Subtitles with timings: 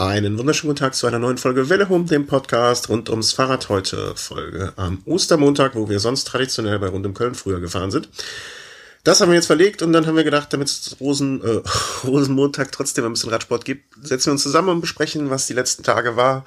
[0.00, 3.68] Einen wunderschönen guten Tag zu einer neuen Folge Welle Home, dem Podcast rund ums Fahrrad
[3.68, 4.14] heute.
[4.16, 8.08] Folge am Ostermontag, wo wir sonst traditionell bei Rund um Köln früher gefahren sind.
[9.04, 11.60] Das haben wir jetzt verlegt und dann haben wir gedacht, damit es Rosen, äh,
[12.06, 15.82] Rosenmontag trotzdem ein bisschen Radsport gibt, setzen wir uns zusammen und besprechen, was die letzten
[15.82, 16.46] Tage war.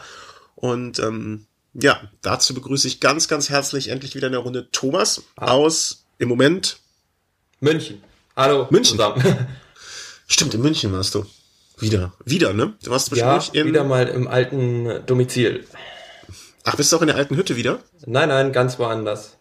[0.56, 1.46] Und ähm,
[1.76, 5.52] ja, dazu begrüße ich ganz, ganz herzlich endlich wieder in der Runde Thomas ah.
[5.52, 6.80] aus im Moment
[7.60, 8.02] München.
[8.36, 8.66] Hallo.
[8.72, 8.98] München.
[8.98, 9.48] Zusammen.
[10.28, 11.24] Stimmt, in München warst du.
[11.80, 12.74] Wieder, wieder, ne?
[12.84, 13.68] Du warst wahrscheinlich ja, in...
[13.68, 15.66] wieder mal im alten Domizil.
[16.64, 17.80] Ach, bist du auch in der alten Hütte wieder?
[18.06, 19.38] Nein, nein, ganz woanders.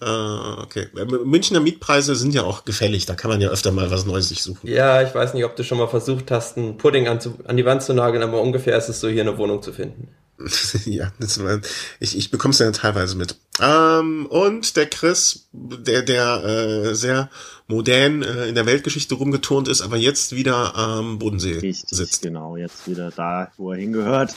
[0.00, 0.88] Ah, okay.
[1.24, 4.42] Münchner Mietpreise sind ja auch gefällig, da kann man ja öfter mal was Neues sich
[4.42, 4.68] suchen.
[4.68, 7.64] Ja, ich weiß nicht, ob du schon mal versucht hast, einen Pudding an, an die
[7.64, 10.08] Wand zu nageln, aber ungefähr ist es so, hier eine Wohnung zu finden.
[10.84, 11.60] ja, das war,
[11.98, 13.36] ich, ich bekomme es ja teilweise mit.
[13.60, 17.28] Ähm, und der Chris, der, der äh, sehr
[17.66, 22.22] modern äh, in der Weltgeschichte rumgeturnt ist, aber jetzt wieder am Bodensee Richtig, sitzt.
[22.22, 24.34] Genau, jetzt wieder da, wo er hingehört.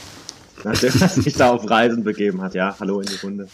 [0.63, 2.55] Nachdem er sich da auf Reisen begeben hat.
[2.55, 3.47] Ja, hallo in die Runde.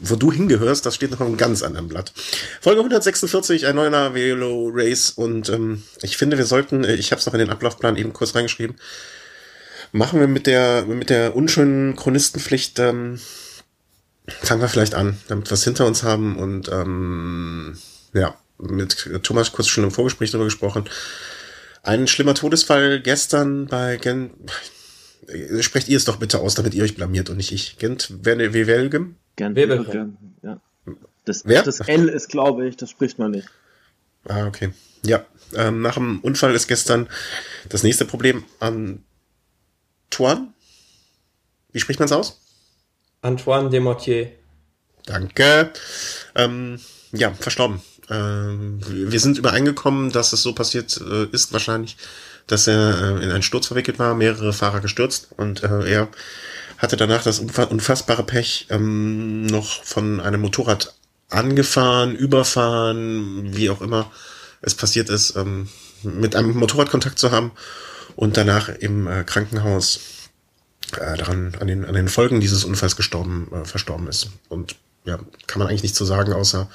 [0.00, 2.12] Wo du hingehörst, das steht noch auf einem ganz anderen Blatt.
[2.60, 7.18] Folge 146, ein neuer Velo Race und ähm, ich finde, wir sollten, äh, ich habe
[7.18, 8.76] es noch in den Ablaufplan eben kurz reingeschrieben,
[9.92, 13.18] machen wir mit der, mit der unschönen Chronistenpflicht, ähm,
[14.26, 17.76] fangen wir vielleicht an, damit wir es hinter uns haben und ähm,
[18.12, 20.88] ja, mit Thomas kurz schon im Vorgespräch darüber gesprochen.
[21.82, 24.32] Ein schlimmer Todesfall gestern bei Gent.
[25.60, 27.78] Sprecht ihr es doch bitte aus, damit ihr euch blamiert und nicht ich.
[27.78, 29.16] Gent Wevelgem?
[29.36, 30.60] Gent Wevelgem, ja.
[31.24, 31.62] Das, Wer?
[31.62, 33.48] das L ist, glaube ich, das spricht man nicht.
[34.26, 34.72] Ah, okay.
[35.04, 37.08] Ja, ähm, nach dem Unfall ist gestern
[37.68, 39.04] das nächste Problem an
[40.10, 40.48] Antoine?
[41.72, 42.40] Wie spricht man es aus?
[43.20, 44.32] Antoine Desmortier.
[45.04, 45.72] Danke.
[46.34, 46.80] Ähm,
[47.12, 47.82] ja, verstorben.
[48.10, 51.96] Ähm, wir sind übereingekommen, dass es so passiert äh, ist wahrscheinlich,
[52.46, 56.08] dass er äh, in einen Sturz verwickelt war, mehrere Fahrer gestürzt und äh, er
[56.78, 60.94] hatte danach das unfassbare Pech, ähm, noch von einem Motorrad
[61.28, 64.10] angefahren, überfahren, wie auch immer
[64.62, 65.68] es passiert ist, ähm,
[66.02, 67.52] mit einem Motorrad Kontakt zu haben
[68.18, 70.00] und danach im äh, Krankenhaus
[70.96, 74.30] äh, daran an den, an den Folgen dieses Unfalls gestorben, äh, verstorben ist.
[74.48, 74.74] Und
[75.04, 76.68] ja, kann man eigentlich nicht so sagen, außer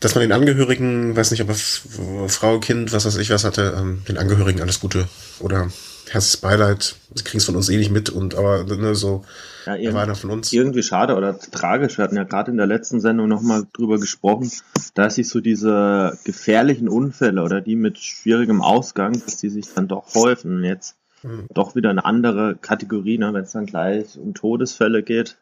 [0.00, 3.76] dass man den Angehörigen, weiß nicht, ob er Frau, Kind, was weiß ich was hatte,
[3.78, 5.06] ähm, den Angehörigen alles Gute
[5.38, 5.70] oder
[6.08, 6.96] herzliches Beileid.
[7.14, 9.26] Sie kriegen es von uns eh nicht mit und aber ne, so
[9.66, 10.52] ja, er war einer von uns.
[10.52, 11.98] Irgendwie schade oder tragisch.
[11.98, 14.50] Wir hatten ja gerade in der letzten Sendung nochmal drüber gesprochen,
[14.94, 19.88] dass sich so diese gefährlichen Unfälle oder die mit schwierigem Ausgang, dass die sich dann
[19.88, 20.64] doch häufen.
[20.64, 21.46] Jetzt hm.
[21.52, 25.36] doch wieder eine andere Kategorie, ne, wenn es dann gleich um Todesfälle geht.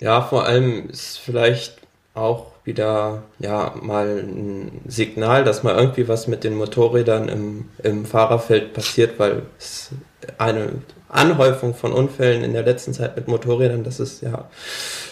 [0.00, 1.78] Ja, vor allem ist vielleicht
[2.14, 8.04] auch wieder ja mal ein Signal, dass mal irgendwie was mit den Motorrädern im, im
[8.04, 9.90] Fahrerfeld passiert, weil es
[10.38, 10.70] eine
[11.08, 14.48] Anhäufung von Unfällen in der letzten Zeit mit Motorrädern, das ist ja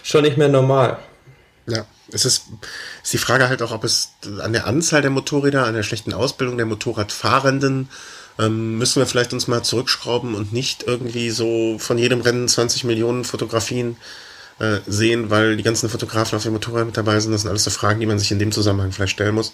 [0.03, 0.99] schon nicht mehr normal.
[1.67, 2.45] Ja, es ist,
[3.03, 6.15] ist die Frage halt auch, ob es an der Anzahl der Motorräder, an der schlechten
[6.15, 7.89] Ausbildung der Motorradfahrenden
[8.39, 12.85] ähm, müssen wir vielleicht uns mal zurückschrauben und nicht irgendwie so von jedem Rennen 20
[12.85, 13.97] Millionen Fotografien
[14.61, 17.33] äh, sehen, weil die ganzen Fotografen auf dem Motorrad mit dabei sind.
[17.33, 19.53] Das sind alles so Fragen, die man sich in dem Zusammenhang vielleicht stellen muss.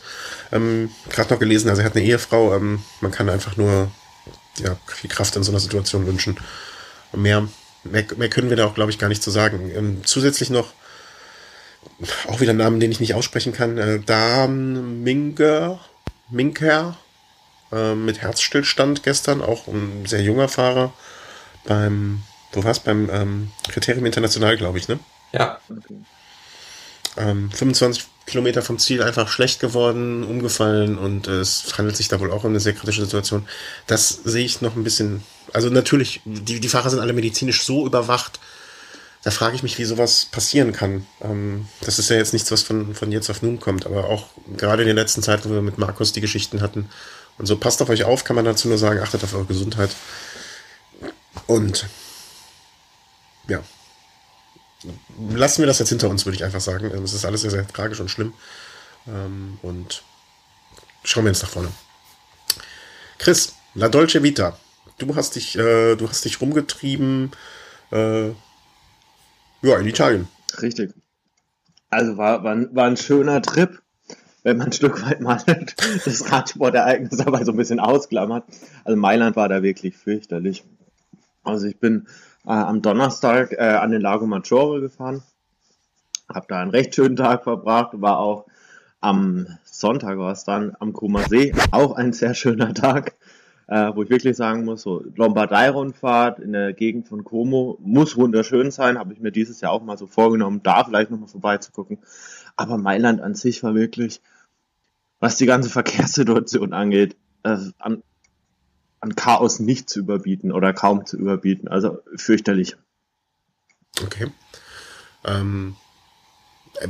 [0.52, 2.54] Ähm, Gerade noch gelesen, also er hat eine Ehefrau.
[2.54, 3.90] Ähm, man kann einfach nur
[4.58, 6.38] ja, viel Kraft in so einer Situation wünschen.
[7.12, 7.48] Und mehr,
[7.84, 9.70] mehr, mehr können wir da auch, glaube ich, gar nicht zu sagen.
[9.74, 10.72] Ähm, zusätzlich noch
[12.28, 13.78] auch wieder Namen, den ich nicht aussprechen kann.
[13.78, 15.80] Äh, Dan Minker,
[16.30, 16.96] Minker
[17.72, 20.92] äh, mit Herzstillstand gestern, auch ein sehr junger Fahrer
[21.64, 22.22] beim,
[22.52, 22.80] wo war's?
[22.80, 24.98] Beim ähm, Kriterium International, glaube ich, ne?
[25.32, 25.58] Ja.
[27.16, 32.32] Ähm, 25 Kilometer vom Ziel einfach schlecht geworden, umgefallen und es handelt sich da wohl
[32.32, 33.46] auch um eine sehr kritische Situation.
[33.86, 35.22] Das sehe ich noch ein bisschen.
[35.52, 38.40] Also natürlich, die, die Fahrer sind alle medizinisch so überwacht.
[39.24, 41.06] Da frage ich mich, wie sowas passieren kann.
[41.22, 44.26] Ähm, das ist ja jetzt nichts, was von, von jetzt auf nun kommt, aber auch
[44.56, 46.90] gerade in der letzten Zeit, wo wir mit Markus die Geschichten hatten.
[47.38, 49.90] Und so passt auf euch auf, kann man dazu nur sagen, achtet auf eure Gesundheit.
[51.46, 51.86] Und
[53.48, 53.62] ja,
[55.30, 56.86] lassen wir das jetzt hinter uns, würde ich einfach sagen.
[56.86, 58.32] Es ist alles sehr, sehr tragisch und schlimm.
[59.06, 60.02] Ähm, und
[61.04, 61.68] schauen wir jetzt nach vorne.
[63.18, 64.58] Chris, La Dolce Vita.
[64.98, 67.32] Du hast dich, äh, du hast dich rumgetrieben,
[67.90, 70.28] äh, ja, in Italien.
[70.60, 70.92] Richtig.
[71.90, 73.80] Also war, war, war ein schöner Trip,
[74.42, 75.42] wenn man ein Stück weit mal
[76.04, 78.44] das Radsportereignis dabei so ein bisschen ausklammert.
[78.84, 80.64] Also Mailand war da wirklich fürchterlich.
[81.42, 82.06] Also ich bin
[82.46, 85.22] äh, am Donnerstag äh, an den Lago Maggiore gefahren.
[86.32, 88.46] Habe da einen recht schönen Tag verbracht, war auch
[89.00, 93.14] am Sonntag war es dann am Krumer See, auch ein sehr schöner Tag.
[93.66, 98.70] äh, wo ich wirklich sagen muss, so Lombardei-Rundfahrt in der Gegend von Como muss wunderschön
[98.70, 101.98] sein, habe ich mir dieses Jahr auch mal so vorgenommen, da vielleicht nochmal vorbeizugucken.
[102.56, 104.20] Aber Mailand an sich war wirklich,
[105.18, 108.02] was die ganze Verkehrssituation angeht, äh, an,
[109.04, 111.68] an Chaos nicht zu überbieten oder kaum zu überbieten.
[111.68, 112.76] Also fürchterlich.
[114.02, 114.28] Okay.
[115.24, 115.76] Ähm,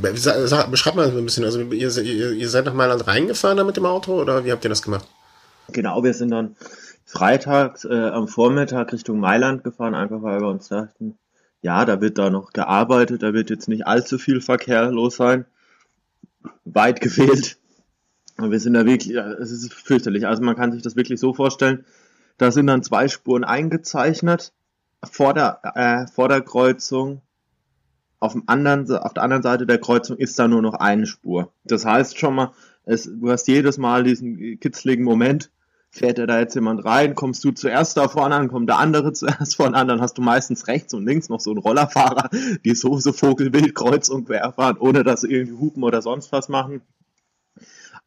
[0.01, 3.85] beschreib mal ein bisschen, also ihr, ihr, ihr seid nach Mailand reingefahren da mit dem
[3.85, 5.07] Auto oder wie habt ihr das gemacht?
[5.73, 6.55] Genau, wir sind dann
[7.05, 11.17] freitags äh, am Vormittag Richtung Mailand gefahren, einfach weil wir uns dachten,
[11.61, 15.45] ja, da wird da noch gearbeitet, da wird jetzt nicht allzu viel Verkehr los sein.
[16.63, 17.57] Weit gefehlt.
[18.37, 20.27] Und wir sind da wirklich, es ist fürchterlich.
[20.27, 21.85] Also man kann sich das wirklich so vorstellen,
[22.37, 24.53] da sind dann zwei Spuren eingezeichnet
[25.03, 27.21] vor der, äh, vor der Kreuzung.
[28.19, 31.51] Auf, dem anderen, auf der anderen Seite der Kreuzung ist da nur noch eine Spur.
[31.63, 32.53] Das heißt schon mal,
[32.85, 35.51] es, du hast jedes Mal diesen kitzligen Moment,
[35.91, 39.13] fährt er da jetzt jemand rein, kommst du zuerst da vorne an, kommt der andere
[39.13, 42.29] zuerst vorne an, dann hast du meistens rechts und links noch so einen Rollerfahrer,
[42.65, 46.31] die so, so vogelwild kreuz und quer fahren, ohne dass sie irgendwie hupen oder sonst
[46.31, 46.81] was machen.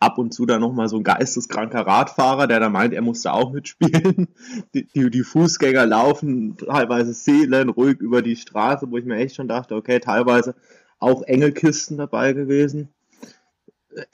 [0.00, 3.52] Ab und zu dann nochmal so ein geisteskranker Radfahrer, der da meint, er musste auch
[3.52, 4.28] mitspielen.
[4.74, 9.48] Die, die, die Fußgänger laufen teilweise seelenruhig über die Straße, wo ich mir echt schon
[9.48, 10.54] dachte, okay, teilweise
[10.98, 12.90] auch enge Kisten dabei gewesen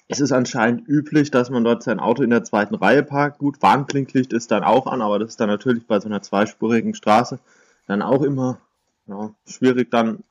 [0.08, 3.38] es ist anscheinend üblich, dass man dort sein Auto in der zweiten Reihe parkt.
[3.38, 6.94] Gut, Warnblinklicht ist dann auch an, aber das ist dann natürlich bei so einer zweispurigen
[6.94, 7.38] Straße
[7.86, 8.58] dann auch immer
[9.06, 10.24] ja, schwierig dann,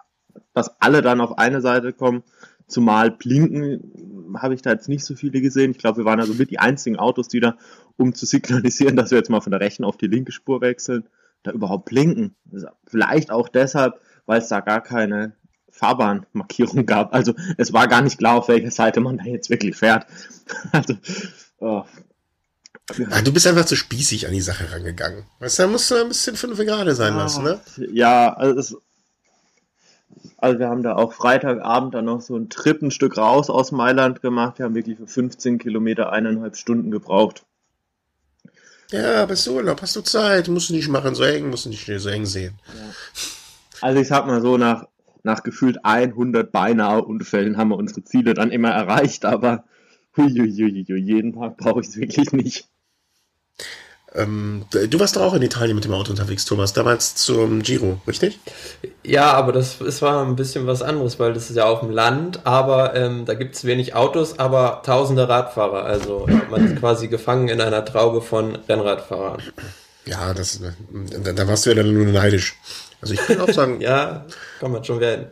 [0.54, 2.24] dass alle dann auf eine Seite kommen.
[2.74, 5.72] Zumal Blinken habe ich da jetzt nicht so viele gesehen.
[5.72, 7.56] Ich glaube, wir waren also mit die einzigen Autos, die da,
[7.98, 11.08] um zu signalisieren, dass wir jetzt mal von der rechten auf die linke Spur wechseln,
[11.44, 12.36] da überhaupt blinken.
[12.88, 15.36] Vielleicht auch deshalb, weil es da gar keine
[15.70, 17.14] Fahrbahnmarkierung gab.
[17.14, 20.08] Also es war gar nicht klar, auf welcher Seite man da jetzt wirklich fährt.
[20.72, 20.96] Also,
[21.60, 21.84] oh.
[22.98, 25.24] ja, du bist einfach zu spießig an die Sache rangegangen.
[25.40, 27.62] Weißt du, da musst du ein bisschen fünf gerade sein lassen, ne?
[27.94, 28.75] Ja, also, es,
[30.38, 33.72] also wir haben da auch Freitagabend dann noch so ein Trip ein Stück raus aus
[33.72, 34.60] Mailand gemacht.
[34.60, 37.44] Wir haben wirklich für 15 Kilometer eineinhalb Stunden gebraucht.
[38.92, 41.70] Ja, bist du Urlaub, hast du Zeit, musst du nicht machen, so eng, musst du
[41.70, 42.60] nicht so eng sehen.
[42.68, 42.94] Ja.
[43.81, 44.86] Also ich sag mal so, nach
[45.24, 49.64] nach gefühlt 100 beinahe Unfällen haben wir unsere Ziele dann immer erreicht, aber
[50.16, 52.68] huiuiuiui, jeden Tag brauche ich es wirklich nicht.
[54.15, 58.00] Ähm, du warst doch auch in Italien mit dem Auto unterwegs, Thomas, damals zum Giro,
[58.07, 58.39] richtig?
[59.04, 61.89] Ja, aber das, das war ein bisschen was anderes, weil das ist ja auf dem
[61.89, 65.83] Land, aber ähm, da gibt es wenig Autos, aber tausende Radfahrer.
[65.83, 69.42] Also man ist quasi gefangen in einer Traube von Rennradfahrern.
[70.06, 72.56] Ja, das, da, da warst du ja dann nur neidisch.
[73.01, 73.81] Also ich kann auch sagen.
[73.81, 74.25] ja,
[74.60, 75.27] kann man schon werden.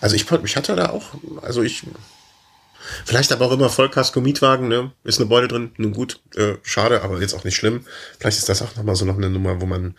[0.00, 1.02] Also ich, ich hatte da auch,
[1.42, 1.82] also ich,
[3.04, 4.92] vielleicht aber auch immer Vollkasko-Mietwagen, ne?
[5.04, 7.84] Ist eine Beute drin, nun gut, äh, schade, aber jetzt auch nicht schlimm.
[8.18, 9.94] Vielleicht ist das auch nochmal so noch eine Nummer, wo man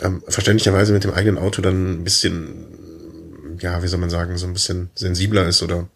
[0.00, 4.46] ähm, verständlicherweise mit dem eigenen Auto dann ein bisschen, ja, wie soll man sagen, so
[4.46, 5.88] ein bisschen sensibler ist oder,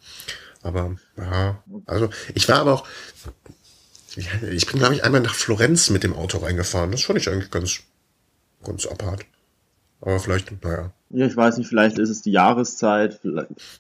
[0.63, 2.87] aber, ja, also ich war aber auch,
[4.17, 6.93] ich bin, glaube ich, einmal nach Florenz mit dem Auto reingefahren.
[6.93, 7.81] Das fand ich eigentlich ganz,
[8.63, 9.25] ganz apart.
[10.01, 10.93] Aber vielleicht, naja.
[11.15, 13.21] Ja, ich weiß nicht, vielleicht ist es die Jahreszeit,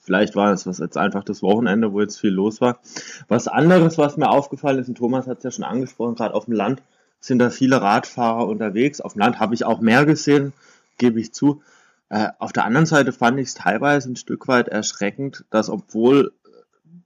[0.02, 2.79] vielleicht, war es was jetzt einfach das Wochenende, wo jetzt viel los war.
[3.26, 6.44] Was anderes, was mir aufgefallen ist, und Thomas hat es ja schon angesprochen, gerade auf
[6.44, 6.82] dem Land
[7.20, 9.00] sind da viele Radfahrer unterwegs.
[9.00, 10.52] Auf dem Land habe ich auch mehr gesehen,
[10.99, 11.62] gebe ich zu.
[12.11, 16.33] Äh, auf der anderen Seite fand ich es teilweise ein Stück weit erschreckend, dass obwohl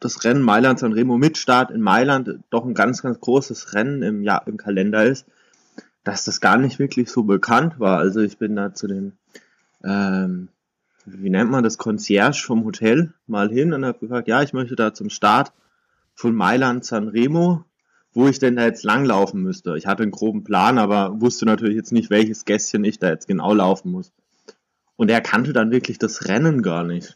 [0.00, 4.02] das Rennen Mailand San Remo mit Start in Mailand doch ein ganz, ganz großes Rennen
[4.02, 5.26] im, Jahr, im Kalender ist,
[6.02, 7.98] dass das gar nicht wirklich so bekannt war.
[7.98, 9.12] Also ich bin da zu dem,
[9.84, 10.48] ähm,
[11.06, 14.76] wie nennt man das, Concierge vom Hotel mal hin und habe gefragt, ja, ich möchte
[14.76, 15.52] da zum Start
[16.14, 17.64] von Mailand San Remo,
[18.12, 19.76] wo ich denn da jetzt langlaufen müsste.
[19.76, 23.28] Ich hatte einen groben Plan, aber wusste natürlich jetzt nicht, welches Gässchen ich da jetzt
[23.28, 24.12] genau laufen muss.
[24.96, 27.14] Und er kannte dann wirklich das Rennen gar nicht.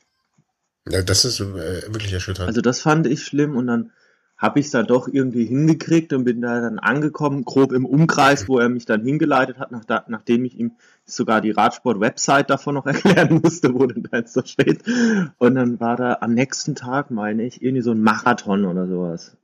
[0.89, 2.49] Ja, das ist äh, wirklich erschütternd.
[2.49, 3.93] Also das fand ich schlimm und dann
[4.41, 8.49] habe ich es dann doch irgendwie hingekriegt und bin da dann angekommen, grob im Umkreis,
[8.49, 10.73] wo er mich dann hingeleitet hat, nach da, nachdem ich ihm
[11.05, 14.83] sogar die Radsport-Website davon noch erklären musste, wo denn da jetzt so steht.
[15.37, 19.37] Und dann war da am nächsten Tag, meine ich, irgendwie so ein Marathon oder sowas.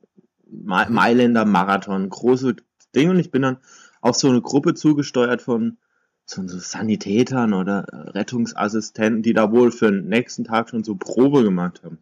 [0.51, 2.57] Mailänder Marathon, große
[2.95, 3.11] Ding.
[3.11, 3.59] Und ich bin dann
[4.01, 5.77] auf so eine Gruppe zugesteuert von
[6.25, 11.83] so Sanitätern oder Rettungsassistenten, die da wohl für den nächsten Tag schon so Probe gemacht
[11.85, 11.99] haben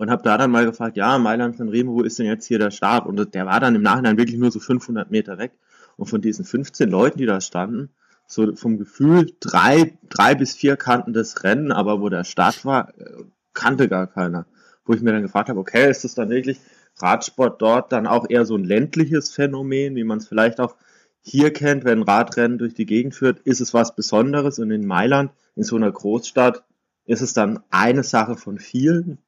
[0.00, 2.58] und habe da dann mal gefragt, ja, Mailand von Remo, wo ist denn jetzt hier
[2.58, 3.04] der Start?
[3.04, 5.52] Und der war dann im Nachhinein wirklich nur so 500 Meter weg.
[5.98, 7.90] Und von diesen 15 Leuten, die da standen,
[8.26, 12.98] so vom Gefühl drei, drei bis vier kannten das Rennen, aber wo der Start war,
[12.98, 14.46] äh, kannte gar keiner.
[14.86, 16.60] Wo ich mir dann gefragt habe, okay, ist das dann wirklich
[16.96, 20.76] Radsport dort dann auch eher so ein ländliches Phänomen, wie man es vielleicht auch
[21.20, 25.30] hier kennt, wenn Radrennen durch die Gegend führt, ist es was Besonderes und in Mailand,
[25.56, 26.64] in so einer Großstadt,
[27.04, 29.18] ist es dann eine Sache von vielen.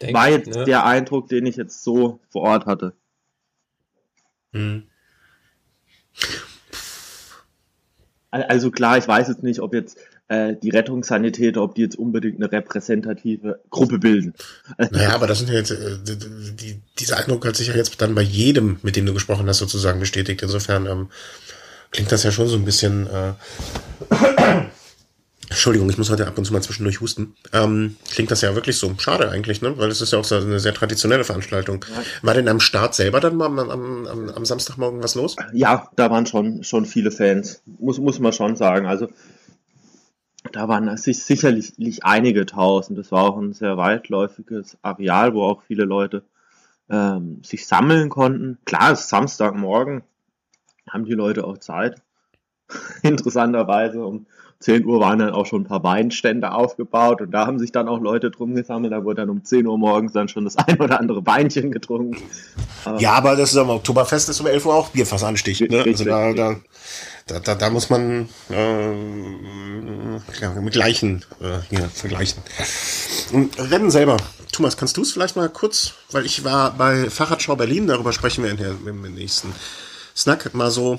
[0.00, 0.64] Denk War jetzt ne?
[0.64, 2.94] der Eindruck, den ich jetzt so vor Ort hatte.
[4.52, 4.84] Mhm.
[8.30, 12.36] Also klar, ich weiß jetzt nicht, ob jetzt äh, die Rettungssanitäter, ob die jetzt unbedingt
[12.36, 14.34] eine repräsentative Gruppe bilden.
[14.78, 16.16] Naja, aber das sind ja jetzt, äh, die,
[16.54, 19.58] die, dieser Eindruck hat sich ja jetzt dann bei jedem, mit dem du gesprochen hast,
[19.58, 20.42] sozusagen bestätigt.
[20.42, 21.10] Insofern ähm,
[21.90, 23.08] klingt das ja schon so ein bisschen.
[23.08, 23.32] Äh,
[25.50, 27.34] Entschuldigung, ich muss heute ab und zu mal zwischendurch husten.
[27.52, 28.94] Ähm, klingt das ja wirklich so.
[28.98, 29.76] Schade eigentlich, ne?
[29.76, 31.84] Weil es ist ja auch so eine sehr traditionelle Veranstaltung.
[31.92, 32.02] Ja.
[32.22, 35.34] War denn am Start selber dann mal am, am, am, am Samstagmorgen was los?
[35.52, 37.62] Ja, da waren schon, schon viele Fans.
[37.66, 38.86] Muss, muss man schon sagen.
[38.86, 39.08] Also
[40.52, 42.96] da waren sich sicherlich einige tausend.
[42.96, 46.22] Das war auch ein sehr weitläufiges Areal, wo auch viele Leute
[46.88, 48.58] ähm, sich sammeln konnten.
[48.66, 50.02] Klar, es ist Samstagmorgen,
[50.88, 52.00] haben die Leute auch Zeit.
[53.02, 54.26] Interessanterweise um
[54.60, 57.88] 10 Uhr waren dann auch schon ein paar Weinstände aufgebaut und da haben sich dann
[57.88, 58.92] auch Leute drum gesammelt.
[58.92, 62.22] Da wurde dann um 10 Uhr morgens dann schon das ein oder andere Weinchen getrunken.
[62.98, 65.60] Ja, aber das ist am Oktoberfest ist um 11 Uhr auch Bierfassanstich.
[65.60, 65.82] Ne?
[65.86, 66.56] Also da, da,
[67.40, 68.90] da, da, muss man äh,
[70.40, 72.42] ja, mit gleichen äh, hier vergleichen.
[73.32, 74.18] Und Rennen selber.
[74.52, 78.44] Thomas, kannst du es vielleicht mal kurz, weil ich war bei Fahrradschau Berlin, darüber sprechen
[78.44, 79.54] wir in der, im nächsten
[80.14, 80.98] Snack, mal so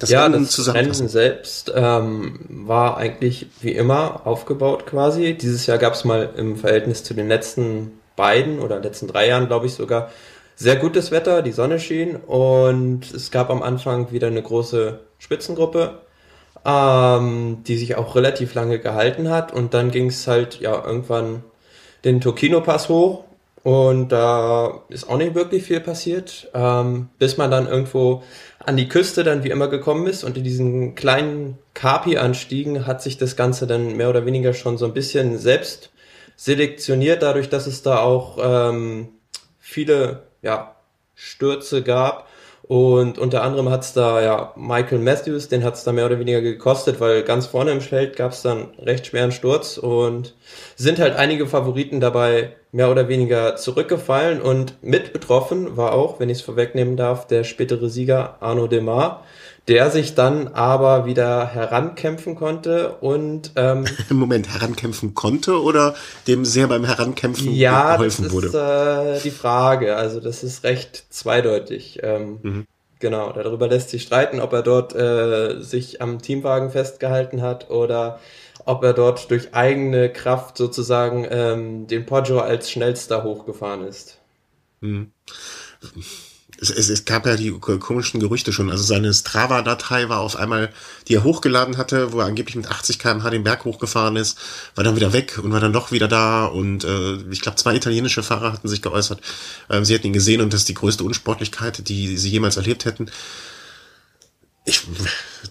[0.00, 5.34] das ja, Rennen das Rennen selbst ähm, war eigentlich wie immer aufgebaut quasi.
[5.34, 9.46] Dieses Jahr gab es mal im Verhältnis zu den letzten beiden oder letzten drei Jahren,
[9.46, 10.10] glaube ich sogar,
[10.56, 16.00] sehr gutes Wetter, die Sonne schien und es gab am Anfang wieder eine große Spitzengruppe,
[16.66, 21.44] ähm, die sich auch relativ lange gehalten hat und dann ging es halt ja irgendwann
[22.04, 23.24] den Tokino-Pass hoch
[23.62, 28.22] und da ist auch nicht wirklich viel passiert, ähm, bis man dann irgendwo
[28.58, 33.18] an die Küste dann wie immer gekommen ist und in diesen kleinen Kapi-Anstiegen hat sich
[33.18, 35.90] das Ganze dann mehr oder weniger schon so ein bisschen selbst
[36.36, 39.08] selektioniert, dadurch, dass es da auch ähm,
[39.58, 40.74] viele ja,
[41.14, 42.29] Stürze gab.
[42.70, 46.20] Und unter anderem hat es da ja Michael Matthews, den hat es da mehr oder
[46.20, 50.36] weniger gekostet, weil ganz vorne im Feld gab es dann recht schweren Sturz und
[50.76, 54.40] sind halt einige Favoriten dabei mehr oder weniger zurückgefallen.
[54.40, 59.24] Und mit betroffen war auch, wenn ich es vorwegnehmen darf, der spätere Sieger Arno Demar,
[59.70, 65.94] der sich dann aber wieder herankämpfen konnte und ähm, Moment herankämpfen konnte oder
[66.26, 68.48] dem sehr beim Herankämpfen ja, geholfen wurde?
[68.48, 69.94] Ja, das ist äh, die Frage.
[69.94, 72.00] Also das ist recht zweideutig.
[72.02, 72.66] Ähm, mhm.
[72.98, 78.18] Genau, darüber lässt sich streiten, ob er dort äh, sich am Teamwagen festgehalten hat oder
[78.66, 84.18] ob er dort durch eigene Kraft sozusagen ähm, den Poggio als schnellster hochgefahren ist.
[84.80, 85.12] Mhm
[86.60, 88.70] es, es, es gab ja die komischen Gerüchte schon.
[88.70, 90.70] Also seine Strava-Datei war auf einmal,
[91.08, 94.38] die er hochgeladen hatte, wo er angeblich mit 80 km/h den Berg hochgefahren ist,
[94.74, 96.44] war dann wieder weg und war dann doch wieder da.
[96.44, 99.20] Und äh, ich glaube, zwei italienische Fahrer hatten sich geäußert.
[99.70, 102.84] Ähm, sie hätten ihn gesehen und das ist die größte Unsportlichkeit, die sie jemals erlebt
[102.84, 103.10] hätten.
[104.64, 104.82] Ich,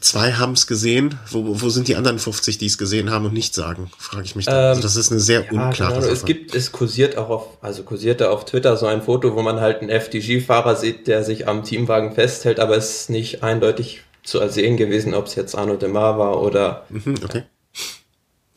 [0.02, 1.18] zwei haben es gesehen.
[1.30, 3.90] Wo, wo sind die anderen 50, die es gesehen haben und nicht sagen?
[3.98, 4.46] Frage ich mich.
[4.46, 4.52] Da.
[4.52, 6.02] Ähm, also das ist eine sehr ja, unklare genau.
[6.02, 6.14] Sache.
[6.14, 9.60] Es gibt, es kursiert auch auf, also kursierte auf Twitter so ein Foto, wo man
[9.60, 14.40] halt einen FDG-Fahrer sieht, der sich am Teamwagen festhält, aber es ist nicht eindeutig zu
[14.40, 16.86] ersehen gewesen, ob es jetzt Arno Demar war oder.
[16.90, 17.44] Mhm, okay.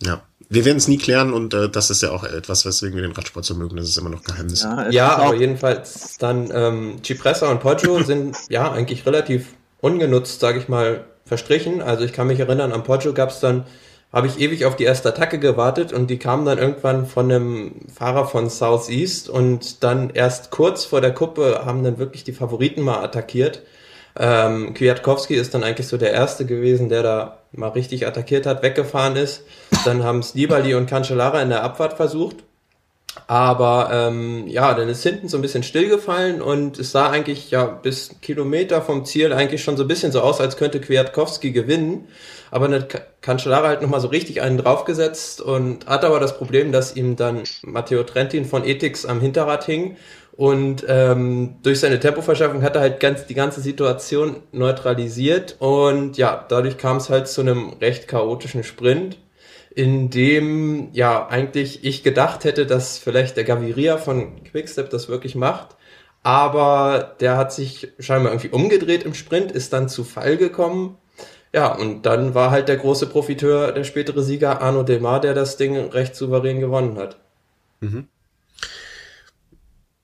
[0.03, 0.23] Ja.
[0.49, 3.13] Wir werden es nie klären und äh, das ist ja auch etwas, weswegen wir den
[3.13, 3.77] Radsport so mögen.
[3.77, 4.65] Das ist immer noch Geheimnis.
[4.65, 9.47] Ja, ja aber jedenfalls dann ähm, Cipressa und Poggio sind ja eigentlich relativ
[9.83, 11.83] ungenutzt, sage ich mal, verstrichen.
[11.83, 13.67] Also ich kann mich erinnern, am Poggio gab es dann,
[14.13, 17.73] habe ich ewig auf die erste Attacke gewartet und die kam dann irgendwann von einem
[17.95, 22.83] Fahrer von Southeast und dann erst kurz vor der Kuppe haben dann wirklich die Favoriten
[22.83, 23.63] mal attackiert.
[24.19, 28.63] Ähm, Kwiatkowski ist dann eigentlich so der Erste gewesen, der da mal richtig attackiert hat,
[28.63, 29.45] weggefahren ist.
[29.85, 32.45] Dann haben es Nibali und Cancellara in der Abfahrt versucht
[33.27, 37.67] aber ähm, ja, dann ist hinten so ein bisschen stillgefallen und es sah eigentlich ja
[37.67, 42.09] bis Kilometer vom Ziel eigentlich schon so ein bisschen so aus, als könnte Kwiatkowski gewinnen.
[42.51, 46.73] Aber dann hat Cancellara halt nochmal so richtig einen draufgesetzt und hat aber das Problem,
[46.73, 49.97] dass ihm dann Matteo Trentin von Ethics am Hinterrad hing.
[50.35, 55.57] Und ähm, durch seine Tempoverschaffung hat er halt ganz die ganze Situation neutralisiert.
[55.59, 59.19] Und ja, dadurch kam es halt zu einem recht chaotischen Sprint
[59.75, 65.35] in dem ja eigentlich ich gedacht hätte, dass vielleicht der Gaviria von Quickstep das wirklich
[65.35, 65.77] macht.
[66.23, 70.99] Aber der hat sich scheinbar irgendwie umgedreht im Sprint, ist dann zu Fall gekommen.
[71.53, 75.57] Ja, und dann war halt der große Profiteur, der spätere Sieger Arno Delmar, der das
[75.57, 77.19] Ding recht souverän gewonnen hat.
[77.81, 78.07] Mhm.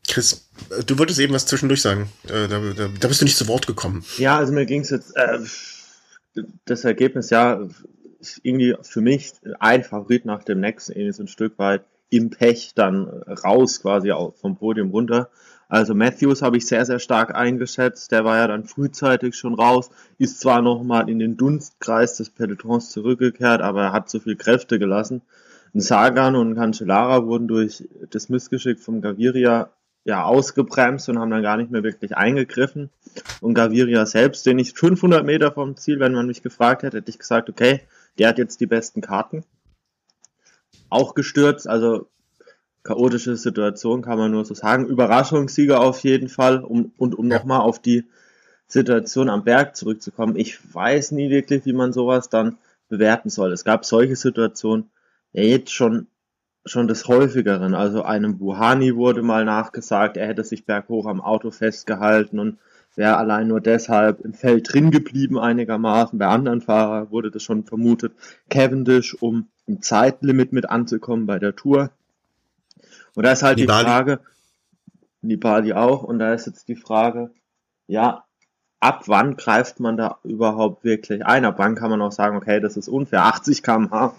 [0.09, 0.49] Chris,
[0.87, 2.11] Du wolltest eben was zwischendurch sagen.
[2.25, 4.05] Äh, da, da, da bist du nicht zu Wort gekommen.
[4.19, 5.39] Ja, also mir ging es jetzt, äh,
[6.65, 7.61] das Ergebnis, ja,
[8.19, 12.31] ist irgendwie für mich ein Favorit nach dem nächsten, irgendwie so ein Stück weit im
[12.31, 15.31] Pech dann raus quasi vom Podium runter.
[15.69, 18.11] Also Matthews habe ich sehr, sehr stark eingeschätzt.
[18.11, 22.91] Der war ja dann frühzeitig schon raus, ist zwar nochmal in den Dunstkreis des Pelotons
[22.91, 25.21] zurückgekehrt, aber er hat zu viel Kräfte gelassen.
[25.75, 29.71] Und Sagan und Cancellara wurden durch das Missgeschick vom Gaviria
[30.05, 32.89] ja ausgebremst und haben dann gar nicht mehr wirklich eingegriffen.
[33.43, 37.11] Und Gaviria selbst, den ich 500 Meter vom Ziel, wenn man mich gefragt hätte, hätte
[37.11, 37.83] ich gesagt, okay,
[38.19, 39.45] der hat jetzt die besten Karten.
[40.91, 42.09] Auch gestürzt, also
[42.83, 44.87] chaotische Situation, kann man nur so sagen.
[44.87, 46.65] Überraschungssieger auf jeden Fall.
[46.65, 47.39] Um, und um ja.
[47.39, 48.05] nochmal auf die
[48.67, 50.37] Situation am Berg zurückzukommen.
[50.37, 52.59] Ich weiß nie wirklich, wie man sowas dann
[52.89, 53.53] bewerten soll.
[53.53, 54.91] Es gab solche Situationen,
[55.33, 56.07] ja jetzt schon,
[56.65, 57.75] schon des häufigeren.
[57.75, 62.59] Also einem Buhani wurde mal nachgesagt, er hätte sich berghoch am Auto festgehalten und
[62.95, 66.19] wäre allein nur deshalb im Feld drin geblieben einigermaßen.
[66.19, 68.13] Bei anderen Fahrern wurde das schon vermutet.
[68.51, 71.91] Cavendish, um im Zeitlimit mit anzukommen bei der Tour.
[73.15, 73.85] Und da ist halt Nibali.
[73.85, 74.21] die Frage,
[75.23, 77.31] Nibali auch, und da ist jetzt die Frage,
[77.87, 78.25] ja,
[78.81, 81.45] ab wann greift man da überhaupt wirklich ein?
[81.45, 84.15] Ab wann kann man auch sagen, okay, das ist unfair, 80 km/h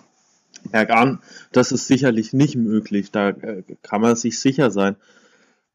[0.71, 1.19] bergan,
[1.51, 4.95] das ist sicherlich nicht möglich, da äh, kann man sich sicher sein.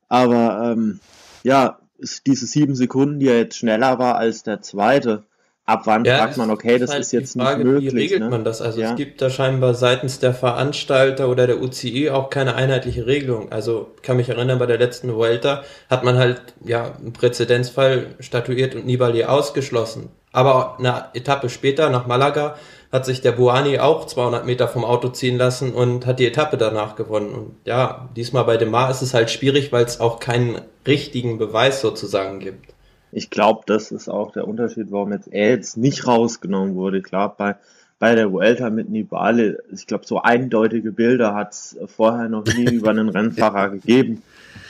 [0.08, 1.00] Aber ähm,
[1.42, 1.78] ja,
[2.26, 5.24] diese sieben Sekunden, die er jetzt schneller war als der zweite,
[5.66, 7.94] ab wann ja, fragt man, okay, das halt ist jetzt Frage, nicht möglich.
[7.94, 8.30] Wie regelt ne?
[8.30, 8.60] man das?
[8.60, 8.90] Also ja.
[8.90, 13.50] es gibt da scheinbar seitens der Veranstalter oder der UCI auch keine einheitliche Regelung.
[13.50, 18.74] Also kann mich erinnern, bei der letzten Vuelta hat man halt ja einen Präzedenzfall statuiert
[18.74, 20.10] und Nibali ausgeschlossen.
[20.32, 22.56] Aber eine Etappe später nach Malaga
[22.94, 26.56] hat sich der Buani auch 200 Meter vom Auto ziehen lassen und hat die Etappe
[26.56, 27.34] danach gewonnen.
[27.34, 31.80] Und ja, diesmal bei Demar ist es halt schwierig, weil es auch keinen richtigen Beweis
[31.80, 32.72] sozusagen gibt.
[33.10, 37.02] Ich glaube, das ist auch der Unterschied, warum jetzt er jetzt nicht rausgenommen wurde.
[37.02, 37.56] Glaube, bei,
[37.98, 42.64] bei der Vuelta mit Nibali, ich glaube, so eindeutige Bilder hat es vorher noch nie
[42.72, 44.22] über einen Rennfahrer gegeben.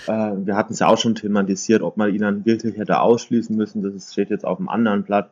[0.06, 3.54] Äh, wir hatten es ja auch schon thematisiert, ob man ihn dann wirklich hätte ausschließen
[3.54, 3.82] müssen.
[3.82, 5.30] Das steht jetzt auf dem anderen Blatt.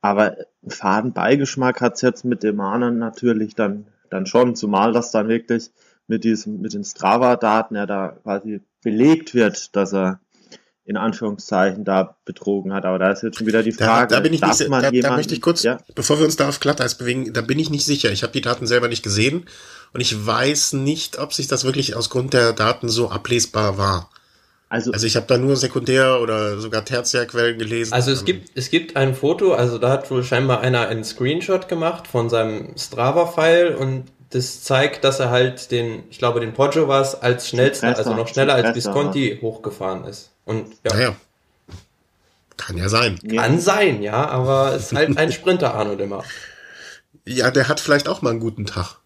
[0.00, 5.28] Aber Fadenbeigeschmack hat es jetzt mit dem Ahnen natürlich dann, dann schon, zumal das dann
[5.28, 5.70] wirklich
[6.06, 10.20] mit diesem, mit den Strava-Daten ja da quasi belegt wird, dass er
[10.88, 12.86] in Anführungszeichen da betrogen hat.
[12.86, 15.16] Aber da ist jetzt schon wieder die Frage, da, da bin ich nicht, da, da,
[15.16, 15.78] möchte ich kurz, ja?
[15.94, 18.10] bevor wir uns da auf Glatteis bewegen, da bin ich nicht sicher.
[18.10, 19.44] Ich habe die Daten selber nicht gesehen
[19.92, 24.08] und ich weiß nicht, ob sich das wirklich aus Grund der Daten so ablesbar war.
[24.70, 27.94] Also, also ich habe da nur Sekundär- oder sogar Tertiärquellen gelesen.
[27.94, 31.68] Also es gibt, es gibt ein Foto, also da hat wohl scheinbar einer einen Screenshot
[31.68, 36.86] gemacht von seinem Strava-File und das zeigt, dass er halt den, ich glaube, den Poggio
[36.86, 40.32] war es, als schnellster, also noch schneller als Visconti hochgefahren ist.
[40.44, 40.94] Und ja.
[40.94, 41.16] Naja.
[42.58, 43.18] Kann ja sein.
[43.20, 43.60] Kann ja.
[43.60, 46.24] sein, ja, aber es ist halt ein Sprinter, Arno immer.
[47.24, 48.97] Ja, der hat vielleicht auch mal einen guten Tag.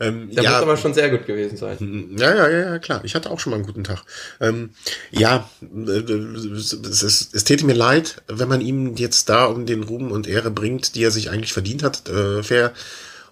[0.00, 2.10] Ähm, der ja, muss aber schon sehr gut gewesen sein.
[2.18, 3.00] Ja, ja, ja, klar.
[3.04, 4.04] Ich hatte auch schon mal einen guten Tag.
[4.40, 4.70] Ähm,
[5.10, 9.82] ja, äh, es, es, es täte mir leid, wenn man ihm jetzt da um den
[9.82, 12.72] Ruhm und Ehre bringt, die er sich eigentlich verdient hat, äh, fair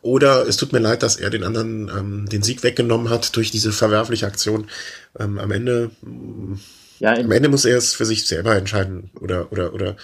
[0.03, 3.51] oder es tut mir leid, dass er den anderen ähm, den Sieg weggenommen hat durch
[3.51, 4.69] diese verwerfliche Aktion.
[5.19, 5.91] Ähm, am Ende,
[7.01, 9.97] ja, am Ende muss er es für sich selber entscheiden oder oder oder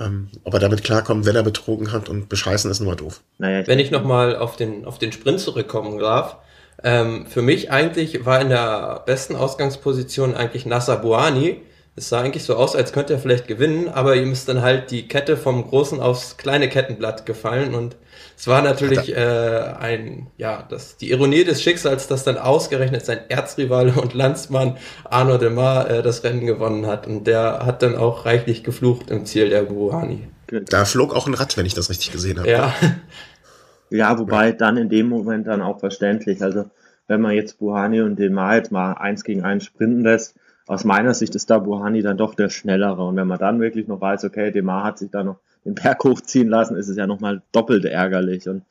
[0.00, 3.20] ähm, ob er damit klarkommt, wenn er betrogen hat und bescheißen ist nur doof.
[3.38, 6.36] Naja, wenn ich nochmal auf den auf den Sprint zurückkommen darf.
[6.82, 11.62] Ähm, für mich eigentlich war in der besten Ausgangsposition eigentlich Nasser Buani.
[11.96, 14.90] Es sah eigentlich so aus, als könnte er vielleicht gewinnen, aber ihm ist dann halt
[14.90, 17.96] die Kette vom großen aufs kleine Kettenblatt gefallen und
[18.36, 23.20] es war natürlich äh, ein, ja, das, die Ironie des Schicksals, dass dann ausgerechnet sein
[23.28, 27.06] Erzrivale und Landsmann Arno Demar äh, das Rennen gewonnen hat.
[27.06, 30.28] Und der hat dann auch reichlich geflucht im Ziel der Buhani.
[30.68, 32.50] Da flog auch ein Rad, wenn ich das richtig gesehen habe.
[32.50, 32.74] Ja.
[33.88, 36.42] Ja, wobei dann in dem Moment dann auch verständlich.
[36.42, 36.64] Also
[37.06, 40.34] wenn man jetzt Buhani und Demar jetzt mal eins gegen eins sprinten lässt,
[40.66, 43.06] aus meiner Sicht ist da Buhani dann doch der Schnellere.
[43.06, 46.02] Und wenn man dann wirklich noch weiß, okay, Demar hat sich da noch den Berg
[46.04, 48.48] hochziehen lassen, ist es ja nochmal doppelt ärgerlich.
[48.48, 48.62] Und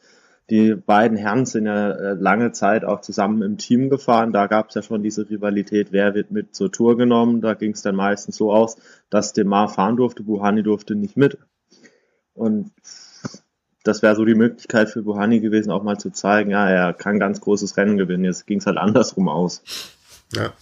[0.50, 4.32] die beiden Herren sind ja äh, lange Zeit auch zusammen im Team gefahren.
[4.32, 7.42] Da gab es ja schon diese Rivalität, wer wird mit zur Tour genommen.
[7.42, 8.78] Da ging es dann meistens so aus,
[9.10, 11.38] dass Demar fahren durfte, Buhani durfte nicht mit.
[12.34, 12.72] Und
[13.84, 17.20] das wäre so die Möglichkeit für Buhani gewesen, auch mal zu zeigen, ja, er kann
[17.20, 18.26] ganz großes Rennen gewinnen.
[18.26, 19.64] Jetzt ging es halt andersrum aus.
[20.34, 20.54] Ja.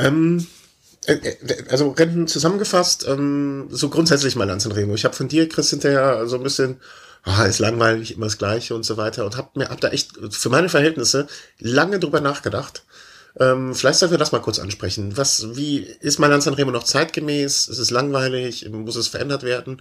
[0.00, 0.46] Ähm,
[1.06, 4.94] äh, äh, also Rennen zusammengefasst, ähm, so grundsätzlich mal Lanzenremo.
[4.94, 6.80] Ich habe von dir, Chris, hinterher so ein bisschen,
[7.24, 10.12] ah, ist langweilig, immer das Gleiche und so weiter und hab mir hab da echt
[10.30, 11.26] für meine Verhältnisse
[11.58, 12.84] lange drüber nachgedacht.
[13.38, 15.16] Ähm, vielleicht sollten wir das mal kurz ansprechen.
[15.16, 17.68] Was, wie ist Mailand Sanremo noch zeitgemäß?
[17.68, 18.68] Ist es langweilig?
[18.68, 19.80] Muss es verändert werden?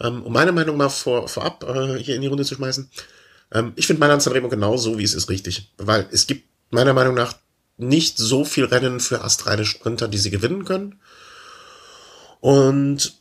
[0.00, 2.90] Ähm, um meine Meinung mal vor, vorab äh, hier in die Runde zu schmeißen.
[3.52, 5.72] Ähm, ich finde Mailand Sanremo genau so, wie es ist, richtig.
[5.76, 7.34] Weil es gibt meiner Meinung nach
[7.78, 11.00] nicht so viel Rennen für astreine Sprinter, die sie gewinnen können.
[12.40, 13.18] Und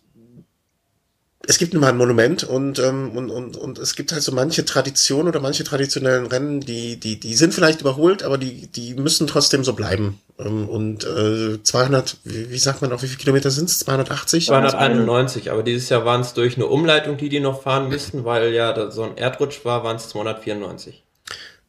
[1.49, 4.33] es gibt nun mal ein Monument und, ähm, und, und, und es gibt halt so
[4.33, 8.95] manche Traditionen oder manche traditionellen Rennen, die, die, die sind vielleicht überholt, aber die, die
[8.95, 10.19] müssen trotzdem so bleiben.
[10.37, 13.79] Ähm, und äh, 200, wie, wie sagt man auf wie viele Kilometer sind es?
[13.79, 14.47] 280?
[14.47, 18.53] 291, aber dieses Jahr waren es durch eine Umleitung, die die noch fahren müssten, weil
[18.53, 21.06] ja da so ein Erdrutsch war, waren es 294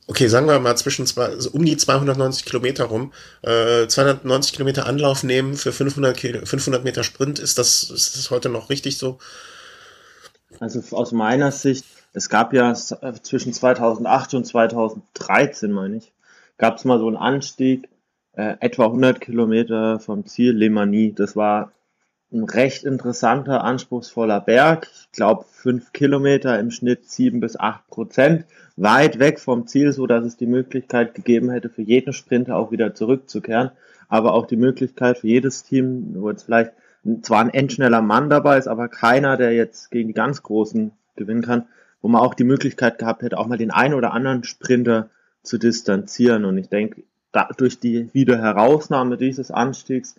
[0.09, 4.87] okay, sagen wir mal zwischen zwei, also um die 290 Kilometer rum, äh, 290 Kilometer
[4.87, 8.99] Anlauf nehmen für 500, Kilo, 500 Meter Sprint, ist das, ist das heute noch richtig
[8.99, 9.18] so?
[10.59, 16.12] Also aus meiner Sicht, es gab ja zwischen 2008 und 2013, meine ich,
[16.57, 17.88] gab es mal so einen Anstieg,
[18.33, 21.12] äh, etwa 100 Kilometer vom Ziel Le Mani.
[21.14, 21.73] Das war
[22.33, 24.88] ein recht interessanter, anspruchsvoller Berg.
[25.11, 28.44] Ich glaube, fünf Kilometer im Schnitt sieben bis acht Prozent.
[28.77, 32.71] Weit weg vom Ziel, so dass es die Möglichkeit gegeben hätte, für jeden Sprinter auch
[32.71, 33.71] wieder zurückzukehren.
[34.09, 36.73] Aber auch die Möglichkeit für jedes Team, wo jetzt vielleicht
[37.23, 41.42] zwar ein endschneller Mann dabei ist, aber keiner, der jetzt gegen die ganz Großen gewinnen
[41.42, 41.66] kann,
[42.03, 45.11] wo man auch die Möglichkeit gehabt hätte, auch mal den einen oder anderen Sprinter
[45.42, 46.44] zu distanzieren.
[46.44, 50.16] Und ich denke, da, durch die Wiederherausnahme dieses Anstiegs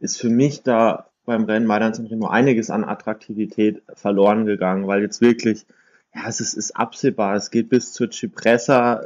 [0.00, 5.20] ist für mich da beim Rennen Mailand Sanremo einiges an Attraktivität verloren gegangen, weil jetzt
[5.20, 5.66] wirklich,
[6.14, 9.02] ja, es ist, ist absehbar, es geht bis zur Cipressa,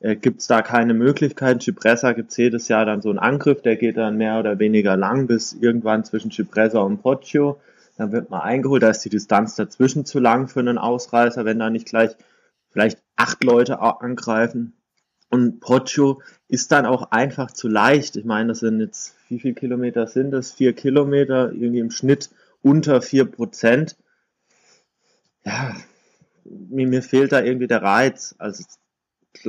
[0.00, 1.60] äh, gibt es da keine Möglichkeiten.
[1.60, 4.96] Cipressa gibt es jedes Jahr dann so einen Angriff, der geht dann mehr oder weniger
[4.96, 7.60] lang bis irgendwann zwischen Cipressa und Poggio.
[7.96, 11.58] Dann wird man eingeholt, da ist die Distanz dazwischen zu lang für einen Ausreißer, wenn
[11.58, 12.10] da nicht gleich
[12.70, 14.74] vielleicht acht Leute angreifen.
[15.30, 18.16] Und Poggio ist dann auch einfach zu leicht.
[18.16, 20.52] Ich meine, das sind jetzt, wie viele Kilometer sind das?
[20.52, 23.96] Vier Kilometer, irgendwie im Schnitt unter vier Prozent.
[25.44, 25.74] Ja,
[26.44, 28.34] mir, mir fehlt da irgendwie der Reiz.
[28.38, 28.62] Also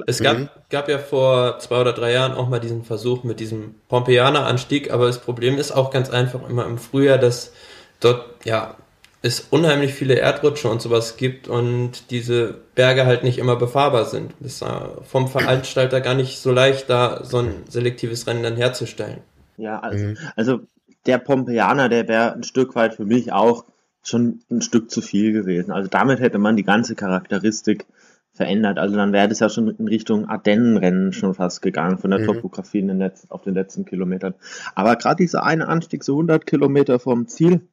[0.07, 0.49] es gab, mhm.
[0.69, 5.07] gab ja vor zwei oder drei Jahren auch mal diesen Versuch mit diesem Pompeianer-Anstieg, aber
[5.07, 7.51] das Problem ist auch ganz einfach immer im Frühjahr, dass
[7.99, 8.77] dort ja
[9.21, 14.33] es unheimlich viele Erdrutsche und sowas gibt und diese Berge halt nicht immer befahrbar sind.
[14.39, 14.65] Das ist
[15.09, 19.21] vom Veranstalter gar nicht so leicht, da so ein selektives Rennen dann herzustellen.
[19.57, 20.17] Ja, also, mhm.
[20.35, 20.61] also
[21.05, 23.65] der Pompeianer, der wäre ein Stück weit für mich auch
[24.03, 25.71] schon ein Stück zu viel gewesen.
[25.71, 27.85] Also damit hätte man die ganze Charakteristik
[28.33, 28.79] verändert.
[28.79, 32.25] Also dann wäre das ja schon in Richtung Ardennenrennen schon fast gegangen von der mhm.
[32.25, 34.33] Topografie in den letzten, auf den letzten Kilometern.
[34.75, 37.67] Aber gerade dieser eine Anstieg, so 100 Kilometer vom Ziel,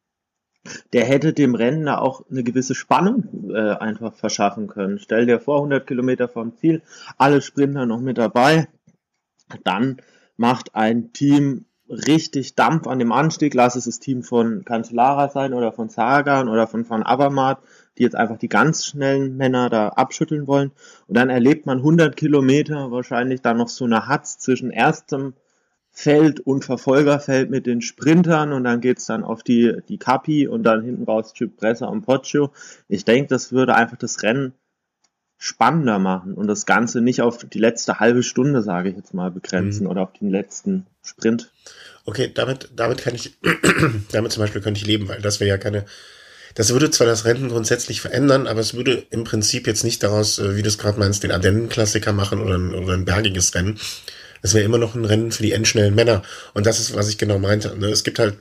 [0.92, 4.98] der hätte dem Rennen da auch eine gewisse Spannung äh, einfach verschaffen können.
[4.98, 6.82] Stell dir vor, 100 Kilometer vom Ziel,
[7.16, 8.68] alle Sprinter noch mit dabei,
[9.64, 9.96] dann
[10.36, 15.52] macht ein Team richtig Dampf an dem Anstieg, lass es das Team von Cancellara sein
[15.52, 17.58] oder von Sagan oder von Van Avermaet,
[17.98, 20.70] die jetzt einfach die ganz schnellen Männer da abschütteln wollen.
[21.08, 25.34] Und dann erlebt man 100 Kilometer wahrscheinlich dann noch so eine Hatz zwischen erstem
[25.90, 30.62] Feld und Verfolgerfeld mit den Sprintern und dann geht's dann auf die, die Capi und
[30.62, 32.52] dann hinten raus Cipressa und Poggio.
[32.88, 34.54] Ich denke, das würde einfach das Rennen
[35.42, 39.30] spannender machen und das Ganze nicht auf die letzte halbe Stunde, sage ich jetzt mal,
[39.30, 39.90] begrenzen mhm.
[39.90, 41.50] oder auf den letzten Sprint.
[42.04, 43.38] Okay, damit, damit kann ich,
[44.12, 45.86] damit zum Beispiel könnte ich leben, weil das wäre ja keine,
[46.54, 50.38] das würde zwar das Rennen grundsätzlich verändern, aber es würde im Prinzip jetzt nicht daraus,
[50.38, 53.78] äh, wie du es gerade meinst, den Ardennen-Klassiker machen oder ein, oder ein bergiges Rennen,
[54.42, 56.22] es wäre immer noch ein Rennen für die endschnellen Männer.
[56.54, 57.76] Und das ist, was ich genau meinte.
[57.78, 57.86] Ne?
[57.88, 58.36] Es gibt halt,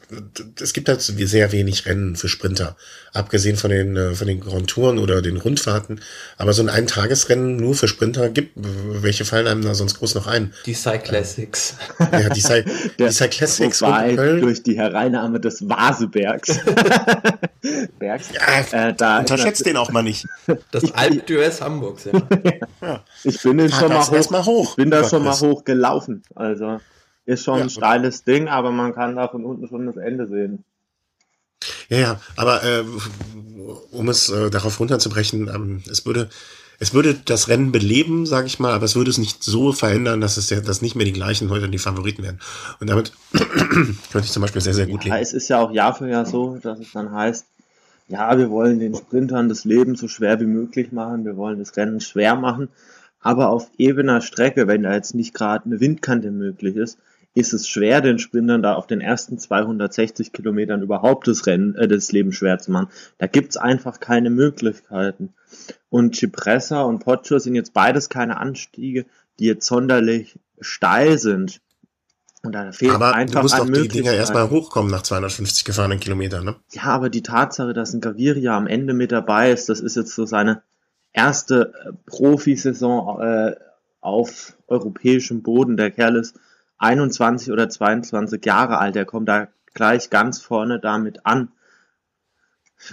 [0.61, 2.75] es gibt halt sehr wenig Rennen für Sprinter.
[3.13, 6.01] Abgesehen von den, äh, von den Grand Touren oder den Rundfahrten.
[6.37, 10.27] Aber so ein Eintagesrennen nur für Sprinter gibt, welche fallen einem da sonst groß noch
[10.27, 10.53] ein?
[10.65, 11.75] Die Cyclassics.
[12.11, 12.63] Ja, die, Cy
[12.99, 13.79] die Cyclassics.
[13.79, 16.59] durch die Hereinnahme des Vasebergs.
[17.99, 18.29] Bergs.
[18.33, 20.25] Ja, äh, da unterschätzt den auch mal nicht.
[20.71, 22.11] Das Alp d'Huez Hamburgs, ja.
[22.81, 23.03] ja.
[23.23, 24.75] Ich bin den schon mal hoch, mal hoch.
[24.75, 25.88] bin da schon mal hochgelaufen.
[26.35, 26.79] Also
[27.25, 30.27] ist schon ja, ein steiles Ding, aber man kann da von unten schon das Ende
[30.27, 30.63] sehen.
[31.89, 32.83] Ja, ja, aber äh,
[33.91, 36.29] um es äh, darauf runterzubrechen, ähm, es würde
[36.81, 40.21] es würde das Rennen beleben, sage ich mal, aber es würde es nicht so verändern,
[40.21, 42.39] dass es ja, dass nicht mehr die gleichen heute die Favoriten werden.
[42.79, 45.21] Und damit könnte ich zum Beispiel sehr, sehr gut ja, leben.
[45.21, 47.45] Es ist ja auch Jahr für Jahr so, dass es dann heißt,
[48.07, 51.75] ja, wir wollen den Sprintern das Leben so schwer wie möglich machen, wir wollen das
[51.75, 52.69] Rennen schwer machen,
[53.19, 56.97] aber auf ebener Strecke, wenn da jetzt nicht gerade eine Windkante möglich ist,
[57.35, 61.87] ist es schwer, den Sprintern da auf den ersten 260 Kilometern überhaupt das Rennen, äh,
[61.87, 62.89] das Leben schwer zu machen.
[63.17, 65.33] Da gibt's einfach keine Möglichkeiten.
[65.89, 69.05] Und Cipressa und Poggio sind jetzt beides keine Anstiege,
[69.39, 71.61] die jetzt sonderlich steil sind.
[72.41, 75.65] Und da fehlt aber einfach du musst an doch die Dinger erstmal hochkommen nach 250
[75.65, 76.55] gefahrenen Kilometern, ne?
[76.71, 80.15] Ja, aber die Tatsache, dass ein Gaviria am Ende mit dabei ist, das ist jetzt
[80.15, 80.63] so seine
[81.13, 83.55] erste äh, Profisaison äh,
[84.01, 85.77] auf europäischem Boden.
[85.77, 86.39] Der Kerl ist
[86.77, 91.51] 21 oder 22 Jahre alt, der kommt da gleich ganz vorne damit an.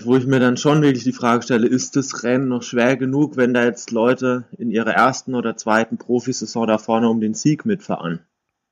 [0.03, 3.37] Wo ich mir dann schon wirklich die Frage stelle, ist das Rennen noch schwer genug,
[3.37, 7.65] wenn da jetzt Leute in ihrer ersten oder zweiten Profisaison da vorne um den Sieg
[7.65, 8.19] mitfahren?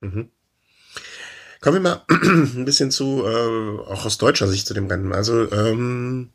[0.01, 0.31] Mhm.
[1.61, 5.13] Kommen wir mal ein bisschen zu, äh, auch aus deutscher Sicht zu dem Rennen.
[5.13, 6.31] Also ähm,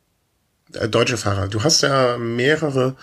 [0.73, 1.47] äh, deutsche Fahrer.
[1.47, 2.95] Du hast ja mehrere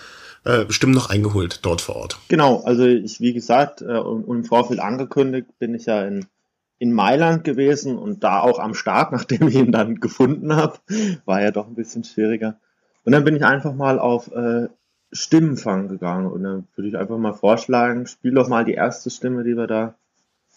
[0.43, 2.19] äh, Stimmen noch eingeholt dort vor Ort.
[2.27, 6.25] Genau, also ich, wie gesagt, äh, im Vorfeld angekündigt, bin ich ja in,
[6.79, 10.79] in Mailand gewesen und da auch am Start, nachdem ich ihn dann gefunden habe.
[11.25, 12.59] War ja doch ein bisschen schwieriger.
[13.03, 14.67] Und dann bin ich einfach mal auf äh,
[15.11, 19.43] Stimmenfang gegangen und dann würde ich einfach mal vorschlagen, spiel doch mal die erste Stimme,
[19.43, 19.95] die wir da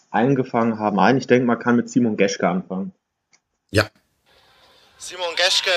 [0.09, 1.17] eingefangen haben, ein.
[1.17, 2.91] Ich denke, man kann mit Simon Geschke anfangen.
[3.71, 3.85] Ja.
[5.01, 5.71] Simon Geschke,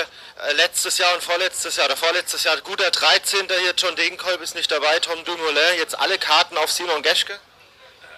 [0.47, 3.47] äh, letztes Jahr und vorletztes Jahr oder vorletztes Jahr guter 13.
[3.47, 7.33] hier, John Degenkolb ist nicht dabei, Tom Dumoulin, jetzt alle Karten auf Simon Geschke?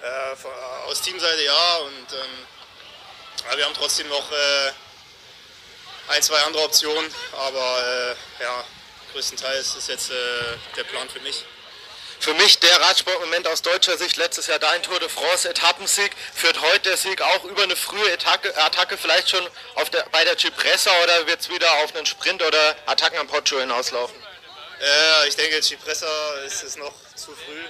[0.03, 0.51] Äh, von-
[0.85, 4.71] aus Teamseite ja und ähm, wir haben trotzdem noch äh,
[6.09, 8.65] ein, zwei andere Optionen, aber äh, ja,
[9.13, 10.13] größtenteils ist jetzt äh,
[10.75, 11.45] der Plan für mich.
[12.19, 16.59] Für mich der Radsportmoment aus deutscher Sicht, letztes Jahr dein Tour de France Etappensieg, führt
[16.61, 20.37] heute der Sieg auch über eine frühe Attacke, Attacke vielleicht schon auf der, bei der
[20.37, 24.15] Cipressa oder wird es wieder auf einen Sprint oder Attacken am Poggio hinauslaufen?
[24.79, 27.63] Äh, ich denke, Cipressa ist es noch zu früh.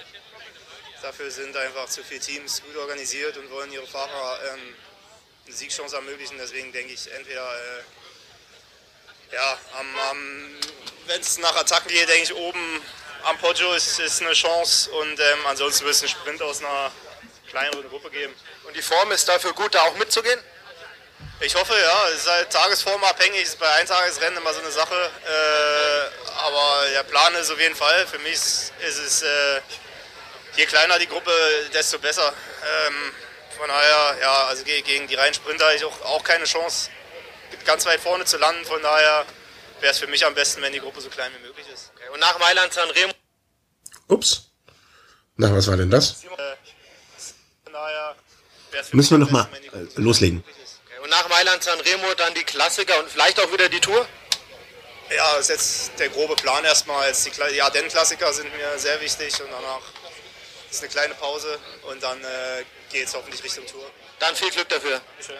[1.02, 4.74] Dafür sind einfach zu viele Teams gut organisiert und wollen ihre Fahrer ähm,
[5.46, 6.38] eine Siegchance ermöglichen.
[6.38, 10.56] Deswegen denke ich, entweder äh, ja, am, am,
[11.06, 12.82] wenn es nach Attacken geht, denke ich, oben
[13.24, 16.90] am Poggio ist, ist eine Chance und ähm, ansonsten wird es einen Sprint aus einer
[17.48, 18.34] kleineren Gruppe geben.
[18.64, 20.40] Und die Form ist dafür gut, da auch mitzugehen?
[21.40, 22.08] Ich hoffe, ja.
[22.08, 23.42] Es ist halt tagesformabhängig.
[23.42, 24.94] Es ist bei Eintagesrennen immer so eine Sache.
[24.94, 28.06] Äh, aber der Plan ist auf jeden Fall.
[28.06, 29.60] Für mich ist ist es, äh,
[30.56, 31.32] je kleiner die Gruppe,
[31.72, 32.32] desto besser.
[32.86, 33.12] Ähm,
[33.56, 36.90] von daher, ja, also ge- gegen die reinen Sprinter habe ich auch, auch keine Chance,
[37.64, 38.64] ganz weit vorne zu landen.
[38.64, 39.24] Von daher
[39.80, 41.57] wäre es für mich am besten, wenn die Gruppe so klein wie möglich ist.
[42.08, 42.14] Okay.
[42.14, 43.12] Und nach Mailand Sanremo
[44.08, 44.50] Ups.
[45.36, 46.24] Na, was war denn das?
[46.24, 46.26] Äh,
[48.92, 50.44] Müssen wir mich noch am mal besten, wenn die Gruppe äh, loslegen.
[51.02, 54.06] und nach Mailand Sanremo dann die Klassiker und vielleicht auch wieder die Tour?
[55.14, 57.08] Ja, das ist jetzt der grobe Plan erstmal.
[57.08, 59.80] Jetzt die, die Ardennen-Klassiker sind mir sehr wichtig und danach
[60.70, 61.58] ist eine kleine Pause
[61.90, 63.84] und dann äh, geht es hoffentlich Richtung Tour.
[64.18, 65.00] Dann viel Glück dafür.
[65.24, 65.36] Schön.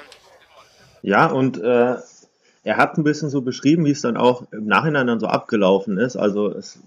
[1.02, 1.96] Ja, und äh,
[2.68, 5.96] er hat ein bisschen so beschrieben, wie es dann auch im Nachhinein dann so abgelaufen
[5.96, 6.16] ist.
[6.16, 6.78] Also es,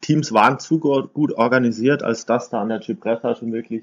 [0.00, 3.82] Teams waren zu gut organisiert, als dass da an der Cipressa schon wirklich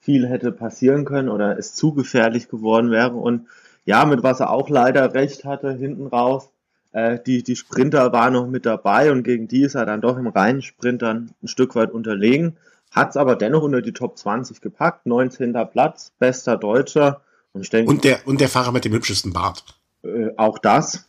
[0.00, 3.12] viel hätte passieren können oder es zu gefährlich geworden wäre.
[3.12, 3.46] Und
[3.84, 6.48] ja, mit was er auch leider recht hatte, hinten raus,
[6.90, 10.18] äh, die, die Sprinter waren noch mit dabei und gegen die ist er dann doch
[10.18, 12.56] im reinen Sprint dann ein Stück weit unterlegen.
[12.90, 15.52] Hat es aber dennoch unter die Top 20 gepackt, 19.
[15.70, 17.20] Platz, bester Deutscher.
[17.52, 19.79] Und ich denke, Und der, und der Fahrer mit dem hübschesten Bart.
[20.04, 21.08] Äh, auch das.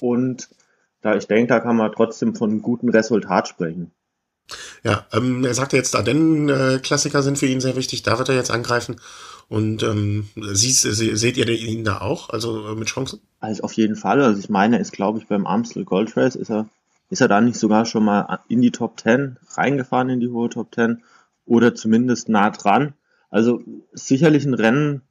[0.00, 0.48] Und
[1.00, 3.90] da ich denke, da kann man trotzdem von einem guten Resultat sprechen.
[4.82, 8.50] Ja, ähm, er sagte jetzt, Ardennen-Klassiker sind für ihn sehr wichtig, da wird er jetzt
[8.50, 9.00] angreifen.
[9.48, 13.20] Und ähm, siehst, se- seht ihr ihn da auch, also äh, mit Chancen?
[13.40, 14.22] Also auf jeden Fall.
[14.22, 16.68] Also ich meine, ist, glaube ich, beim Amstel Gold Race ist er,
[17.10, 20.48] ist er da nicht sogar schon mal in die Top 10 reingefahren, in die hohe
[20.48, 21.02] Top 10
[21.46, 22.94] oder zumindest nah dran.
[23.30, 25.02] Also sicherlich ein Rennen,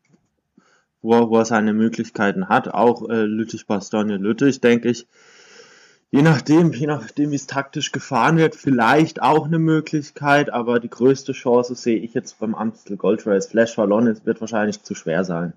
[1.04, 2.74] wo er, wo er seine Möglichkeiten hat.
[2.74, 5.08] Auch äh, Lüttich-Bastogne-Lüttich, denke ich.
[6.10, 10.90] Je nachdem, je nachdem, wie es taktisch gefahren wird, vielleicht auch eine Möglichkeit, aber die
[10.90, 13.48] größte Chance sehe ich jetzt beim Amstel Gold Race.
[13.48, 15.54] Flash Wallon es wird wahrscheinlich zu schwer sein.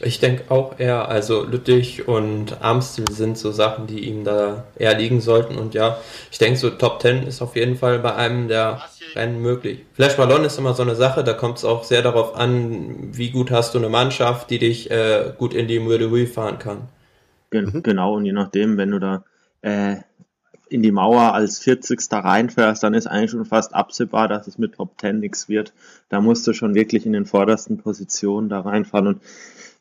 [0.00, 4.96] Ich denke auch eher, also Lüttich und Amstel sind so Sachen, die ihm da eher
[4.96, 5.56] liegen sollten.
[5.56, 5.98] Und ja,
[6.30, 8.82] ich denke, so Top 10 ist auf jeden Fall bei einem der
[9.14, 9.84] Rennen möglich.
[9.94, 13.30] Flash Ballon ist immer so eine Sache, da kommt es auch sehr darauf an, wie
[13.30, 16.58] gut hast du eine Mannschaft, die dich äh, gut in die Mur de Huy fahren
[16.58, 16.88] kann.
[17.50, 19.24] Gen Genau, und je nachdem, wenn du da
[19.62, 19.96] äh,
[20.68, 21.98] in die Mauer als 40.
[22.12, 25.72] reinfährst, dann ist eigentlich schon fast absehbar, dass es mit Top 10 nichts wird.
[26.08, 29.06] Da musst du schon wirklich in den vordersten Positionen da reinfahren.
[29.06, 29.22] Und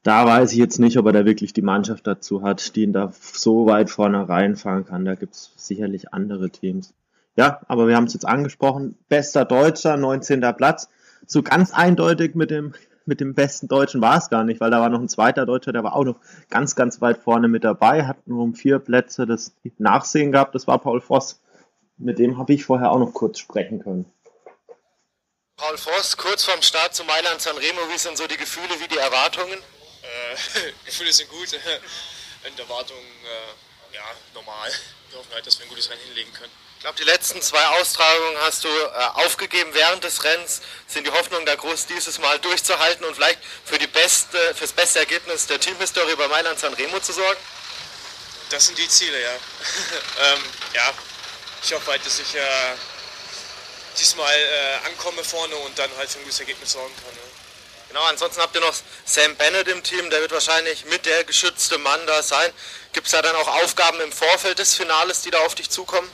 [0.03, 2.93] da weiß ich jetzt nicht, ob er da wirklich die Mannschaft dazu hat, die ihn
[2.93, 5.05] da so weit vorne reinfahren kann.
[5.05, 6.93] Da gibt's sicherlich andere Teams.
[7.36, 8.97] Ja, aber wir haben es jetzt angesprochen.
[9.10, 10.41] Bester Deutscher, 19.
[10.55, 10.89] Platz.
[11.25, 12.73] So ganz eindeutig mit dem,
[13.05, 15.71] mit dem besten Deutschen war es gar nicht, weil da war noch ein zweiter Deutscher,
[15.71, 19.25] der war auch noch ganz, ganz weit vorne mit dabei, hat nur um vier Plätze
[19.25, 20.55] das Nachsehen gehabt.
[20.55, 21.41] Das war Paul Voss.
[21.97, 24.05] Mit dem habe ich vorher auch noch kurz sprechen können.
[25.57, 28.97] Paul Voss, kurz vorm Start zu Mailand Sanremo, wie sind so die Gefühle, wie die
[28.99, 29.57] Erwartungen?
[30.86, 34.71] Gefühle sind gut und Erwartungen äh, ja, normal.
[35.10, 36.52] Wir hoffen halt, dass wir ein gutes Rennen hinlegen können.
[36.78, 40.62] Ich glaube, die letzten zwei Austragungen hast du äh, aufgegeben während des Rennens.
[40.86, 44.73] Sind die Hoffnungen da groß, dieses Mal durchzuhalten und vielleicht für, die beste, für das
[44.73, 47.39] beste Ergebnis der Teamhistorie bei Mailand Sanremo zu sorgen?
[48.52, 49.32] Das sind die Ziele, ja.
[50.34, 50.93] ähm, ja,
[51.63, 52.76] ich hoffe halt, dass ich äh,
[54.00, 57.15] diesmal äh, ankomme vorne und dann halt für ein gutes Ergebnis sorgen kann.
[57.15, 57.26] Ja.
[57.89, 61.78] Genau, ansonsten habt ihr noch Sam Bennett im Team, der wird wahrscheinlich mit der geschützte
[61.78, 62.52] Mann da sein.
[62.93, 66.10] Gibt es da dann auch Aufgaben im Vorfeld des Finales, die da auf dich zukommen?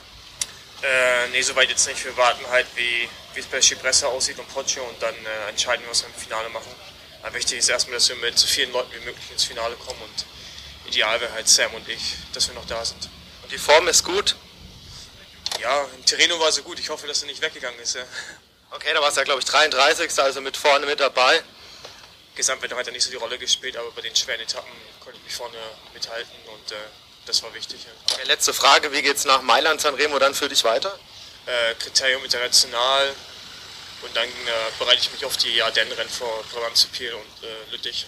[0.82, 2.04] Äh, nee, soweit jetzt nicht.
[2.04, 5.90] Wir warten halt, wie es bei Cipressa aussieht und Poggio und dann äh, entscheiden wir,
[5.90, 6.70] was wir im Finale machen.
[7.22, 10.00] Aber wichtig ist erstmal, dass wir mit so vielen Leuten wie möglich ins Finale kommen
[10.02, 10.26] und
[10.86, 13.08] ideal wäre halt Sam und ich, dass wir noch da sind.
[13.42, 14.36] Und die Form ist gut?
[15.60, 16.78] Ja, in Tirreno war sie gut.
[16.78, 17.94] Ich hoffe, dass sie nicht weggegangen ist.
[17.94, 18.04] Ja.
[18.70, 20.18] Okay, da war es ja, glaube ich, 33.
[20.18, 21.42] Also mit vorne mit dabei.
[22.34, 25.24] Gesamtwertung hat ja nicht so die Rolle gespielt, aber bei den schweren Etappen konnte ich
[25.24, 25.56] mich vorne
[25.92, 26.76] mithalten und äh,
[27.26, 27.84] das war wichtig.
[27.84, 28.14] Ja.
[28.14, 30.98] Okay, letzte Frage, wie geht es nach Mailand Sanremo dann für dich weiter?
[31.46, 33.08] Äh, Kriterium international
[34.02, 34.30] und dann äh,
[34.78, 38.06] bereite ich mich auf die Ardennen-Rennen vor Provence-Piel und äh, Lüttich.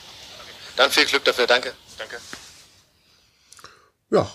[0.77, 1.73] Dann viel Glück dafür, danke.
[1.99, 2.19] Danke.
[4.11, 4.31] Ja.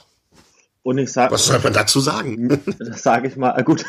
[0.83, 2.63] Und ich sag, Was soll man dazu sagen?
[2.79, 3.85] das sage ich mal, gut,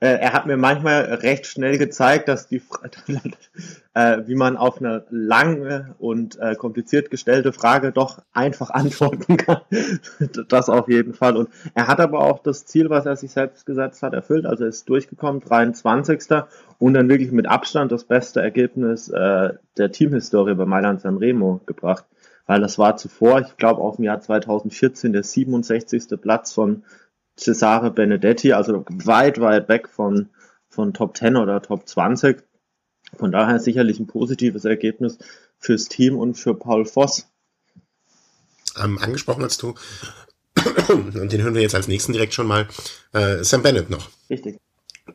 [0.00, 2.62] äh, er hat mir manchmal recht schnell gezeigt, dass die,
[3.94, 9.60] äh, wie man auf eine lange und äh, kompliziert gestellte Frage doch einfach antworten kann.
[10.48, 11.36] das auf jeden Fall.
[11.36, 14.46] Und er hat aber auch das Ziel, was er sich selbst gesetzt hat, erfüllt.
[14.46, 16.22] Also er ist durchgekommen, 23.
[16.78, 22.04] und dann wirklich mit Abstand das beste Ergebnis äh, der Teamhistorie bei Mailand Sanremo gebracht
[22.50, 26.20] weil das war zuvor, ich glaube, auf dem Jahr 2014 der 67.
[26.20, 26.82] Platz von
[27.36, 30.30] Cesare Benedetti, also weit, weit weg von,
[30.68, 32.42] von Top 10 oder Top 20.
[33.16, 35.18] Von daher sicherlich ein positives Ergebnis
[35.58, 37.26] fürs Team und für Paul Voss.
[38.82, 39.74] Ähm, angesprochen hast du,
[40.88, 42.68] und den hören wir jetzt als nächsten direkt schon mal,
[43.12, 44.10] äh, Sam Bennett noch.
[44.28, 44.58] Richtig.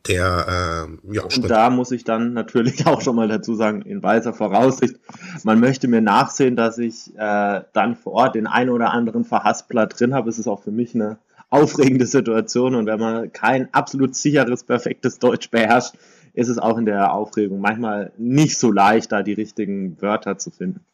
[0.08, 4.04] Der, äh, ja, Und da muss ich dann natürlich auch schon mal dazu sagen, in
[4.04, 4.96] weiser Voraussicht,
[5.44, 9.88] man möchte mir nachsehen, dass ich äh, dann vor Ort den einen oder anderen Verhaspler
[9.88, 10.30] drin habe.
[10.30, 11.18] Es ist auch für mich eine
[11.50, 15.94] aufregende Situation und wenn man kein absolut sicheres, perfektes Deutsch beherrscht,
[16.36, 20.52] ist es auch in der Aufregung manchmal nicht so leicht, da die richtigen Wörter zu
[20.52, 20.86] finden.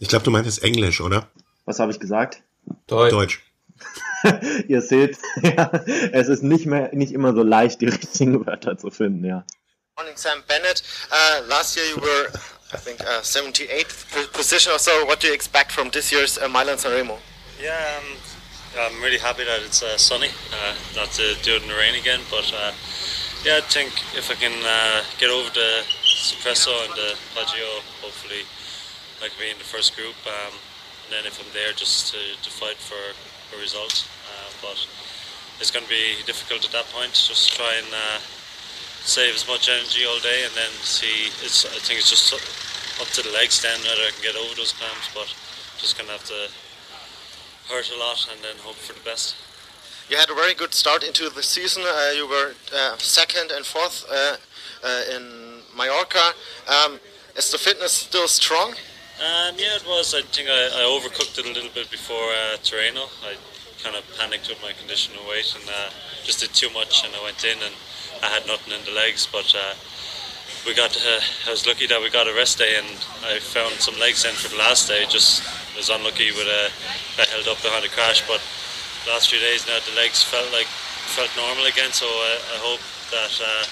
[0.00, 1.28] ich glaube, du meintest Englisch, oder?
[1.64, 2.42] Was habe ich gesagt?
[2.86, 3.12] Deutsch.
[3.12, 3.42] Deutsch.
[4.68, 5.70] Ihr seht, ja,
[6.12, 9.44] es ist nicht mehr nicht immer so leicht, die richtigen Wörter zu finden, ja.
[9.96, 10.82] Morning, Sam Bennett.
[11.10, 12.28] Uh, last year you were,
[12.74, 14.90] I think, uh, 78th p- position or so.
[15.06, 17.16] What do you expect from this year's uh, Milan Sanremo?
[17.62, 18.16] Yeah, um,
[18.78, 21.94] I'm really happy that it's uh, sunny, uh, not to do it in the rain
[21.94, 22.20] again.
[22.30, 22.72] But uh,
[23.46, 28.42] yeah, I think if I can uh, get over the Suppresso and the Poggio, hopefully
[29.22, 30.18] I can be in the first group.
[30.26, 30.50] Um,
[31.06, 34.02] and then if I'm there, just to, to fight for a result.
[34.26, 34.74] Uh, but
[35.62, 37.14] it's going to be difficult at that point.
[37.14, 38.18] Just try and uh,
[39.06, 41.30] save as much energy all day, and then see.
[41.46, 44.58] It's I think it's just up to the legs then whether I can get over
[44.58, 45.06] those clamps.
[45.14, 45.30] But
[45.78, 46.50] just going to have to
[47.70, 49.45] hurt a lot and then hope for the best.
[50.08, 51.82] You had a very good start into the season.
[51.84, 54.36] Uh, you were uh, second and fourth uh,
[54.84, 56.30] uh, in Mallorca.
[56.68, 57.00] Um,
[57.34, 58.70] is the fitness still strong?
[59.18, 60.14] Um, yeah, it was.
[60.14, 63.10] I think I, I overcooked it a little bit before uh, Torino.
[63.26, 63.34] I
[63.82, 65.90] kind of panicked with my condition and weight and uh,
[66.22, 67.74] just did too much, and I went in and
[68.22, 69.26] I had nothing in the legs.
[69.26, 69.74] But uh,
[70.64, 70.94] we got.
[70.94, 72.86] Uh, I was lucky that we got a rest day, and
[73.26, 75.04] I found some legs in for the last day.
[75.10, 75.42] Just
[75.74, 76.70] was unlucky with a.
[77.18, 78.38] I held up behind a crash, but
[79.08, 80.66] last few days now the legs felt like
[81.14, 81.92] felt normal again.
[81.92, 83.32] So I, I hope that.
[83.38, 83.66] Uh,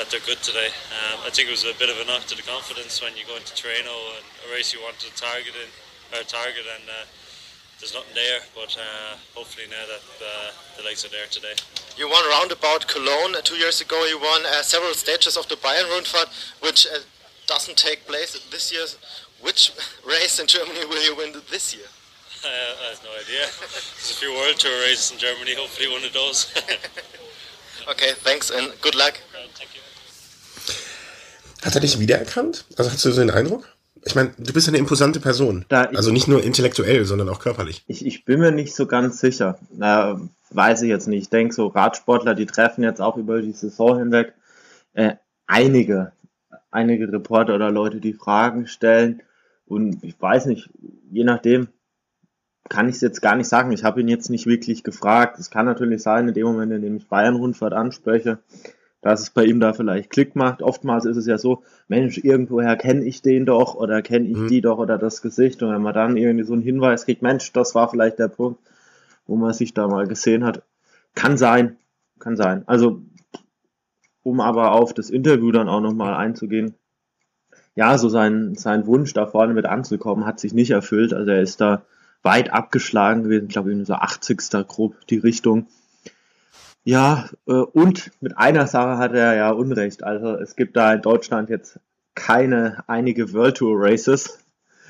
[0.00, 0.72] that they're good today.
[0.96, 3.28] Um, I think it was a bit of a knock to the confidence when you
[3.28, 5.68] go into Torino and a race you wanted to target in,
[6.16, 7.04] or target, and uh,
[7.78, 8.40] there's nothing there.
[8.54, 11.52] But uh, hopefully now that uh, the legs are there today.
[11.96, 14.04] You won roundabout Cologne two years ago.
[14.06, 17.04] You won uh, several stages of the Bayern Rundfahrt, which uh,
[17.46, 18.86] doesn't take place this year.
[19.40, 19.72] Which
[20.06, 21.88] race in Germany will you win this year?
[22.44, 23.44] I have no idea.
[23.60, 25.54] There's a few World Tour races in Germany.
[25.54, 26.52] Hopefully one of those.
[27.88, 29.14] Okay, thanks and good luck.
[29.54, 29.80] Thank you.
[31.62, 32.66] Hat er dich wiedererkannt?
[32.76, 33.66] Also hast du so den Eindruck?
[34.04, 35.64] Ich meine, du bist eine imposante Person.
[35.68, 37.82] Also nicht nur intellektuell, sondern auch körperlich.
[37.86, 39.58] Ich, ich bin mir nicht so ganz sicher.
[39.80, 40.14] Äh,
[40.50, 41.22] weiß ich jetzt nicht.
[41.22, 44.34] Ich denke, so Radsportler, die treffen jetzt auch über die Saison hinweg
[44.94, 45.16] äh,
[45.46, 46.12] einige,
[46.70, 49.22] einige Reporter oder Leute, die Fragen stellen.
[49.66, 50.70] Und ich weiß nicht,
[51.10, 51.68] je nachdem
[52.70, 53.72] kann ich es jetzt gar nicht sagen.
[53.72, 55.38] Ich habe ihn jetzt nicht wirklich gefragt.
[55.40, 58.38] Es kann natürlich sein, in dem Moment, in dem ich Bayern-Rundfahrt anspreche,
[59.02, 60.62] dass es bei ihm da vielleicht Klick macht.
[60.62, 64.48] Oftmals ist es ja so, Mensch, irgendwoher kenne ich den doch oder kenne ich mhm.
[64.48, 65.60] die doch oder das Gesicht.
[65.64, 68.60] Und wenn man dann irgendwie so einen Hinweis kriegt, Mensch, das war vielleicht der Punkt,
[69.26, 70.62] wo man sich da mal gesehen hat.
[71.16, 71.76] Kann sein,
[72.20, 72.62] kann sein.
[72.66, 73.02] Also,
[74.22, 76.74] um aber auf das Interview dann auch nochmal einzugehen,
[77.74, 81.12] ja, so sein, sein Wunsch da vorne mit anzukommen, hat sich nicht erfüllt.
[81.12, 81.82] Also er ist da
[82.22, 84.38] weit abgeschlagen gewesen, ich glaube, in so 80.
[84.66, 85.66] grob die Richtung.
[86.84, 90.02] Ja, äh, und mit einer Sache hat er ja Unrecht.
[90.02, 91.78] Also es gibt da in Deutschland jetzt
[92.14, 94.38] keine einige World Tour Races.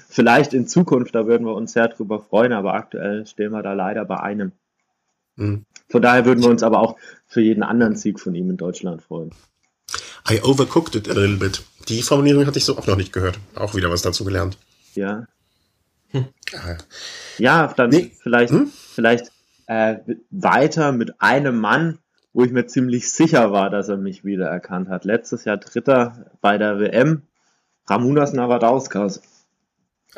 [0.09, 3.75] Vielleicht in Zukunft, da würden wir uns sehr drüber freuen, aber aktuell stehen wir da
[3.75, 4.53] leider bei einem.
[5.37, 5.65] Mhm.
[5.89, 9.03] Von daher würden wir uns aber auch für jeden anderen Sieg von ihm in Deutschland
[9.03, 9.33] freuen.
[10.29, 11.63] I overcooked it a little bit.
[11.89, 13.39] Die Formulierung hatte ich so auch noch nicht gehört.
[13.55, 14.59] Auch wieder was dazu gelernt.
[14.95, 15.27] Ja.
[17.39, 18.13] Ja, dann nee.
[18.21, 18.71] vielleicht, hm?
[18.95, 19.33] vielleicht
[19.67, 19.97] äh,
[20.31, 21.99] weiter mit einem Mann,
[22.33, 25.05] wo ich mir ziemlich sicher war, dass er mich wiedererkannt hat.
[25.05, 27.23] Letztes Jahr Dritter bei der WM,
[27.89, 29.23] Ramunas Navadauskas.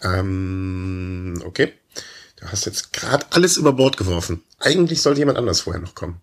[0.03, 1.73] Ähm, okay.
[2.37, 4.43] Du hast jetzt gerade alles über Bord geworfen.
[4.59, 6.21] Eigentlich sollte jemand anders vorher noch kommen.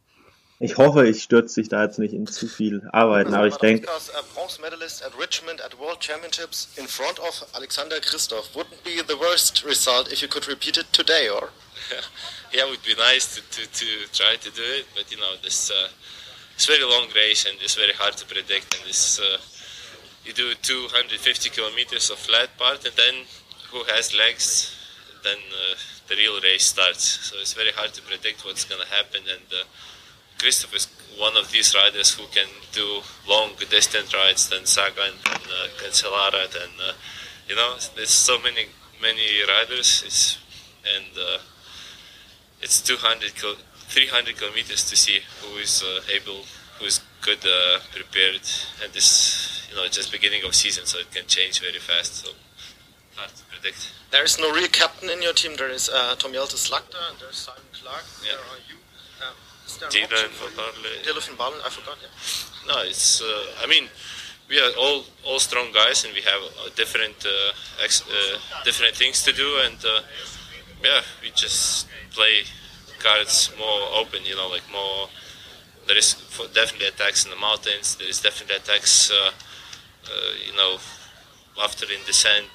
[0.61, 3.87] Ich hoffe, ich stürze dich da jetzt nicht in zu viel Arbeiten, aber ich denke.
[4.33, 9.17] Bronze medalist at Richmond at World Championships in front of Alexander Christoph wouldn't be the
[9.17, 11.47] worst result if you could repeat it today, or?
[12.51, 15.33] yeah, it would be nice to, to, to try to do it, but you know,
[15.41, 15.87] this uh,
[16.55, 18.75] it's very long race and it's very hard to predict.
[18.75, 19.37] And this uh,
[20.25, 23.23] you do 250 kilometers of flat part, and then
[23.71, 24.75] who has legs,
[25.23, 25.75] then uh,
[26.09, 27.31] the real race starts.
[27.31, 29.21] So it's very hard to predict what's going to happen.
[29.23, 29.63] And uh,
[30.39, 30.87] Christoph is
[31.17, 36.45] one of these riders who can do long distance rides than Sagan and uh, Cancellara
[36.63, 36.93] and uh,
[37.47, 38.67] you know there's so many
[39.01, 40.37] many riders it's,
[40.95, 41.39] and uh,
[42.61, 46.43] it's 200 300 kilometers to see who is uh, able
[46.79, 48.41] who is good uh, prepared
[48.81, 52.31] and this you know just beginning of season so it can change very fast so
[53.15, 53.91] hard to predict.
[54.11, 55.55] There is no real captain in your team.
[55.57, 58.05] There is uh, Tom Jelte Slagter and there's Simon Clark.
[58.23, 58.31] Yeah.
[58.31, 58.78] there are you
[59.77, 60.97] Van Barley.
[61.03, 61.97] Dylan van I forgot.
[62.01, 62.73] Yeah.
[62.73, 63.21] No, it's.
[63.21, 63.87] Uh, I mean,
[64.49, 68.95] we are all all strong guys, and we have uh, different uh, ex, uh, different
[68.95, 70.01] things to do, and uh,
[70.83, 72.43] yeah, we just play
[72.99, 74.25] cards more open.
[74.25, 75.09] You know, like more.
[75.87, 76.15] There is
[76.53, 77.95] definitely attacks in the mountains.
[77.95, 79.11] There is definitely attacks.
[79.11, 79.31] Uh,
[80.45, 80.77] you know,
[81.61, 82.45] after in descent,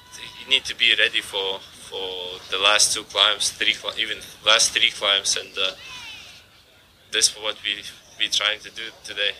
[0.41, 4.91] you need to be ready for for the last two climbs, three even last three
[4.91, 5.51] climbs, and
[7.15, 7.81] this is what we
[8.19, 9.31] we trying to do today.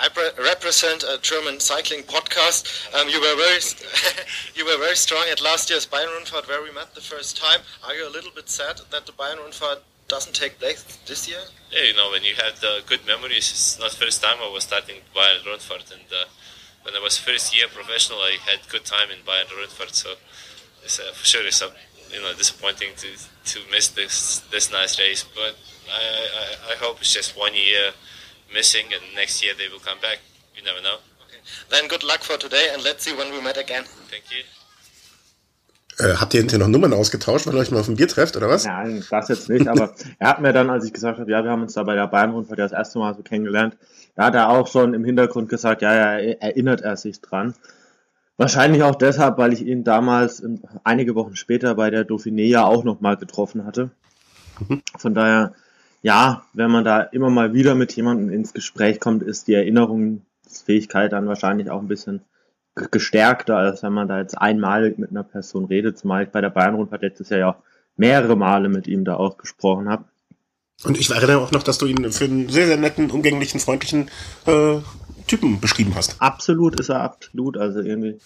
[0.00, 0.08] I
[0.38, 2.64] represent a German cycling podcast.
[2.96, 3.60] Um, you were very
[4.56, 7.60] you were very strong at last year's Bayern Rundfahrt where we met the first time.
[7.84, 11.44] Are you a little bit sad that the Bayern Rundfahrt doesn't take place this year?
[11.70, 13.50] Yeah, you know when you have the good memories.
[13.52, 16.24] It's not first time I was starting Bayern Rundfahrt, and uh,
[16.84, 19.92] when I was first year professional, I had good time in Bayern Rundfahrt.
[19.92, 20.14] So
[20.82, 21.70] it's uh, for sure it's uh,
[22.12, 23.08] you know disappointing to
[23.52, 25.54] to miss this this nice race, but
[25.88, 26.04] I,
[26.42, 27.92] I, I hope it's just one year
[28.52, 30.18] missing, and next year they will come back.
[30.56, 30.98] You never know.
[31.24, 31.40] Okay.
[31.70, 33.84] Then good luck for today, and let's see when we met again.
[34.10, 34.44] Thank you.
[35.98, 38.36] Äh, habt ihr hinterher noch Nummern ausgetauscht, weil ihr euch mal auf ein Bier trefft,
[38.36, 38.64] oder was?
[38.64, 41.50] Nein, das jetzt nicht, aber er hat mir dann, als ich gesagt habe, ja, wir
[41.50, 43.76] haben uns da bei der Bayern-Rundfahrt das erste Mal so kennengelernt,
[44.14, 47.54] da hat er auch schon im Hintergrund gesagt, ja, ja, erinnert er sich dran.
[48.38, 50.42] Wahrscheinlich auch deshalb, weil ich ihn damals
[50.84, 53.90] einige Wochen später bei der Dauphiné ja auch nochmal getroffen hatte.
[54.66, 54.80] Mhm.
[54.96, 55.52] Von daher
[56.02, 61.12] ja, wenn man da immer mal wieder mit jemandem ins Gespräch kommt, ist die Erinnerungsfähigkeit
[61.12, 62.22] dann wahrscheinlich auch ein bisschen
[62.74, 66.50] gestärkter, als wenn man da jetzt einmalig mit einer Person redet, zumal ich bei der
[66.50, 67.56] Bayern-Rundfahrt letztes Jahr ja auch
[67.96, 70.04] mehrere Male mit ihm da auch gesprochen habe.
[70.84, 74.08] Und ich erinnere auch noch, dass du ihn für einen sehr, sehr netten, umgänglichen, freundlichen
[74.46, 74.76] äh,
[75.28, 76.20] Typen beschrieben hast.
[76.20, 77.56] Absolut ist er, absolut.
[77.56, 78.18] Also irgendwie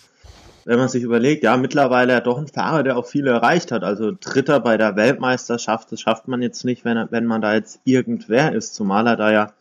[0.64, 3.82] wenn man sich überlegt, ja, mittlerweile ja doch ein Fahrer, der auch viel erreicht hat.
[3.82, 7.80] Also Dritter bei der Weltmeisterschaft, das schafft man jetzt nicht, wenn, wenn man da jetzt
[7.84, 9.52] irgendwer ist, zumal er da ja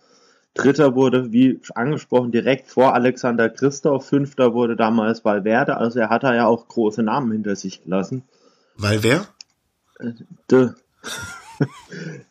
[0.54, 6.24] Dritter wurde, wie angesprochen, direkt vor Alexander Christoph, Fünfter wurde damals Valverde, also er hat
[6.24, 8.24] da ja auch große Namen hinter sich gelassen.
[8.76, 9.28] Valverde?
[10.00, 10.12] Äh,
[10.50, 10.70] de.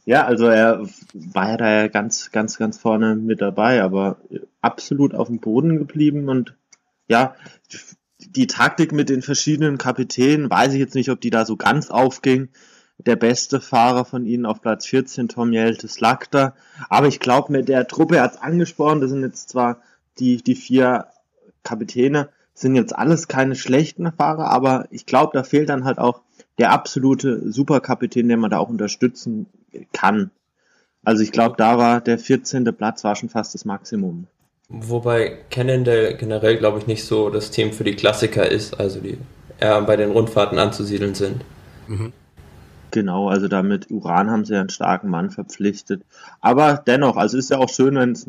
[0.05, 4.19] Ja, also er war ja da ja ganz, ganz, ganz vorne mit dabei, aber
[4.61, 6.55] absolut auf dem Boden geblieben und
[7.09, 7.35] ja,
[8.19, 11.91] die Taktik mit den verschiedenen Kapitänen, weiß ich jetzt nicht, ob die da so ganz
[11.91, 12.49] aufging.
[12.99, 16.55] Der beste Fahrer von ihnen auf Platz 14, Tom Jelte Slakter.
[16.91, 19.81] Aber ich glaube, mit der Truppe, hat es angesprochen, das sind jetzt zwar
[20.19, 21.07] die, die vier
[21.63, 26.21] Kapitäne, sind jetzt alles keine schlechten Fahrer, aber ich glaube, da fehlt dann halt auch
[26.61, 29.47] der absolute Superkapitän, den man da auch unterstützen
[29.93, 30.31] kann.
[31.03, 32.65] Also ich glaube, da war der 14.
[32.77, 34.27] Platz war schon fast das Maximum.
[34.69, 39.19] Wobei Cannondale generell, glaube ich, nicht so das Team für die Klassiker ist, also die
[39.59, 41.45] eher bei den Rundfahrten anzusiedeln sind.
[41.89, 42.13] Mhm.
[42.91, 46.03] Genau, also damit Uran haben sie ja einen starken Mann verpflichtet.
[46.41, 48.29] Aber dennoch, also ist ja auch schön, wenn es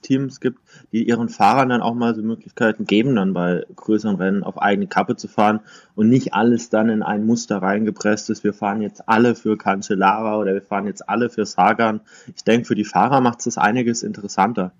[0.00, 0.58] Teams gibt,
[0.92, 4.86] die ihren Fahrern dann auch mal so Möglichkeiten geben, dann bei größeren Rennen auf eigene
[4.86, 5.60] Kappe zu fahren
[5.94, 8.44] und nicht alles dann in ein Muster reingepresst ist.
[8.44, 12.00] Wir fahren jetzt alle für Cancellara oder wir fahren jetzt alle für Sagan.
[12.34, 14.72] Ich denke, für die Fahrer macht es einiges interessanter.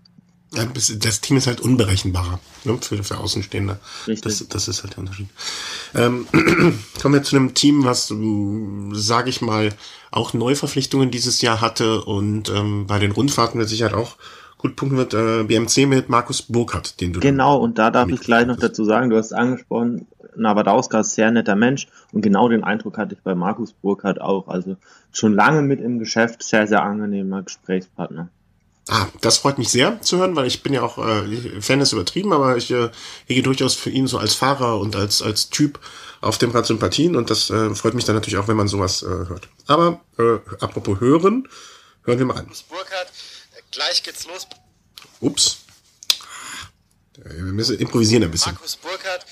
[0.55, 3.79] Ja, das Team ist halt unberechenbarer ne, für, für Außenstehende.
[4.07, 5.29] Das, das ist halt der Unterschied.
[5.95, 6.27] Ähm,
[7.03, 9.75] kommen wir zu einem Team, was, ähm, sage ich mal,
[10.11, 14.17] auch Neuverpflichtungen dieses Jahr hatte und ähm, bei den Rundfahrten mit Sicherheit auch
[14.59, 15.15] gut punkten wird.
[15.15, 18.85] Äh, BMC mit Markus Burkhardt, den du Genau, und da darf ich gleich noch dazu
[18.85, 20.07] sagen, du hast angesprochen,
[20.37, 24.49] Navadauska ist sehr netter Mensch und genau den Eindruck hatte ich bei Markus Burkhardt auch.
[24.49, 24.77] Also
[25.13, 28.29] schon lange mit im Geschäft, sehr, sehr angenehmer Gesprächspartner.
[28.91, 31.93] Ah, das freut mich sehr zu hören, weil ich bin ja auch, äh, Fan ist
[31.93, 32.89] übertrieben, aber ich äh,
[33.27, 35.79] hege durchaus für ihn so als Fahrer und als, als Typ
[36.23, 39.03] auf dem Rad Sympathien und das äh, freut mich dann natürlich auch, wenn man sowas
[39.03, 39.49] äh, hört.
[39.67, 41.47] Aber äh, apropos hören,
[42.05, 42.47] hören wir mal rein.
[42.71, 43.13] Burkhardt,
[43.79, 44.47] gleich geht's los.
[45.21, 45.59] Ups.
[47.15, 48.53] Wir müssen improvisieren ein bisschen.
[48.53, 49.25] Markus Burkhardt,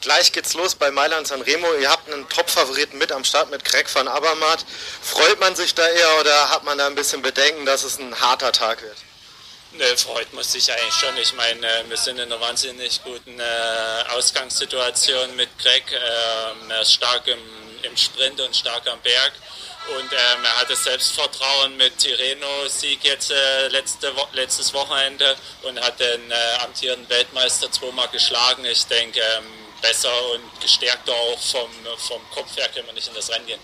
[0.00, 1.72] Gleich geht's los bei Mailand Sanremo.
[1.80, 4.64] Ihr habt einen Top-Favoriten mit am Start mit Greg van Abermatt.
[5.00, 8.20] Freut man sich da eher oder hat man da ein bisschen Bedenken, dass es ein
[8.20, 8.96] harter Tag wird?
[9.72, 11.16] Ne, freut man sich eigentlich schon.
[11.16, 15.84] Ich meine, äh, wir sind in einer wahnsinnig guten äh, Ausgangssituation mit Greg.
[15.92, 17.38] Ähm, er ist stark im,
[17.82, 19.32] im Sprint und stark am Berg.
[19.86, 26.00] Und ähm, er hatte Selbstvertrauen mit Tireno-Sieg jetzt äh, letzte Wo letztes Wochenende und hat
[26.00, 28.64] den äh, amtierenden Weltmeister zweimal geschlagen.
[28.64, 29.44] Ich denke, ähm,
[29.82, 31.70] besser und gestärkter auch vom,
[32.08, 33.60] vom Kopf her können wir nicht in das Rennen gehen.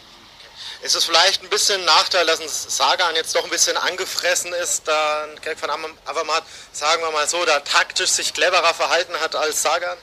[0.83, 4.53] Ist es vielleicht ein bisschen ein Nachteil, dass ein Sagan jetzt doch ein bisschen angefressen
[4.55, 5.71] ist, da Greg van
[6.05, 9.97] Avermaet, sagen wir mal so, da taktisch sich cleverer verhalten hat als Sagan?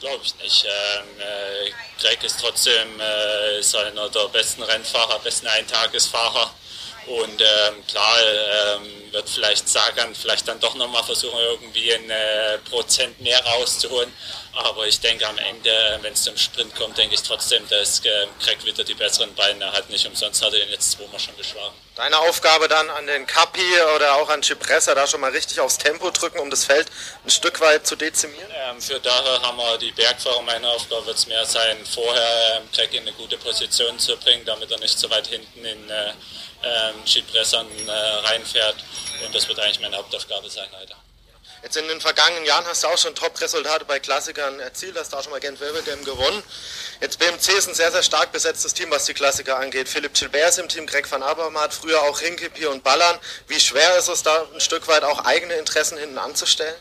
[0.00, 0.64] Glaube ich nicht.
[0.64, 1.70] Ähm, äh,
[2.00, 6.50] Greg ist trotzdem äh, ist einer der besten Rennfahrer, besten Eintagesfahrer.
[7.06, 12.58] Und ähm, klar ähm, wird vielleicht Sagan vielleicht dann doch nochmal versuchen, irgendwie ein äh,
[12.70, 14.10] Prozent mehr rauszuholen.
[14.56, 18.26] Aber ich denke am Ende, wenn es zum Sprint kommt, denke ich trotzdem, dass äh,
[18.40, 19.90] Craig wieder die besseren Beine hat.
[19.90, 21.74] Nicht umsonst hat er ihn jetzt zweimal schon geschlagen.
[21.96, 23.62] Deine Aufgabe dann an den Capi
[23.96, 26.88] oder auch an Cipressa da schon mal richtig aufs Tempo drücken, um das Feld
[27.24, 28.48] ein Stück weit zu dezimieren?
[28.52, 30.42] Ähm, für daher haben wir die Bergfahrer.
[30.42, 34.44] Meine Aufgabe wird es mehr sein, vorher ähm, Craig in eine gute Position zu bringen,
[34.44, 36.12] damit er nicht so weit hinten in äh,
[36.62, 38.76] ähm, Cipressern äh, reinfährt.
[39.24, 40.94] Und das wird eigentlich meine Hauptaufgabe sein heute.
[41.64, 45.16] Jetzt in den vergangenen Jahren hast du auch schon Top-Resultate bei Klassikern erzielt, hast du
[45.16, 46.42] auch schon mal Gent Wevelgem gewonnen.
[47.00, 49.88] Jetzt BMC ist ein sehr, sehr stark besetztes Team, was die Klassiker angeht.
[49.88, 53.18] Philipp Gilbert ist im Team, Greg van Abermatt, früher auch Rinkepier und Ballern.
[53.48, 56.76] Wie schwer ist es da ein Stück weit auch eigene Interessen hinten anzustellen?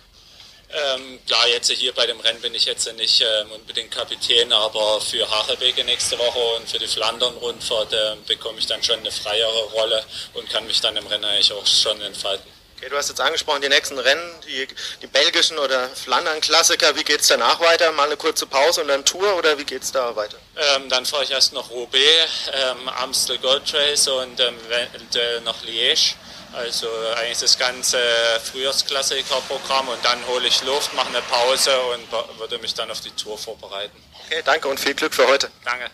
[0.69, 4.99] Ähm, klar, jetzt hier bei dem Rennen bin ich jetzt nicht ähm, unbedingt Kapitän, aber
[4.99, 9.63] für Hachelbeke nächste Woche und für die Flandern-Rundfahrt äh, bekomme ich dann schon eine freiere
[9.71, 10.03] Rolle
[10.33, 12.52] und kann mich dann im Rennen eigentlich auch schon entfalten.
[12.83, 14.67] Okay, du hast jetzt angesprochen, die nächsten Rennen, die,
[15.01, 16.93] die belgischen oder Flandern-Klassiker.
[16.97, 17.89] Wie geht es danach weiter?
[17.93, 20.35] Mal eine kurze Pause und dann Tour oder wie geht es da weiter?
[20.75, 25.63] Ähm, dann fahre ich erst noch Roubaix, ähm, Amstel Gold Race und ähm, äh, noch
[25.63, 26.15] Liège.
[26.51, 27.99] Also eigentlich das ganze
[28.51, 33.11] Frühjahrsklassiker-Programm und dann hole ich Luft, mache eine Pause und würde mich dann auf die
[33.11, 33.95] Tour vorbereiten.
[34.25, 35.49] Okay, danke und viel Glück für heute.
[35.63, 35.89] Danke.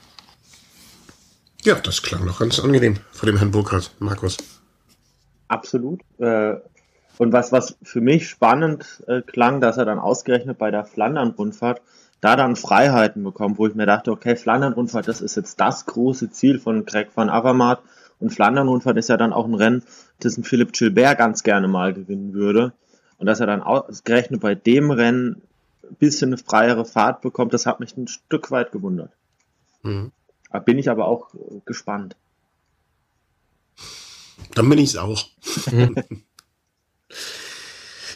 [1.64, 4.38] Ja, das klang noch ganz angenehm vor dem Herrn Burkhardt, Markus.
[5.50, 6.02] Absolut.
[6.20, 6.56] Äh,
[7.20, 11.82] und was, was für mich spannend äh, klang, dass er dann ausgerechnet bei der Flandern-Rundfahrt
[12.22, 16.32] da dann Freiheiten bekommt, wo ich mir dachte, okay, Flandern-Rundfahrt, das ist jetzt das große
[16.32, 17.80] Ziel von Greg van Avermaet.
[18.22, 19.84] Und Flandern-Rundfahrt ist ja dann auch ein Rennen,
[20.22, 22.72] das ein Philipp Gilbert ganz gerne mal gewinnen würde.
[23.18, 25.42] Und dass er dann ausgerechnet bei dem Rennen
[25.84, 29.12] ein bisschen eine freiere Fahrt bekommt, das hat mich ein Stück weit gewundert.
[29.84, 30.14] Mhm.
[30.54, 32.16] Da bin ich aber auch äh, gespannt.
[34.56, 35.26] Dann bin ich es auch.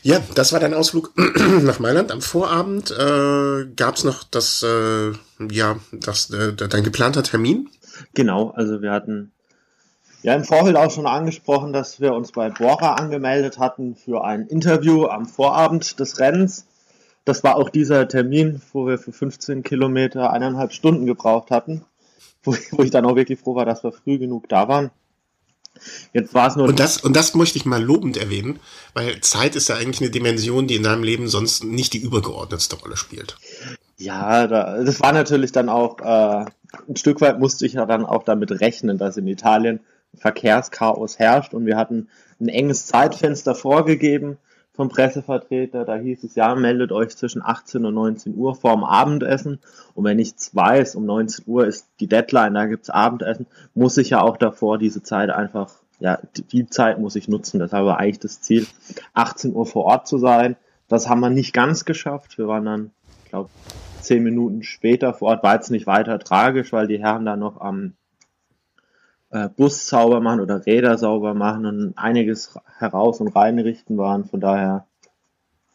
[0.04, 1.14] Ja, das war dein Ausflug
[1.62, 2.12] nach Mailand.
[2.12, 5.12] Am Vorabend äh, gab es noch das, äh,
[5.50, 7.70] ja, das, äh, dein geplanter Termin.
[8.14, 9.32] Genau, also wir hatten
[10.22, 14.48] ja im Vorfeld auch schon angesprochen, dass wir uns bei Bora angemeldet hatten für ein
[14.48, 16.66] Interview am Vorabend des Rennens.
[17.24, 21.86] Das war auch dieser Termin, wo wir für 15 Kilometer eineinhalb Stunden gebraucht hatten,
[22.44, 24.92] wo ich dann auch wirklich froh war, dass wir früh genug da waren.
[26.14, 26.68] Jetzt war es nur.
[26.68, 28.60] Und das, und das möchte ich mal lobend erwähnen,
[28.94, 32.78] weil Zeit ist ja eigentlich eine Dimension, die in deinem Leben sonst nicht die übergeordnetste
[32.78, 33.38] Rolle spielt.
[33.98, 36.46] Ja, da, das war natürlich dann auch, äh,
[36.88, 39.80] ein Stück weit musste ich ja dann auch damit rechnen, dass in Italien
[40.16, 42.10] Verkehrschaos herrscht und wir hatten
[42.40, 44.38] ein enges Zeitfenster vorgegeben
[44.76, 45.86] vom Pressevertreter.
[45.86, 49.60] Da hieß es, ja, meldet euch zwischen 18 und 19 Uhr vorm Abendessen.
[49.94, 53.98] Und wenn ich es weiß, um 19 Uhr ist die Deadline, da gibt's Abendessen, muss
[53.98, 56.20] ich ja auch davor diese Zeit einfach, ja,
[56.52, 57.60] die Zeit muss ich nutzen.
[57.60, 58.66] Das war eigentlich das Ziel,
[59.14, 60.56] 18 Uhr vor Ort zu sein.
[60.88, 62.38] Das haben wir nicht ganz geschafft.
[62.38, 62.92] Wir waren dann,
[63.24, 63.50] ich glaube,
[64.02, 65.44] zehn Minuten später vor Ort.
[65.44, 67.94] War jetzt nicht weiter tragisch, weil die Herren da noch am
[69.34, 74.26] äh, Bus sauber machen oder Räder sauber machen und einiges heraus und reinrichten waren.
[74.26, 74.86] Von daher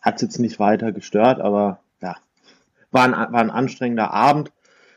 [0.00, 2.14] hat es jetzt nicht weiter gestört, aber ja,
[2.92, 4.52] war ein, war ein anstrengender Abend.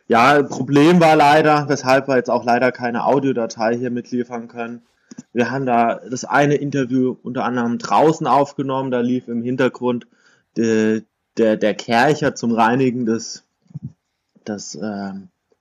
[0.07, 4.84] Ja, Problem war leider, weshalb wir jetzt auch leider keine Audiodatei hier mitliefern können.
[5.34, 10.05] Wir haben da das eine Interview unter anderem draußen aufgenommen, da lief im Hintergrund
[10.55, 11.01] de,
[11.38, 13.43] der, der Kercher zum Reinigen des,
[14.45, 15.14] des, äh,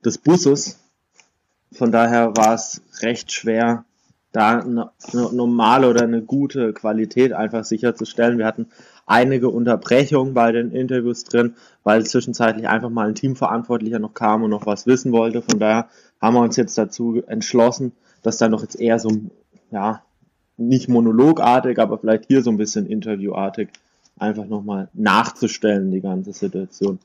[0.05, 0.80] des Busses
[1.73, 3.85] von daher war es recht schwer,
[4.31, 8.37] da eine, normale oder eine gute Qualität einfach sicherzustellen.
[8.37, 8.67] Wir hatten
[9.05, 14.51] einige Unterbrechungen bei den Interviews drin, weil zwischenzeitlich einfach mal ein Teamverantwortlicher noch kam und
[14.51, 15.41] noch was wissen wollte.
[15.41, 15.89] Von daher
[16.21, 17.91] haben wir uns jetzt dazu entschlossen,
[18.21, 19.09] dass da noch jetzt eher so,
[19.71, 20.01] ja,
[20.57, 23.69] nicht monologartig, aber vielleicht hier so ein bisschen interviewartig
[24.17, 26.99] einfach nochmal nachzustellen, die ganze Situation.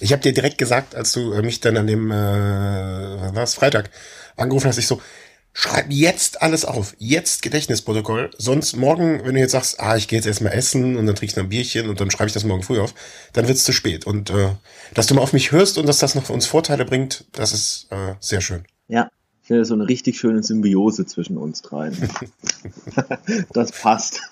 [0.00, 3.90] Ich habe dir direkt gesagt, als du äh, mich dann an dem, äh, was Freitag
[4.36, 5.00] angerufen hast, ich so,
[5.52, 10.18] schreib jetzt alles auf, jetzt Gedächtnisprotokoll, sonst morgen, wenn du jetzt sagst, ah, ich gehe
[10.18, 12.44] jetzt erstmal essen und dann trinke ich noch ein Bierchen und dann schreibe ich das
[12.44, 12.94] morgen früh auf,
[13.32, 14.06] dann wird's zu spät.
[14.06, 14.54] Und äh,
[14.94, 17.52] dass du mal auf mich hörst und dass das noch für uns Vorteile bringt, das
[17.52, 18.64] ist äh, sehr schön.
[18.88, 19.10] Ja,
[19.50, 21.96] finde so eine richtig schöne Symbiose zwischen uns dreien.
[23.52, 24.22] das passt.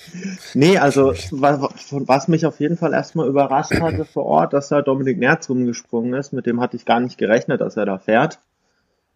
[0.54, 4.80] nee, also was, was mich auf jeden Fall erstmal überrascht hatte vor Ort, dass da
[4.80, 6.32] Dominik Nerz rumgesprungen ist.
[6.32, 8.38] Mit dem hatte ich gar nicht gerechnet, dass er da fährt.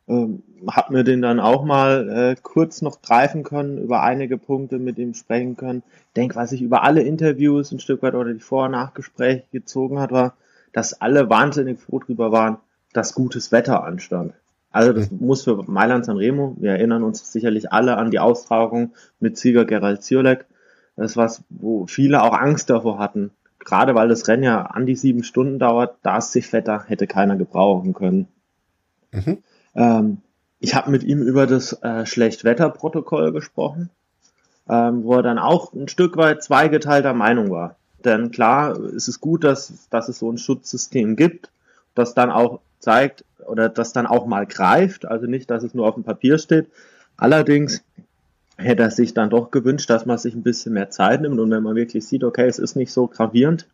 [0.08, 4.80] Ähm, hab mir den dann auch mal äh, kurz noch greifen können, über einige Punkte
[4.80, 5.84] mit ihm sprechen können.
[6.16, 10.00] Denk, was ich über alle Interviews ein Stück weit oder die Vor- und Nachgespräche gezogen
[10.00, 10.34] hat, war,
[10.72, 12.56] dass alle wahnsinnig froh drüber waren,
[12.92, 14.34] dass gutes Wetter anstand.
[14.72, 19.36] Also das muss für Mailand Sanremo, wir erinnern uns sicherlich alle an die Austragung mit
[19.36, 20.46] Sieger Gerald Ziolek.
[20.96, 23.30] Das ist was, wo viele auch Angst davor hatten.
[23.58, 27.06] Gerade weil das Rennen ja an die sieben Stunden dauert, da es sich Wetter hätte
[27.06, 28.26] keiner gebrauchen können.
[29.12, 29.38] Mhm.
[29.74, 30.18] Ähm,
[30.58, 33.90] ich habe mit ihm über das äh, Schlechtwetterprotokoll gesprochen,
[34.68, 37.76] ähm, wo er dann auch ein Stück weit zweigeteilter Meinung war.
[38.04, 41.50] Denn klar, es ist gut, dass, dass es so ein Schutzsystem gibt,
[41.94, 45.86] das dann auch zeigt, oder das dann auch mal greift, also nicht, dass es nur
[45.86, 46.68] auf dem Papier steht.
[47.16, 47.82] Allerdings
[48.56, 51.50] hätte er sich dann doch gewünscht, dass man sich ein bisschen mehr Zeit nimmt und
[51.50, 53.66] wenn man wirklich sieht, okay, es ist nicht so gravierend,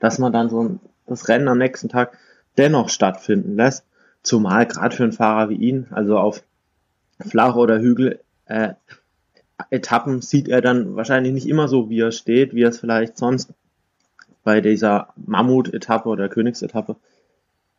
[0.00, 2.16] dass man dann so das Rennen am nächsten Tag
[2.58, 3.84] dennoch stattfinden lässt.
[4.22, 6.44] Zumal gerade für einen Fahrer wie ihn, also auf
[7.20, 8.74] Flach oder Hügel, äh,
[9.70, 13.16] Etappen sieht er dann wahrscheinlich nicht immer so, wie er steht, wie er es vielleicht
[13.16, 13.52] sonst
[14.44, 16.96] bei dieser Mammut-Etappe oder Königsetappe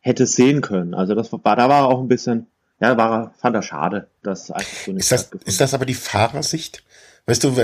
[0.04, 0.94] hätte sehen können.
[0.94, 2.46] Also das war, da war er auch ein bisschen,
[2.78, 5.86] ja, war er, fand er schade, dass eigentlich so nicht ist das, ist das aber
[5.86, 6.84] die Fahrersicht?
[7.26, 7.54] Weißt du,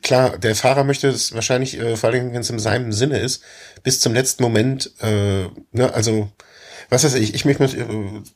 [0.00, 3.42] klar, der Fahrer möchte es wahrscheinlich, äh, vor allem wenn es in seinem Sinne ist,
[3.82, 6.30] bis zum letzten Moment, äh, ne, also
[6.88, 7.84] was weiß ich, ich möchte mit, äh,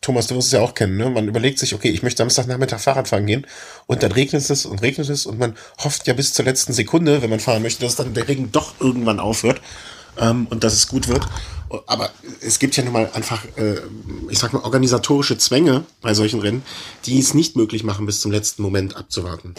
[0.03, 1.09] Thomas, du wirst es ja auch kennen, ne?
[1.09, 3.46] Man überlegt sich, okay, ich möchte Samstagnachmittag Fahrrad fahren gehen
[3.86, 7.22] und dann regnet es und regnet es und man hofft ja bis zur letzten Sekunde,
[7.22, 9.62] wenn man fahren möchte, dass dann der Regen doch irgendwann aufhört
[10.19, 11.27] ähm, und dass es gut wird.
[11.87, 12.11] Aber
[12.41, 13.77] es gibt ja nun mal einfach, äh,
[14.31, 16.62] ich sag mal, organisatorische Zwänge bei solchen Rennen,
[17.05, 19.55] die es nicht möglich machen, bis zum letzten Moment abzuwarten.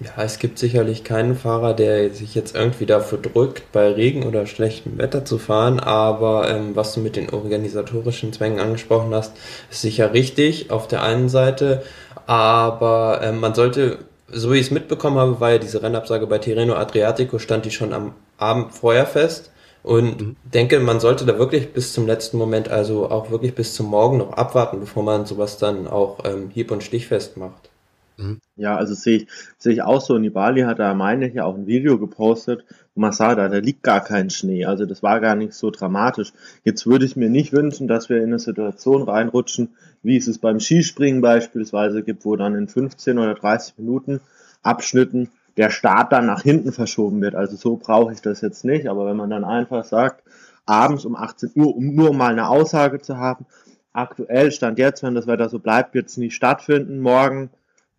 [0.00, 4.46] Ja, es gibt sicherlich keinen Fahrer, der sich jetzt irgendwie dafür drückt, bei Regen oder
[4.46, 5.80] schlechtem Wetter zu fahren.
[5.80, 9.32] Aber ähm, was du mit den organisatorischen Zwängen angesprochen hast,
[9.72, 11.82] ist sicher richtig auf der einen Seite.
[12.26, 13.98] Aber ähm, man sollte,
[14.28, 17.72] so wie ich es mitbekommen habe, war ja diese Rennabsage bei Tirreno Adriatico, stand die
[17.72, 19.50] schon am Abend vorher fest.
[19.82, 20.36] Und mhm.
[20.44, 24.18] denke, man sollte da wirklich bis zum letzten Moment, also auch wirklich bis zum Morgen
[24.18, 27.70] noch abwarten, bevor man sowas dann auch ähm, hieb- und stichfest macht.
[28.18, 28.40] Mhm.
[28.56, 30.18] Ja, also sehe ich, sehe ich auch so.
[30.18, 32.64] Nibali hat da, meine ich, auch ein Video gepostet,
[32.94, 34.64] wo man sah, da, da liegt gar kein Schnee.
[34.64, 36.32] Also das war gar nicht so dramatisch.
[36.64, 39.70] Jetzt würde ich mir nicht wünschen, dass wir in eine Situation reinrutschen,
[40.02, 44.20] wie es es beim Skispringen beispielsweise gibt, wo dann in 15 oder 30 Minuten
[44.62, 47.34] Abschnitten der Start dann nach hinten verschoben wird.
[47.34, 48.88] Also so brauche ich das jetzt nicht.
[48.88, 50.22] Aber wenn man dann einfach sagt,
[50.64, 53.44] abends um 18 Uhr, um nur mal eine Aussage zu haben,
[53.92, 57.00] aktuell stand jetzt, wenn das Wetter so bleibt, wird es nicht stattfinden.
[57.00, 57.50] Morgen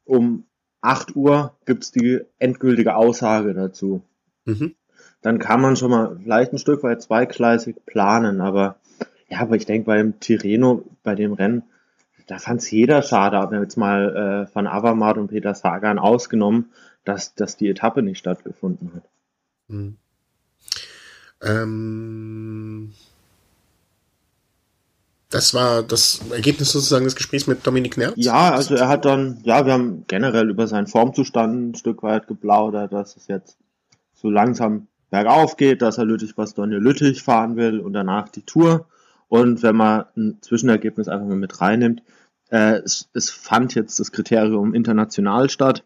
[0.06, 0.46] um
[0.82, 4.04] 8 Uhr gibt es die endgültige Aussage dazu.
[4.46, 4.76] Mhm.
[5.22, 8.78] Dann kann man schon mal vielleicht ein Stück weit zweigleisig planen, aber
[9.28, 11.64] ja, aber ich denke beim Tireno, bei dem Rennen,
[12.28, 16.70] da fand es jeder schade, aber jetzt mal äh, von Avamat und Peter Sagan ausgenommen,
[17.06, 19.10] dass, dass die Etappe nicht stattgefunden hat.
[19.70, 19.98] Hm.
[21.42, 22.94] Ähm,
[25.30, 28.14] das war das Ergebnis sozusagen des Gesprächs mit Dominik Nerz?
[28.18, 32.28] Ja, also er hat dann, ja, wir haben generell über seinen Formzustand ein Stück weit
[32.28, 33.58] geplaudert, dass es jetzt
[34.16, 38.88] so langsam bergauf geht, dass er Lüttich-Bastogne-Lüttich fahren will und danach die Tour.
[39.28, 42.02] Und wenn man ein Zwischenergebnis einfach mal mit reinnimmt,
[42.50, 45.84] äh, es, es fand jetzt das Kriterium international statt.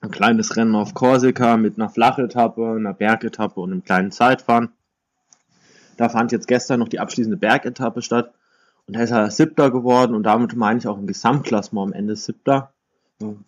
[0.00, 4.70] Ein kleines Rennen auf Korsika mit einer Flachetappe, einer Bergetappe und einem kleinen Zeitfahren.
[5.96, 8.32] Da fand jetzt gestern noch die abschließende Bergetappe statt.
[8.86, 12.16] Und da ist er Siebter geworden und damit meine ich auch im Gesamtklassement am Ende
[12.16, 12.72] Siebter.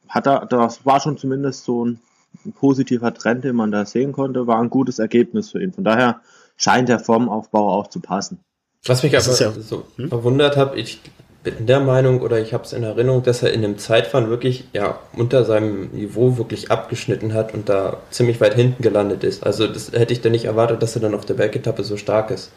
[0.08, 2.00] Hat er, das war schon zumindest so ein,
[2.44, 5.72] ein positiver Trend, den man da sehen konnte, war ein gutes Ergebnis für ihn.
[5.72, 6.20] Von daher
[6.56, 8.40] scheint der Formaufbau auch zu passen.
[8.84, 10.08] Was mich aber ja, so hm?
[10.10, 11.00] verwundert hat, ich
[11.42, 14.64] bin der Meinung oder ich habe es in Erinnerung, dass er in dem Zeitfahren wirklich
[14.72, 19.44] ja unter seinem Niveau wirklich abgeschnitten hat und da ziemlich weit hinten gelandet ist.
[19.44, 22.30] Also das hätte ich dann nicht erwartet, dass er dann auf der Bergetappe so stark
[22.30, 22.50] ist.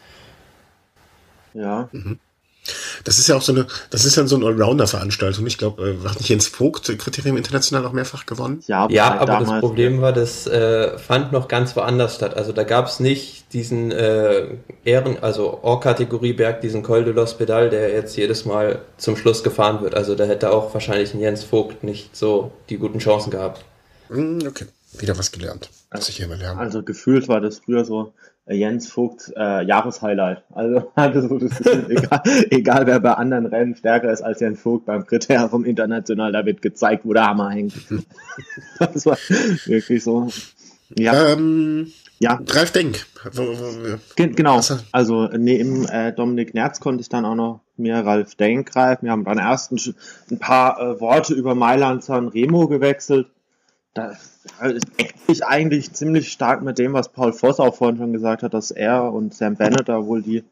[1.54, 1.90] Ja.
[1.92, 2.20] Mhm.
[3.04, 5.46] Das ist ja auch so eine, das ist ja so eine Allrounder-Veranstaltung.
[5.46, 8.64] Ich glaube, äh, hat nicht Jens Vogt Kriterium international auch mehrfach gewonnen?
[8.68, 12.36] Ja, ja aber das Problem war, das äh, fand noch ganz woanders statt.
[12.36, 14.48] Also da gab es nicht diesen äh,
[14.84, 19.82] Ehren, also Or-Kategorie Berg, diesen Col de l'Hospital, der jetzt jedes Mal zum Schluss gefahren
[19.82, 19.96] wird.
[19.96, 23.64] Also da hätte auch wahrscheinlich ein Jens Vogt nicht so die guten Chancen gehabt.
[24.10, 24.66] Hm, okay,
[25.00, 25.70] wieder was gelernt.
[25.94, 26.60] Muss ich hier mal lernen.
[26.60, 28.14] Also gefühlt war das früher so,
[28.46, 30.44] äh, Jens Vogt äh, Jahreshighlight.
[30.54, 34.86] Also, also das ist egal, egal, wer bei anderen Rennen stärker ist als Jens Vogt
[34.86, 37.74] beim Kriterium International, da wird gezeigt, wo der Hammer hängt.
[38.80, 39.18] das war
[39.66, 40.28] wirklich so.
[40.98, 41.32] Ja.
[41.32, 42.40] Ähm, ja.
[42.48, 43.06] Ralf Denk.
[44.36, 44.62] genau.
[44.92, 49.06] Also neben äh, Dominik Nerz konnte ich dann auch noch mir Ralf Denk greifen.
[49.06, 49.96] Wir haben dann erst ein,
[50.32, 53.28] ein paar äh, Worte über Mailand San Remo gewechselt
[53.96, 54.44] das
[55.00, 58.54] deckt sich eigentlich ziemlich stark mit dem, was Paul Voss auch vorhin schon gesagt hat,
[58.54, 60.44] dass er und Sam Bennett da wohl die,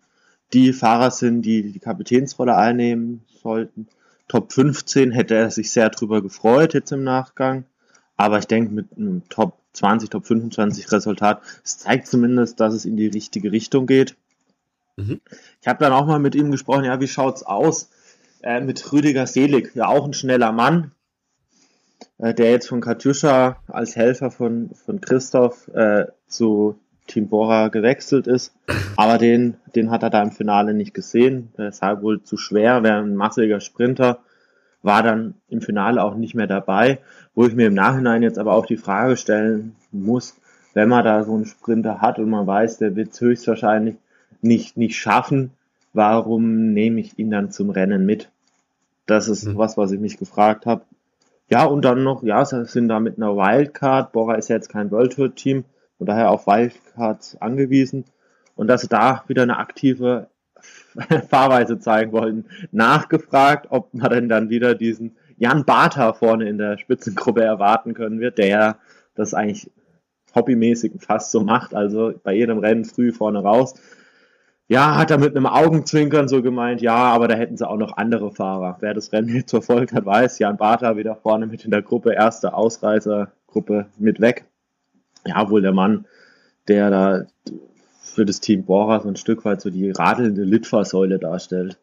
[0.53, 3.88] die Fahrer sind, die die Kapitänsrolle einnehmen sollten.
[4.30, 7.66] Top 15 hätte er sich sehr drüber gefreut jetzt im Nachgang.
[8.16, 12.86] Aber ich denke, mit einem Top 20, Top 25 Resultat, es zeigt zumindest, dass es
[12.86, 14.15] in die richtige Richtung geht.
[14.95, 15.21] Mhm.
[15.61, 17.89] Ich habe dann auch mal mit ihm gesprochen, ja, wie schaut's aus
[18.43, 19.76] äh, mit Rüdiger Selig?
[19.76, 20.91] Ja, auch ein schneller Mann,
[22.19, 28.28] äh, der jetzt von Katjuscha als Helfer von, von Christoph äh, zu Team Bora gewechselt
[28.28, 28.53] ist.
[28.95, 31.51] Aber den, den hat er da im Finale nicht gesehen.
[31.57, 34.19] Der ist halt wohl zu schwer, wäre ein massiger Sprinter,
[34.82, 36.99] war dann im Finale auch nicht mehr dabei.
[37.36, 40.36] Wo ich mir im Nachhinein jetzt aber auch die Frage stellen muss,
[40.74, 43.96] wenn man da so einen Sprinter hat und man weiß, der wird es höchstwahrscheinlich
[44.42, 45.52] nicht, nicht schaffen,
[45.94, 48.30] warum nehme ich ihn dann zum Rennen mit?
[49.06, 49.58] Das ist mhm.
[49.58, 50.84] was, was ich mich gefragt habe.
[51.50, 54.12] Ja, und dann noch, ja, sie sind da mit einer Wildcard.
[54.12, 55.66] Bora ist ja jetzt kein World Tour Team,
[55.98, 58.06] von daher auf Wildcards angewiesen.
[58.56, 60.28] Und dass sie da wieder eine aktive
[61.30, 62.46] Fahrweise zeigen wollten.
[62.72, 68.22] Nachgefragt, ob man denn dann wieder diesen Jan Bartha vorne in der Spitzengruppe erwarten können
[68.22, 68.78] wird, der
[69.14, 69.70] das eigentlich
[70.34, 73.74] hobbymäßig fast so macht, also bei jedem Rennen früh vorne raus.
[74.70, 77.98] Ja, hat er mit einem Augenzwinkern so gemeint, ja, aber da hätten sie auch noch
[77.98, 78.78] andere Fahrer.
[78.80, 82.14] Wer das Rennen jetzt verfolgt hat, weiß, Jan Bartha wieder vorne mit in der Gruppe,
[82.14, 84.46] erste Ausreißergruppe mit weg.
[85.28, 86.06] Ja, wohl der Mann,
[86.70, 87.26] der da
[88.02, 91.82] für das Team Bora so ein Stück weit so die radelnde Litfaßsäule darstellt.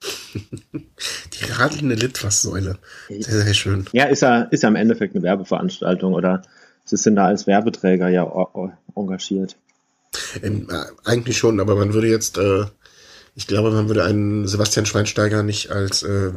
[1.46, 2.78] die radelnde Litfaßsäule.
[3.08, 3.86] Sehr, sehr schön.
[3.92, 6.42] Ja, ist ja, ist ja im Endeffekt eine Werbeveranstaltung oder
[6.84, 8.30] sie sind da als Werbeträger ja
[8.94, 9.56] engagiert.
[10.42, 12.64] Ähm, äh, eigentlich schon, aber man würde jetzt, äh,
[13.34, 16.30] ich glaube, man würde einen Sebastian Schweinsteiger nicht als, äh,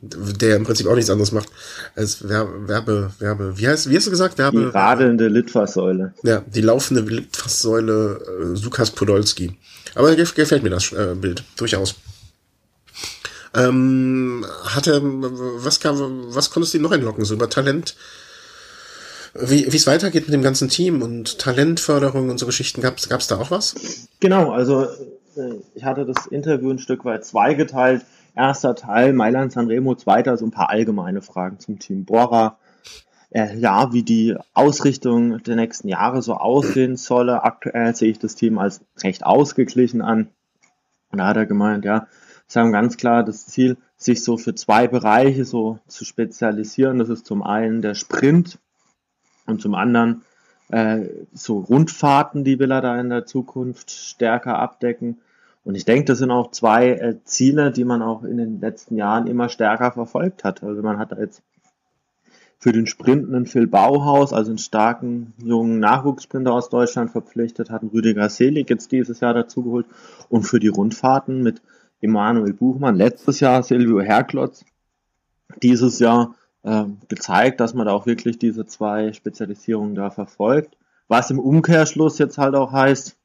[0.00, 1.50] der im Prinzip auch nichts anderes macht,
[1.96, 4.38] als Werbe, Werbe, Werbe wie heißt, wie hast du gesagt?
[4.38, 6.14] Werbe, die radelnde Litfaßsäule.
[6.22, 9.56] Ja, die laufende Litfaßsäule äh, Sukas Podolski.
[9.94, 11.96] Aber gefällt mir das äh, Bild, durchaus.
[13.54, 17.24] Ähm, hatte, was kam, was konntest du noch entlocken?
[17.24, 17.96] So über Talent,
[19.34, 23.38] wie es weitergeht mit dem ganzen Team und Talentförderung und so Geschichten, gab es da
[23.38, 24.08] auch was?
[24.20, 24.84] Genau, also
[25.38, 28.04] äh, ich hatte das Interview ein Stück weit zweigeteilt.
[28.34, 32.58] Erster Teil, Mailand Sanremo, zweiter, so ein paar allgemeine Fragen zum Team Bora.
[33.30, 37.42] Äh, ja, wie die Ausrichtung der nächsten Jahre so aussehen solle.
[37.42, 40.28] Aktuell sehe ich das Team als recht ausgeglichen an.
[41.10, 42.06] Und da hat er gemeint, ja,
[42.48, 46.98] sie haben ganz klar das Ziel, sich so für zwei Bereiche so zu spezialisieren.
[46.98, 48.58] Das ist zum einen der Sprint,
[49.48, 50.22] und zum anderen
[50.68, 55.18] äh, so Rundfahrten, die will er da in der Zukunft stärker abdecken.
[55.64, 58.96] Und ich denke, das sind auch zwei äh, Ziele, die man auch in den letzten
[58.96, 60.62] Jahren immer stärker verfolgt hat.
[60.62, 61.42] Also man hat jetzt
[62.58, 67.82] für den Sprint einen Phil Bauhaus, also einen starken jungen Nachwuchssprinter aus Deutschland verpflichtet, hat
[67.82, 69.86] einen Rüdiger Selig jetzt dieses Jahr dazugeholt
[70.28, 71.62] und für die Rundfahrten mit
[72.00, 74.64] Emanuel Buchmann letztes Jahr Silvio Herklotz
[75.62, 80.76] dieses Jahr äh, gezeigt, dass man da auch wirklich diese zwei Spezialisierungen da verfolgt.
[81.08, 83.16] Was im Umkehrschluss jetzt halt auch heißt,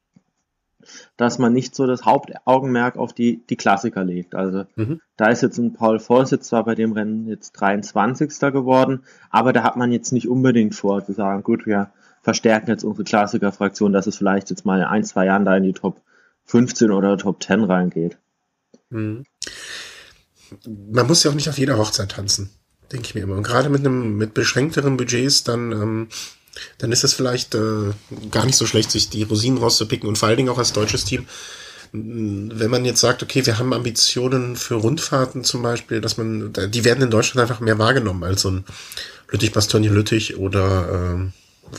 [1.17, 4.35] dass man nicht so das Hauptaugenmerk auf die, die Klassiker legt.
[4.35, 4.99] Also mhm.
[5.17, 8.29] da ist jetzt ein Paul Vorsitz zwar bei dem Rennen jetzt 23.
[8.51, 12.83] geworden, aber da hat man jetzt nicht unbedingt vor zu sagen, gut, wir verstärken jetzt
[12.83, 16.01] unsere Klassiker-Fraktion, dass es vielleicht jetzt mal in ein, zwei Jahren da in die Top
[16.45, 18.17] 15 oder Top 10 reingeht.
[18.93, 19.23] Mhm.
[20.93, 22.51] Man muss ja auch nicht auf jeder Hochzeit tanzen,
[22.91, 23.35] denke ich mir immer.
[23.35, 26.07] Und gerade mit einem mit beschränkteren Budgets dann ähm,
[26.77, 27.91] dann ist es vielleicht äh,
[28.31, 31.05] gar nicht so schlecht, sich die Rosinen rauszupicken und vor allen Dingen auch als deutsches
[31.05, 31.25] Team.
[31.91, 36.85] Wenn man jetzt sagt, okay, wir haben Ambitionen für Rundfahrten zum Beispiel, dass man, die
[36.85, 38.65] werden in Deutschland einfach mehr wahrgenommen als so ein
[39.29, 41.29] Lüttich-Bastogne-Lüttich oder,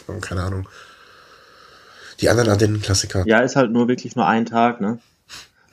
[0.09, 0.69] äh, keine Ahnung,
[2.21, 3.25] die anderen Ardennen-Klassiker.
[3.27, 4.99] Ja, ist halt nur wirklich nur ein Tag, ne?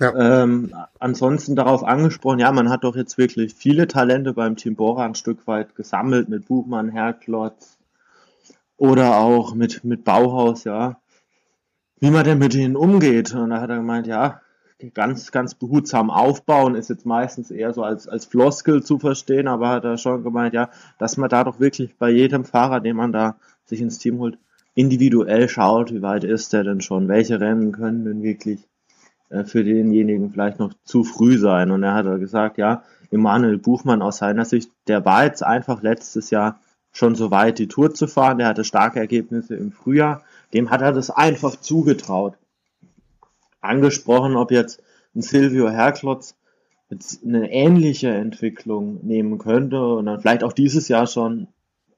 [0.01, 0.43] Ja.
[0.43, 5.05] Ähm, ansonsten darauf angesprochen, ja, man hat doch jetzt wirklich viele Talente beim Team Bora
[5.05, 7.77] ein Stück weit gesammelt mit Buchmann, Herklotz,
[8.77, 10.99] oder auch mit, mit Bauhaus, ja.
[11.99, 13.35] Wie man denn mit denen umgeht.
[13.35, 14.41] Und da hat er gemeint, ja,
[14.95, 19.69] ganz, ganz behutsam aufbauen ist jetzt meistens eher so als, als Floskel zu verstehen, aber
[19.69, 23.11] hat er schon gemeint, ja, dass man da doch wirklich bei jedem Fahrer, den man
[23.11, 23.35] da
[23.65, 24.39] sich ins Team holt,
[24.73, 28.67] individuell schaut, wie weit ist der denn schon, welche Rennen können denn wirklich
[29.45, 31.71] für denjenigen vielleicht noch zu früh sein.
[31.71, 36.29] Und er hat gesagt, ja, Emanuel Buchmann aus seiner Sicht, der war jetzt einfach letztes
[36.29, 36.59] Jahr
[36.91, 38.37] schon so weit, die Tour zu fahren.
[38.37, 40.23] Der hatte starke Ergebnisse im Frühjahr.
[40.53, 42.37] Dem hat er das einfach zugetraut.
[43.61, 44.81] Angesprochen, ob jetzt
[45.15, 46.35] ein Silvio Herklotz
[46.89, 51.47] jetzt eine ähnliche Entwicklung nehmen könnte und dann vielleicht auch dieses Jahr schon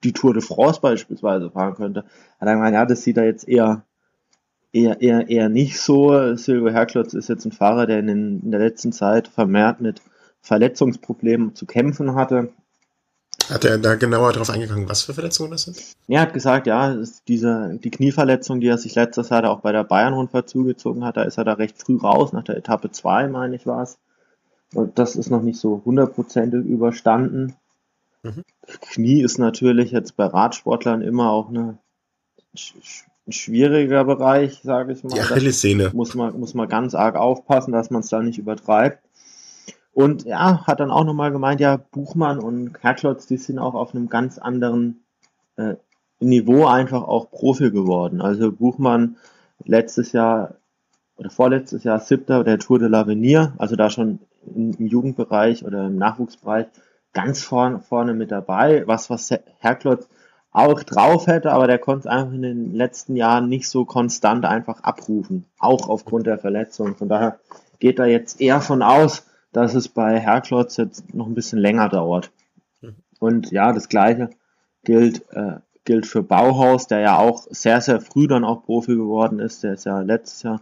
[0.03, 2.05] die Tour de France beispielsweise fahren könnte.
[2.39, 3.83] Hat er gemeint, ja, das sieht er jetzt eher,
[4.73, 6.35] eher, eher, eher nicht so.
[6.35, 10.01] Silvio Herklotz ist jetzt ein Fahrer, der in, in der letzten Zeit vermehrt mit
[10.41, 12.49] Verletzungsproblemen zu kämpfen hatte.
[13.49, 15.95] Hat er da genauer darauf eingegangen, was für Verletzungen das sind?
[16.07, 16.97] Er hat gesagt, ja,
[17.27, 21.23] diese, die Knieverletzung, die er sich letztes Jahr auch bei der Bayern-Rundfahrt zugezogen hat, da
[21.23, 23.97] ist er da recht früh raus, nach der Etappe 2, meine ich, war es.
[24.73, 27.55] Und das ist noch nicht so hundertprozentig überstanden.
[28.23, 28.43] Mhm.
[28.81, 31.77] Knie ist natürlich jetzt bei Radsportlern immer auch eine,
[33.27, 35.13] ein schwieriger Bereich, sage ich mal.
[35.13, 35.91] Die Achillessehne.
[35.93, 38.99] Muss man, muss man ganz arg aufpassen, dass man es da nicht übertreibt.
[39.93, 43.93] Und ja, hat dann auch nochmal gemeint, ja, Buchmann und Herklotz, die sind auch auf
[43.93, 45.03] einem ganz anderen
[45.55, 45.75] äh,
[46.19, 48.21] Niveau einfach auch Profi geworden.
[48.21, 49.17] Also Buchmann
[49.63, 50.55] letztes Jahr
[51.15, 54.19] oder vorletztes Jahr siebter der Tour de l'Avenir, also da schon
[54.55, 56.65] im Jugendbereich oder im Nachwuchsbereich
[57.13, 60.07] ganz vorne, vorne mit dabei, was was Herklotz
[60.53, 64.45] auch drauf hätte, aber der konnte es einfach in den letzten Jahren nicht so konstant
[64.45, 66.95] einfach abrufen, auch aufgrund der Verletzung.
[66.95, 67.39] Von daher
[67.79, 71.89] geht er jetzt eher von aus, dass es bei Herklotz jetzt noch ein bisschen länger
[71.89, 72.31] dauert.
[72.81, 72.95] Mhm.
[73.19, 74.29] Und ja, das gleiche
[74.83, 79.39] gilt, äh, gilt für Bauhaus, der ja auch sehr, sehr früh dann auch Profi geworden
[79.39, 79.63] ist.
[79.63, 80.61] Der ist ja letztes Jahr,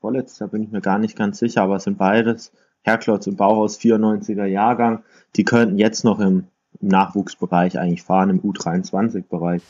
[0.00, 2.50] vorletztes Jahr bin ich mir gar nicht ganz sicher, aber es sind beides,
[2.82, 5.04] Herklotz und Bauhaus 94er Jahrgang,
[5.36, 6.48] die könnten jetzt noch im,
[6.82, 9.62] im Nachwuchsbereich eigentlich fahren, im U23-Bereich.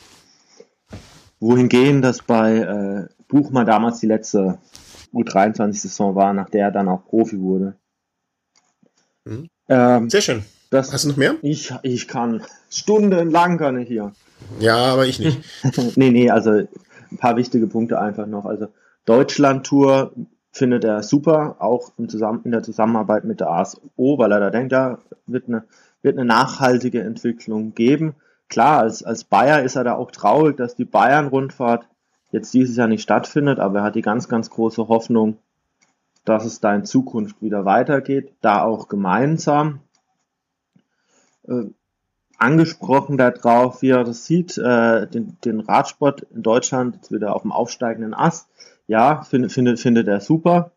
[1.39, 4.57] Wohingegen das bei äh, Buchmann damals die letzte
[5.13, 7.75] U23-Saison war, nach der er dann auch Profi wurde.
[9.25, 9.49] Mhm.
[9.69, 10.43] Ähm, Sehr schön.
[10.69, 11.35] Das, Hast du noch mehr?
[11.43, 14.13] Ich, ich kann stundenlang kann ich hier.
[14.59, 15.39] Ja, aber ich nicht.
[15.95, 18.45] nee, nee, also ein paar wichtige Punkte einfach noch.
[18.45, 18.67] Also
[19.05, 20.13] Deutschland-Tour
[20.51, 24.49] findet er super, auch im Zusammen in der Zusammenarbeit mit der ASO, weil er da
[24.49, 25.63] denkt, ja, wird eine,
[26.03, 28.15] wird eine nachhaltige Entwicklung geben.
[28.49, 31.87] Klar, als, als Bayer ist er da auch traurig, dass die Bayern-Rundfahrt
[32.31, 35.37] jetzt dieses Jahr nicht stattfindet, aber er hat die ganz, ganz große Hoffnung,
[36.25, 39.79] dass es da in Zukunft wieder weitergeht, da auch gemeinsam.
[41.47, 41.65] Äh,
[42.37, 47.43] angesprochen darauf, wie er das sieht, äh, den, den Radsport in Deutschland jetzt wieder auf
[47.43, 48.49] dem aufsteigenden Ast.
[48.87, 50.71] Ja, findet, findet, findet er super,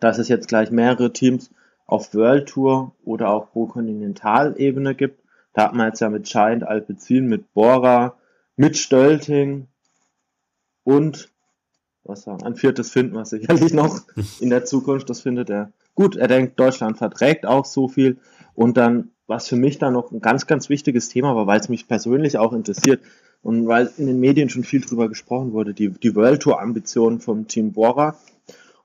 [0.00, 1.50] dass es jetzt gleich mehrere Teams
[1.92, 5.22] auf World Tour oder auch Pro Kontinentalebene gibt.
[5.52, 8.16] Da hat man jetzt ja mit Giant Alpecin, mit Bora,
[8.56, 9.68] mit Stölting
[10.84, 11.28] und
[12.04, 14.00] was sagen, ein viertes finden wir sicherlich noch
[14.40, 15.10] in der Zukunft.
[15.10, 16.16] Das findet er gut.
[16.16, 18.16] Er denkt, Deutschland verträgt auch so viel.
[18.54, 21.68] Und dann, was für mich dann noch ein ganz, ganz wichtiges Thema war, weil es
[21.68, 23.02] mich persönlich auch interessiert
[23.42, 27.20] und weil in den Medien schon viel drüber gesprochen wurde, die, die World Tour Ambitionen
[27.20, 28.16] vom Team Bora.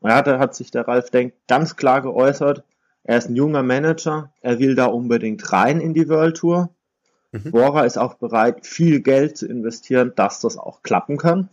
[0.02, 2.66] Und da hat, hat sich der Ralf Denk ganz klar geäußert,
[3.08, 6.76] er ist ein junger Manager, er will da unbedingt rein in die World Tour.
[7.32, 7.52] Mhm.
[7.52, 11.50] Bora ist auch bereit, viel Geld zu investieren, dass das auch klappen kann.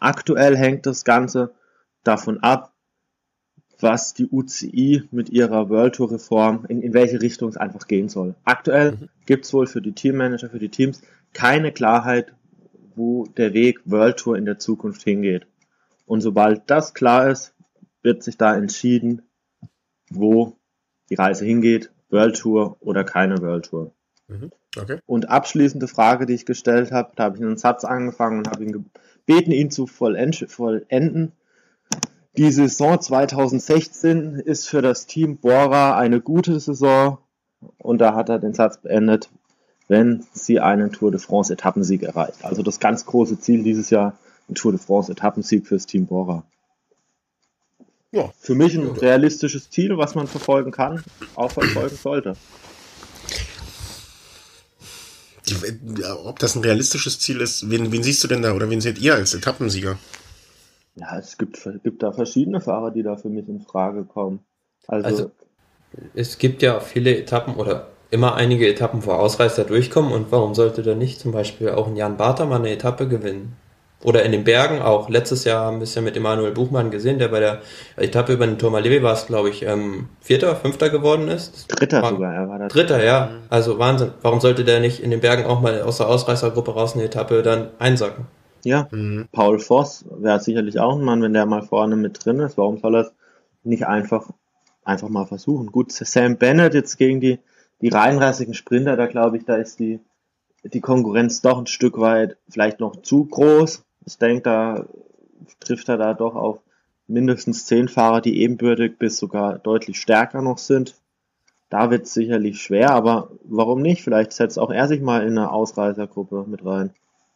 [0.00, 1.54] Aktuell hängt das Ganze
[2.02, 2.74] davon ab,
[3.78, 8.08] was die UCI mit ihrer World Tour Reform, in, in welche Richtung es einfach gehen
[8.08, 8.34] soll.
[8.42, 9.08] Aktuell mhm.
[9.24, 11.00] gibt es wohl für die Teammanager, für die Teams
[11.32, 12.34] keine Klarheit,
[12.96, 15.46] wo der Weg World Tour in der Zukunft hingeht.
[16.06, 17.54] Und sobald das klar ist,
[18.02, 19.22] wird sich da entschieden,
[20.10, 20.56] wo
[21.10, 23.92] die Reise hingeht, World Tour oder keine World Tour.
[24.28, 24.50] Mhm.
[24.76, 24.98] Okay.
[25.06, 28.64] Und abschließende Frage, die ich gestellt habe, da habe ich einen Satz angefangen und habe
[28.64, 31.32] ihn gebeten, ihn zu vollenden.
[32.36, 37.18] Die Saison 2016 ist für das Team Bora eine gute Saison
[37.78, 39.30] und da hat er den Satz beendet,
[39.88, 42.44] wenn sie einen Tour de France Etappensieg erreicht.
[42.44, 44.16] Also das ganz große Ziel dieses Jahr,
[44.48, 46.44] ein Tour de France Etappensieg fürs Team Bora.
[48.10, 48.32] Ja.
[48.38, 51.02] Für mich ein realistisches Ziel, was man verfolgen kann,
[51.34, 52.34] auch verfolgen sollte.
[56.24, 58.98] Ob das ein realistisches Ziel ist, wen, wen siehst du denn da oder wen seht
[58.98, 59.98] ihr als Etappensieger?
[60.96, 64.40] Ja, es gibt, gibt da verschiedene Fahrer, die da für mich in Frage kommen.
[64.86, 65.30] Also, also
[66.14, 70.82] es gibt ja viele Etappen oder immer einige Etappen, wo Ausreißer durchkommen und warum sollte
[70.82, 73.56] da nicht zum Beispiel auch ein Jan Barter mal eine Etappe gewinnen?
[74.04, 75.08] Oder in den Bergen auch.
[75.08, 77.62] Letztes Jahr haben wir es ja mit Emanuel Buchmann gesehen, der bei der
[77.96, 81.66] Etappe über den Tourmalet war es, glaube ich, ähm, Vierter, Fünfter geworden ist.
[81.68, 82.68] Dritter war, sogar, er war da.
[82.68, 83.30] Dritter, ja.
[83.48, 84.12] Also Wahnsinn.
[84.22, 87.42] Warum sollte der nicht in den Bergen auch mal aus der Ausreißergruppe raus eine Etappe
[87.42, 88.26] dann einsacken?
[88.64, 89.28] Ja, mhm.
[89.32, 92.56] Paul Voss wäre sicherlich auch ein Mann, wenn der mal vorne mit drin ist.
[92.56, 93.12] Warum soll er es
[93.64, 94.30] nicht einfach,
[94.84, 95.72] einfach mal versuchen?
[95.72, 97.40] Gut, Sam Bennett jetzt gegen die,
[97.80, 100.00] die reinrassigen Sprinter, da glaube ich, da ist die,
[100.62, 103.84] die Konkurrenz doch ein Stück weit vielleicht noch zu groß.
[104.08, 104.86] Ich denke, da
[105.60, 106.60] trifft er da doch auf
[107.06, 110.94] mindestens zehn Fahrer, die ebenbürtig bis sogar deutlich stärker noch sind.
[111.68, 114.02] Da wird es sicherlich schwer, aber warum nicht?
[114.02, 116.90] Vielleicht setzt auch er sich mal in eine Ausreißergruppe mit rein.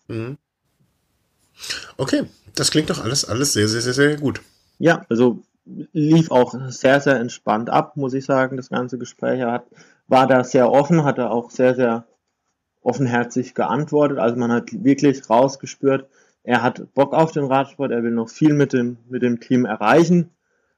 [0.09, 0.39] Mhm.
[1.99, 2.23] Okay,
[2.55, 4.41] das klingt doch alles, alles sehr, sehr, sehr, sehr gut.
[4.79, 5.43] Ja, also
[5.93, 9.41] lief auch sehr, sehr entspannt ab, muss ich sagen, das ganze Gespräch.
[9.41, 9.67] Er hat,
[10.09, 12.07] war da sehr offen, hat er auch sehr, sehr
[12.81, 14.19] offenherzig geantwortet.
[14.19, 16.09] Also man hat wirklich rausgespürt,
[16.45, 19.65] er hat Bock auf den Radsport, er will noch viel mit dem, mit dem Team
[19.65, 20.31] erreichen.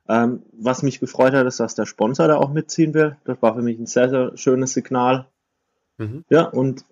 [0.06, 3.16] Ähm, was mich gefreut hat, ist, dass der Sponsor da auch mitziehen will.
[3.24, 5.26] Das war für mich ein sehr, sehr schönes Signal.
[5.96, 6.24] Mhm.
[6.28, 6.84] Ja, und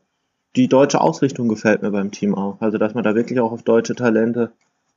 [0.57, 2.61] die deutsche Ausrichtung gefällt mir beim Team auch.
[2.61, 4.53] Also, dass man da wirklich auch auf deutsche Talente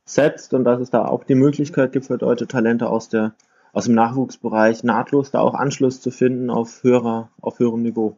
[0.06, 3.34] setzt und dass es da auch die Möglichkeit gibt für deutsche Talente aus der,
[3.72, 8.16] aus dem Nachwuchsbereich nahtlos da auch Anschluss zu finden auf höherer, auf höherem Niveau.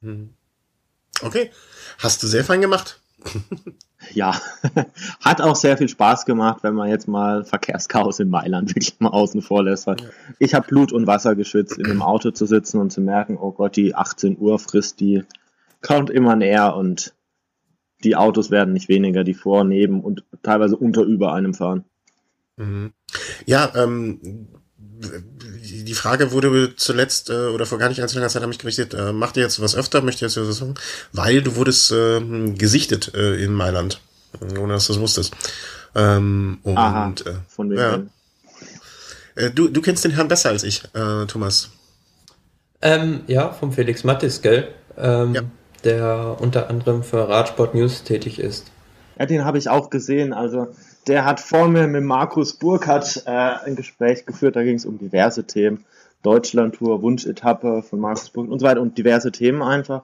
[0.00, 0.30] Mhm.
[1.22, 1.50] Okay.
[1.98, 3.00] Hast du sehr fein gemacht?
[4.12, 4.34] ja,
[5.20, 9.10] hat auch sehr viel Spaß gemacht, wenn man jetzt mal Verkehrschaos in Mailand wirklich mal
[9.10, 9.86] außen vor lässt.
[9.86, 9.96] Weil.
[10.38, 13.52] Ich habe Blut und Wasser geschwitzt, in einem Auto zu sitzen und zu merken, oh
[13.52, 15.24] Gott, die 18 Uhr frisst die
[15.84, 17.14] kommt immer näher und
[18.02, 21.84] die Autos werden nicht weniger, die vor, neben und teilweise unter über einem fahren.
[22.56, 22.92] Mhm.
[23.46, 24.48] Ja, ähm,
[25.82, 28.94] die Frage wurde zuletzt äh, oder vor gar nicht allzu langer Zeit an mich gerichtet,
[28.94, 30.74] äh, macht ihr jetzt was öfter, möchte ihr jetzt was sagen?
[31.12, 32.20] Weil du wurdest äh,
[32.52, 34.00] gesichtet äh, in Mailand,
[34.58, 35.34] ohne dass du es wusstest.
[35.94, 38.02] Ähm, und, Aha, äh, von wem ja.
[39.36, 41.70] Äh, du, du kennst den Herrn besser als ich, äh, Thomas.
[42.82, 44.68] Ähm, ja, vom Felix Mattis, gell?
[44.96, 45.42] Ähm, ja
[45.84, 48.70] der unter anderem für Radsport News tätig ist.
[49.18, 50.32] Ja, den habe ich auch gesehen.
[50.32, 50.68] Also
[51.06, 54.56] der hat vor mir mit Markus Burkhardt äh, ein Gespräch geführt.
[54.56, 55.84] Da ging es um diverse Themen.
[56.22, 60.02] Deutschlandtour, Wunschetappe von Markus Burkhardt und so weiter und diverse Themen einfach.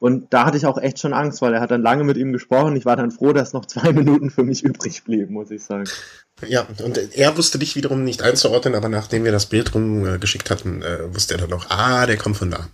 [0.00, 2.32] Und da hatte ich auch echt schon Angst, weil er hat dann lange mit ihm
[2.32, 2.76] gesprochen.
[2.76, 5.88] Ich war dann froh, dass noch zwei Minuten für mich übrig blieben, muss ich sagen.
[6.46, 10.82] Ja, und er wusste dich wiederum nicht einzuordnen, aber nachdem wir das Bild rumgeschickt hatten,
[10.82, 12.68] äh, wusste er dann auch, ah, der kommt von da.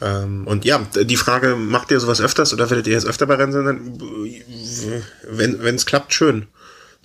[0.00, 3.34] Ähm, und ja, die Frage, macht ihr sowas öfters oder werdet ihr jetzt öfter bei
[3.34, 3.98] Rennen?
[5.28, 6.46] Wenn es klappt, schön.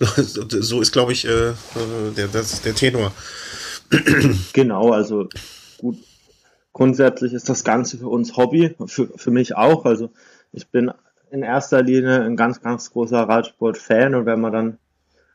[0.16, 1.52] so ist, glaube ich, äh,
[2.16, 3.12] der, das, der Tenor.
[4.52, 5.28] Genau, also
[5.78, 5.98] gut.
[6.72, 9.84] Grundsätzlich ist das Ganze für uns Hobby, für, für mich auch.
[9.84, 10.10] Also
[10.52, 10.92] ich bin
[11.32, 14.78] in erster Linie ein ganz, ganz großer Radsport-Fan und wenn man dann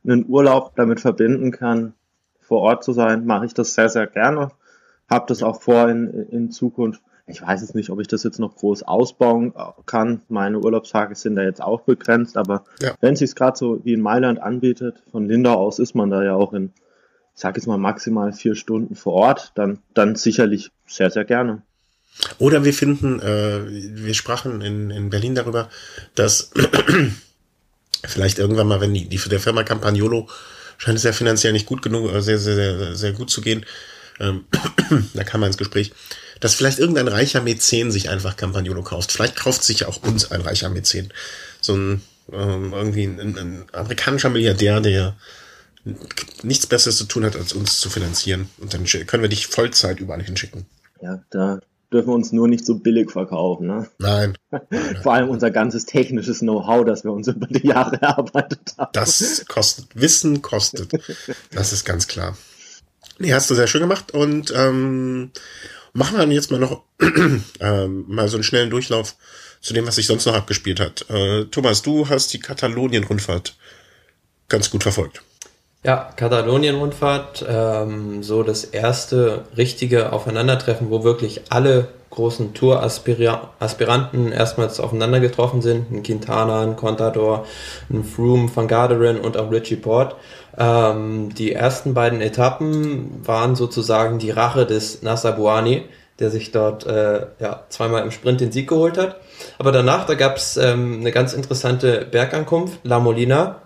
[0.05, 1.93] einen Urlaub damit verbinden kann,
[2.39, 4.51] vor Ort zu sein, mache ich das sehr, sehr gerne.
[5.09, 7.01] Habe das auch vor in, in Zukunft.
[7.27, 9.53] Ich weiß jetzt nicht, ob ich das jetzt noch groß ausbauen
[9.87, 10.21] kann.
[10.29, 12.93] Meine Urlaubstage sind da jetzt auch begrenzt, aber ja.
[13.01, 16.23] wenn es sich gerade so wie in Mailand anbietet, von Lindau aus ist man da
[16.23, 16.71] ja auch in,
[17.33, 21.63] ich sag jetzt mal maximal vier Stunden vor Ort, dann, dann sicherlich sehr, sehr gerne.
[22.37, 25.69] Oder wir finden, äh, wir sprachen in, in Berlin darüber,
[26.13, 26.51] dass
[28.05, 30.29] vielleicht irgendwann mal, wenn die, die der Firma Campagnolo
[30.77, 33.65] scheint es ja finanziell nicht gut genug, sehr, sehr, sehr, sehr gut zu gehen,
[34.19, 34.45] ähm,
[35.13, 35.91] da kam man ins Gespräch,
[36.39, 39.11] dass vielleicht irgendein reicher Mäzen sich einfach Campagnolo kauft.
[39.11, 41.13] Vielleicht kauft sich auch uns ein reicher Mäzen.
[41.61, 45.15] So ein ähm, irgendwie ein, ein amerikanischer Milliardär, der
[46.41, 48.49] nichts Besseres zu tun hat, als uns zu finanzieren.
[48.57, 50.65] Und dann können wir dich Vollzeit überall hinschicken.
[51.01, 51.59] Ja, da
[51.93, 53.67] dürfen wir uns nur nicht so billig verkaufen.
[53.67, 53.87] Ne?
[53.99, 54.35] Nein.
[55.03, 58.89] Vor allem unser ganzes technisches Know-how, das wir uns über die Jahre erarbeitet haben.
[58.93, 60.91] Das kostet, Wissen kostet.
[61.51, 62.35] Das ist ganz klar.
[63.19, 65.31] Nee, hast du sehr schön gemacht und ähm,
[65.95, 66.83] machen wir jetzt mal noch
[67.59, 69.15] ähm, mal so einen schnellen Durchlauf
[69.61, 71.09] zu dem, was sich sonst noch abgespielt hat.
[71.09, 73.55] Äh, Thomas, du hast die Katalonien-Rundfahrt
[74.49, 75.23] ganz gut verfolgt.
[75.83, 85.19] Ja, Katalonien-Rundfahrt, ähm, so das erste richtige Aufeinandertreffen, wo wirklich alle großen Tour-Aspiranten erstmals aufeinander
[85.19, 85.91] getroffen sind.
[85.91, 87.45] Ein Quintana, ein Contador,
[87.89, 90.15] ein Froome, Van Garderen und auch Richie Port.
[90.57, 95.83] Ähm, die ersten beiden Etappen waren sozusagen die Rache des Nassabuani,
[96.19, 99.17] der sich dort äh, ja, zweimal im Sprint den Sieg geholt hat.
[99.57, 103.61] Aber danach, da gab es ähm, eine ganz interessante Bergankunft, La Molina,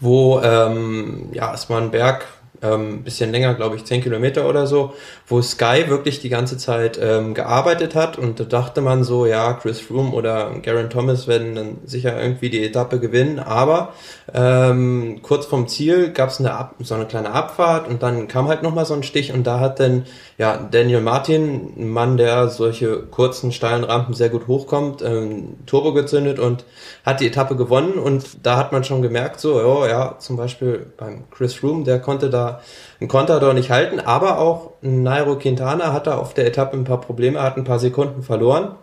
[0.00, 2.26] wo, ähm, ja, es war ein Berg,
[2.62, 4.94] ähm, bisschen länger, glaube ich, 10 Kilometer oder so,
[5.26, 8.18] wo Sky wirklich die ganze Zeit ähm, gearbeitet hat.
[8.18, 12.50] Und da dachte man so, ja, Chris Froome oder Garen Thomas werden dann sicher irgendwie
[12.50, 13.94] die Etappe gewinnen, aber
[14.34, 18.84] ähm, kurz vom Ziel gab es so eine kleine Abfahrt und dann kam halt nochmal
[18.84, 19.32] so ein Stich.
[19.32, 20.04] Und da hat dann
[20.40, 25.92] ja Daniel Martin, ein Mann, der solche kurzen, steilen Rampen sehr gut hochkommt, ähm, Turbo
[25.92, 26.64] gezündet und
[27.04, 27.98] hat die Etappe gewonnen.
[27.98, 32.00] Und da hat man schon gemerkt, so, oh, ja, zum Beispiel beim Chris Froome, der
[32.00, 32.62] konnte da
[33.00, 37.42] einen Contador nicht halten, aber auch Nairo Quintana hatte auf der Etappe ein paar Probleme,
[37.42, 38.76] hat ein paar Sekunden verloren,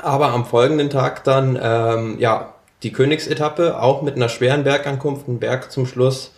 [0.00, 5.40] aber am folgenden Tag dann, ähm, ja, die Königsetappe, auch mit einer schweren Bergankunft, ein
[5.40, 6.32] Berg zum Schluss,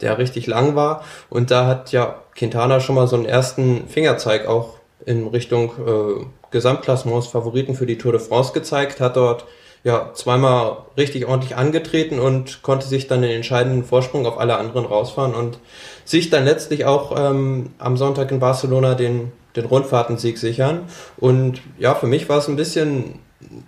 [0.00, 1.04] der richtig lang war.
[1.30, 4.74] Und da hat ja Quintana schon mal so einen ersten Fingerzeig auch
[5.06, 9.44] in Richtung äh, Gesamtklassements Favoriten für die Tour de France gezeigt, hat dort
[9.82, 14.86] ja zweimal richtig ordentlich angetreten und konnte sich dann den entscheidenden Vorsprung auf alle anderen
[14.86, 15.58] rausfahren und
[16.04, 20.84] sich dann letztlich auch ähm, am Sonntag in Barcelona den, den Rundfahrtensieg sichern.
[21.18, 23.18] Und ja, für mich war es ein bisschen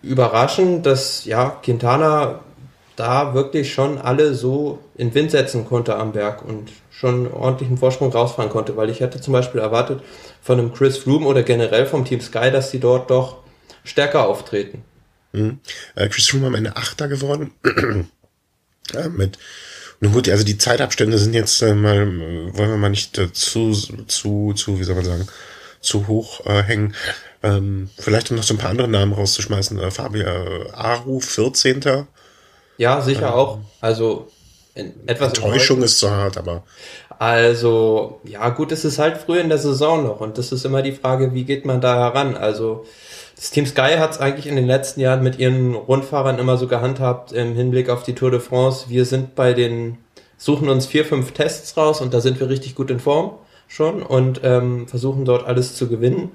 [0.02, 2.40] überraschend, dass ja Quintana
[2.96, 8.10] da wirklich schon alle so in Wind setzen konnte am Berg und schon ordentlichen Vorsprung
[8.10, 10.02] rausfahren konnte, weil ich hätte zum Beispiel erwartet
[10.42, 13.38] von einem Chris Froome oder generell vom Team Sky, dass sie dort doch
[13.84, 14.82] stärker auftreten.
[15.32, 15.60] Mhm.
[15.94, 17.52] Äh, Chris Froome am Ende Achter geworden.
[18.92, 19.38] ja, mit
[20.00, 23.72] nun gut, also die Zeitabstände sind jetzt äh, mal, wollen wir mal nicht äh, zu,
[23.72, 25.26] zu, zu, wie soll man sagen,
[25.80, 26.94] zu hoch äh, hängen.
[27.42, 29.78] Ähm, vielleicht um noch so ein paar andere Namen rauszuschmeißen.
[29.78, 32.06] Äh, Fabio äh, Aru, 14.
[32.78, 33.58] Ja, sicher ähm, auch.
[33.80, 34.26] Also
[35.06, 36.62] etwas Enttäuschung ist zu hart, aber.
[37.18, 40.82] Also, ja, gut, es ist halt früh in der Saison noch und das ist immer
[40.82, 42.36] die Frage, wie geht man da heran?
[42.36, 42.84] Also,
[43.36, 46.66] das Team Sky hat es eigentlich in den letzten Jahren mit ihren Rundfahrern immer so
[46.66, 48.86] gehandhabt im Hinblick auf die Tour de France.
[48.88, 49.98] Wir sind bei den,
[50.36, 53.32] suchen uns vier, fünf Tests raus und da sind wir richtig gut in Form
[53.68, 56.30] schon und ähm, versuchen dort alles zu gewinnen.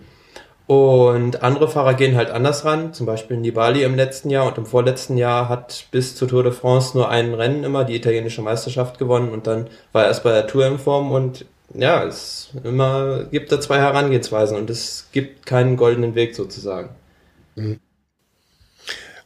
[0.72, 2.94] Und andere Fahrer gehen halt anders ran.
[2.94, 6.54] Zum Beispiel Nibali im letzten Jahr und im vorletzten Jahr hat bis zur Tour de
[6.54, 10.32] France nur ein Rennen immer die italienische Meisterschaft gewonnen und dann war er erst bei
[10.32, 11.44] der Tour in Form und
[11.74, 16.92] ja, es immer gibt da zwei Herangehensweisen und es gibt keinen goldenen Weg sozusagen.
[17.56, 17.82] Mhm.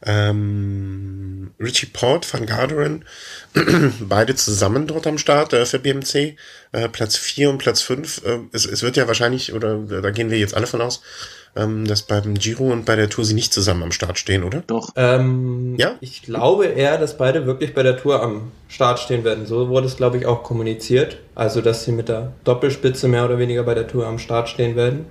[0.02, 3.04] Ähm, Richie Port, Van Garderen,
[4.00, 6.36] beide zusammen dort am Start äh, für BMC,
[6.72, 8.24] äh, Platz 4 und Platz 5.
[8.24, 11.02] Äh, es, es wird ja wahrscheinlich, oder da gehen wir jetzt alle von aus,
[11.54, 14.62] ähm, dass beim Giro und bei der Tour sie nicht zusammen am Start stehen, oder?
[14.66, 14.90] Doch.
[14.96, 15.96] Ähm, ja?
[16.00, 19.46] Ich glaube eher, dass beide wirklich bei der Tour am Start stehen werden.
[19.46, 21.18] So wurde es, glaube ich, auch kommuniziert.
[21.34, 24.76] Also, dass sie mit der Doppelspitze mehr oder weniger bei der Tour am Start stehen
[24.76, 25.06] werden.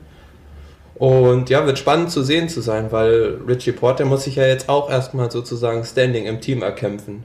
[0.95, 4.69] Und ja, wird spannend zu sehen zu sein, weil Richie Porter muss sich ja jetzt
[4.69, 7.23] auch erstmal sozusagen Standing im Team erkämpfen.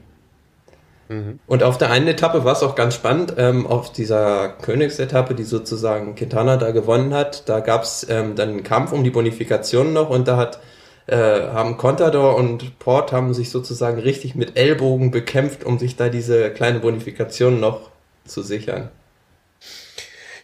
[1.11, 1.39] Mhm.
[1.45, 5.43] Und auf der einen Etappe war es auch ganz spannend, ähm, auf dieser Königsetappe, die
[5.43, 9.91] sozusagen Quintana da gewonnen hat, da gab es ähm, dann einen Kampf um die Bonifikation
[9.91, 10.61] noch und da hat
[11.07, 16.07] äh, haben Contador und Port haben sich sozusagen richtig mit Ellbogen bekämpft, um sich da
[16.07, 17.89] diese kleine Bonifikation noch
[18.23, 18.89] zu sichern.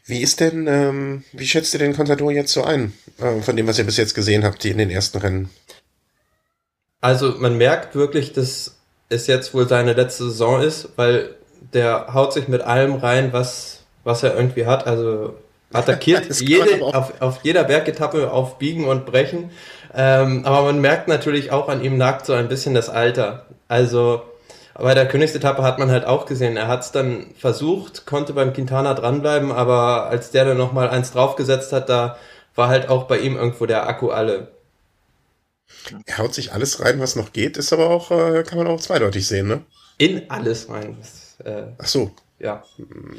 [0.06, 3.68] Wie ist denn, ähm, wie schätzt ihr den Contador jetzt so ein, äh, von dem,
[3.68, 5.50] was ihr bis jetzt gesehen habt, die in den ersten Rennen?
[7.00, 8.77] Also man merkt wirklich, dass
[9.10, 11.36] es jetzt wohl seine letzte Saison ist, weil
[11.74, 14.88] der haut sich mit allem rein, was, was er irgendwie hat.
[14.88, 15.36] Also
[15.74, 19.52] attackiert jede, auf, auf jeder Bergetappe auf Biegen und Brechen.
[19.94, 23.46] Ähm, aber man merkt natürlich auch an ihm nagt so ein bisschen das Alter.
[23.68, 24.22] Also
[24.74, 28.54] bei der Königsetappe hat man halt auch gesehen, er hat es dann versucht, konnte beim
[28.54, 32.18] Quintana dranbleiben, aber als der dann nochmal eins draufgesetzt hat, da
[32.54, 34.50] war halt auch bei ihm irgendwo der Akku alle.
[36.06, 38.80] Er haut sich alles rein, was noch geht, ist aber auch, äh, kann man auch
[38.80, 39.62] zweideutig sehen, ne?
[39.98, 40.98] In alles rein.
[41.00, 42.12] Das, äh, Ach so.
[42.40, 42.64] Ja.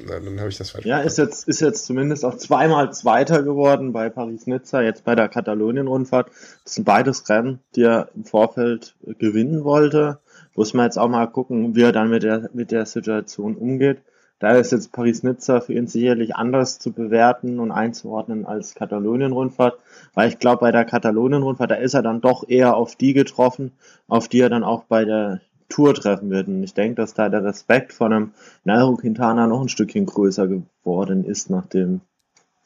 [0.07, 3.43] Na, dann habe ich das falsch Ja, ist jetzt, ist jetzt zumindest auch zweimal Zweiter
[3.43, 6.31] geworden bei Paris-Nizza, jetzt bei der Katalonien-Rundfahrt.
[6.65, 10.21] Das sind beides Rennen, die er im Vorfeld gewinnen wollte.
[10.55, 13.99] Muss man jetzt auch mal gucken, wie er dann mit der, mit der Situation umgeht.
[14.39, 19.81] Da ist jetzt Paris-Nizza für ihn sicherlich anders zu bewerten und einzuordnen als Katalonien-Rundfahrt,
[20.19, 23.71] weil ich glaube, bei der Katalonien-Rundfahrt, da ist er dann doch eher auf die getroffen,
[24.09, 26.49] auf die er dann auch bei der Tour treffen wird.
[26.49, 28.33] Und ich denke, dass da der Respekt von einem
[28.65, 32.01] Nairo Quintana noch ein Stückchen größer geworden ist nach dem,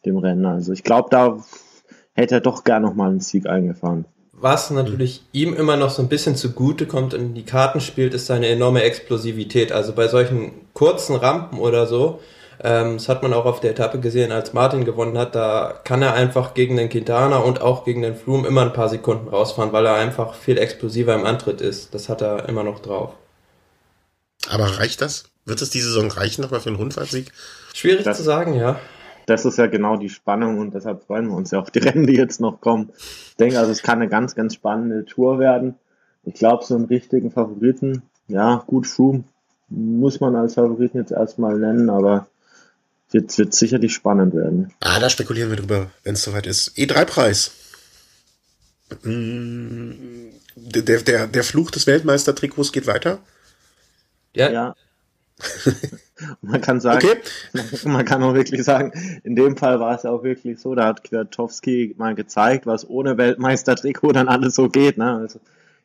[0.06, 0.46] dem Rennen.
[0.46, 1.44] Also ich glaube, da
[2.14, 4.06] hätte er doch gern nochmal einen Sieg eingefahren.
[4.32, 8.14] Was natürlich ihm immer noch so ein bisschen zugute kommt und in die Karten spielt,
[8.14, 9.72] ist seine enorme Explosivität.
[9.72, 12.18] Also bei solchen kurzen Rampen oder so,
[12.62, 15.34] ähm, das hat man auch auf der Etappe gesehen, als Martin gewonnen hat.
[15.34, 18.88] Da kann er einfach gegen den Quintana und auch gegen den Froome immer ein paar
[18.88, 21.94] Sekunden rausfahren, weil er einfach viel explosiver im Antritt ist.
[21.94, 23.14] Das hat er immer noch drauf.
[24.48, 25.24] Aber reicht das?
[25.44, 27.32] Wird es diese Saison reichen nochmal für einen Rundfahrtsieg?
[27.74, 28.78] Schwierig das, zu sagen, ja.
[29.26, 32.06] Das ist ja genau die Spannung und deshalb freuen wir uns ja auf die Rennen,
[32.06, 32.90] die jetzt noch kommen.
[32.96, 35.76] Ich denke, also es kann eine ganz, ganz spannende Tour werden.
[36.24, 39.24] Ich glaube, so einen richtigen Favoriten, ja, gut, Froome
[39.68, 42.26] muss man als Favoriten jetzt erstmal nennen, aber
[43.12, 44.72] wird, wird sicherlich spannend werden.
[44.80, 46.76] Ah, da spekulieren wir drüber, wenn es soweit ist.
[46.76, 47.52] E3-Preis.
[49.02, 53.18] Mm, der, der, der Fluch des Weltmeistertrikots geht weiter?
[54.34, 54.50] Ja.
[54.50, 54.74] ja.
[56.40, 57.20] man kann sagen, okay.
[57.88, 58.92] man kann auch wirklich sagen,
[59.24, 63.18] in dem Fall war es auch wirklich so, da hat Kwiatkowski mal gezeigt, was ohne
[63.18, 64.98] Weltmeistertrikot dann alles so geht.
[64.98, 65.16] Ne?
[65.16, 65.40] Also,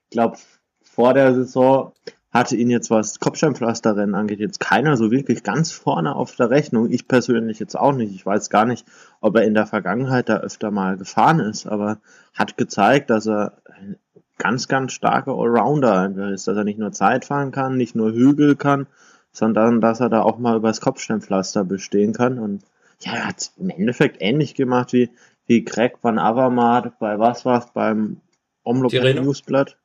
[0.05, 0.37] ich glaube,
[0.83, 1.93] vor der Saison
[2.37, 6.91] hatte ihn jetzt, was Kopfsteinpflasterrennen angeht, jetzt keiner so wirklich ganz vorne auf der Rechnung.
[6.91, 8.13] Ich persönlich jetzt auch nicht.
[8.13, 8.85] Ich weiß gar nicht,
[9.21, 11.99] ob er in der Vergangenheit da öfter mal gefahren ist, aber
[12.33, 13.97] hat gezeigt, dass er ein
[14.37, 18.11] ganz, ganz starker Allrounder einfach ist, dass er nicht nur Zeit fahren kann, nicht nur
[18.11, 18.87] Hügel kann,
[19.31, 22.39] sondern dass er da auch mal übers Kopfsteinpflaster bestehen kann.
[22.39, 22.63] Und
[22.99, 25.09] ja, er hat im Endeffekt ähnlich gemacht wie,
[25.45, 28.21] wie Greg van Avermaet bei was war's beim
[28.63, 29.77] Omloop Newsblatt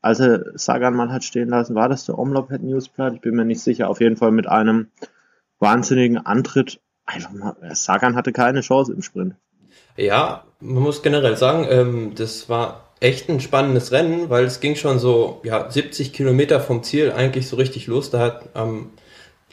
[0.00, 3.14] als er Sagan mal hat stehen lassen, war das der Omloped Newsblatt?
[3.14, 3.88] Ich bin mir nicht sicher.
[3.88, 4.88] Auf jeden Fall mit einem
[5.58, 6.80] wahnsinnigen Antritt.
[7.04, 9.34] Einfach mal, Sagan hatte keine Chance im Sprint.
[9.96, 14.76] Ja, man muss generell sagen, ähm, das war echt ein spannendes Rennen, weil es ging
[14.76, 18.10] schon so ja 70 Kilometer vom Ziel eigentlich so richtig los.
[18.10, 18.90] Da hat ähm,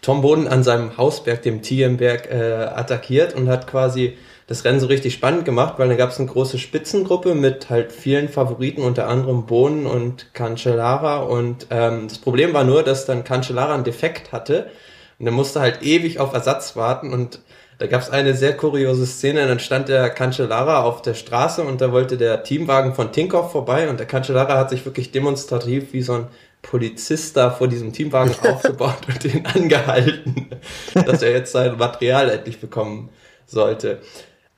[0.01, 4.18] Tom Boden an seinem Hausberg, dem Tienberg, äh, attackiert und hat quasi
[4.49, 7.91] das Rennen so richtig spannend gemacht, weil da gab es eine große Spitzengruppe mit halt
[7.91, 11.17] vielen Favoriten, unter anderem Bohnen und Cancellara.
[11.17, 14.71] Und ähm, das Problem war nur, dass dann Cancellara einen Defekt hatte
[15.19, 17.41] und er musste halt ewig auf Ersatz warten und
[17.77, 21.80] da gab es eine sehr kuriose Szene, dann stand der Cancellara auf der Straße und
[21.80, 26.01] da wollte der Teamwagen von Tinkoff vorbei und der Cancellara hat sich wirklich demonstrativ wie
[26.01, 26.27] so ein
[26.63, 30.49] Polizist da vor diesem Teamwagen aufgebaut und den angehalten,
[30.93, 33.09] dass er jetzt sein Material endlich bekommen
[33.45, 33.99] sollte.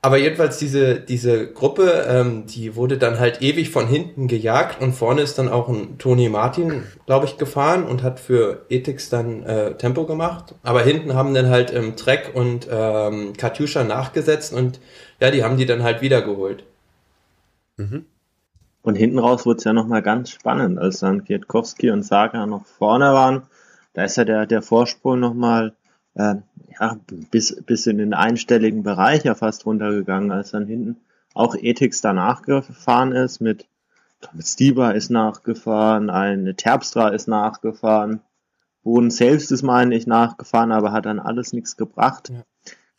[0.04, 4.94] Aber jedenfalls diese, diese Gruppe, ähm, die wurde dann halt ewig von hinten gejagt und
[4.94, 9.44] vorne ist dann auch ein Tony Martin, glaube ich, gefahren und hat für Ethics dann
[9.44, 10.56] äh, Tempo gemacht.
[10.64, 14.80] Aber hinten haben dann halt ähm, Trek und ähm, Katjuscha nachgesetzt und
[15.20, 16.64] ja, die haben die dann halt wiedergeholt.
[17.76, 18.04] Mhm.
[18.82, 22.66] Und hinten raus wurde es ja nochmal ganz spannend, als dann Kwiatkowski und Saga noch
[22.66, 23.42] vorne waren.
[23.94, 25.74] Da ist ja der, der Vorsprung nochmal
[26.14, 26.34] äh,
[26.82, 26.96] ja,
[27.30, 30.96] bis, bis in den einstelligen Bereich ja fast runtergegangen, als dann hinten
[31.32, 33.66] auch Ethics danach gefahren ist mit
[34.40, 38.20] Stieber ist nachgefahren, eine Terpstra ist nachgefahren,
[38.82, 42.30] Boden selbst ist, meine ich, nachgefahren, aber hat dann alles nichts gebracht.
[42.30, 42.42] Ja.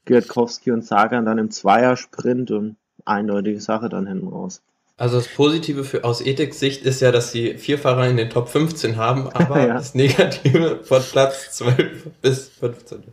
[0.05, 4.61] Giertkowski und Sagan dann im Zweiersprint und eindeutige Sache dann hinten raus.
[4.95, 8.29] Also das Positive für, aus Ethics Sicht ist ja, dass sie vier Fahrer in den
[8.29, 9.73] Top 15 haben, aber ja.
[9.73, 13.03] das Negative von Platz 12 bis 15.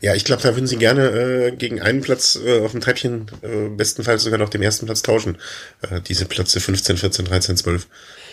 [0.00, 3.26] Ja, ich glaube, da würden sie gerne äh, gegen einen Platz äh, auf dem Treppchen
[3.42, 5.38] äh, bestenfalls sogar noch den ersten Platz tauschen.
[5.82, 7.86] Äh, diese Plätze 15, 14, 13, 12.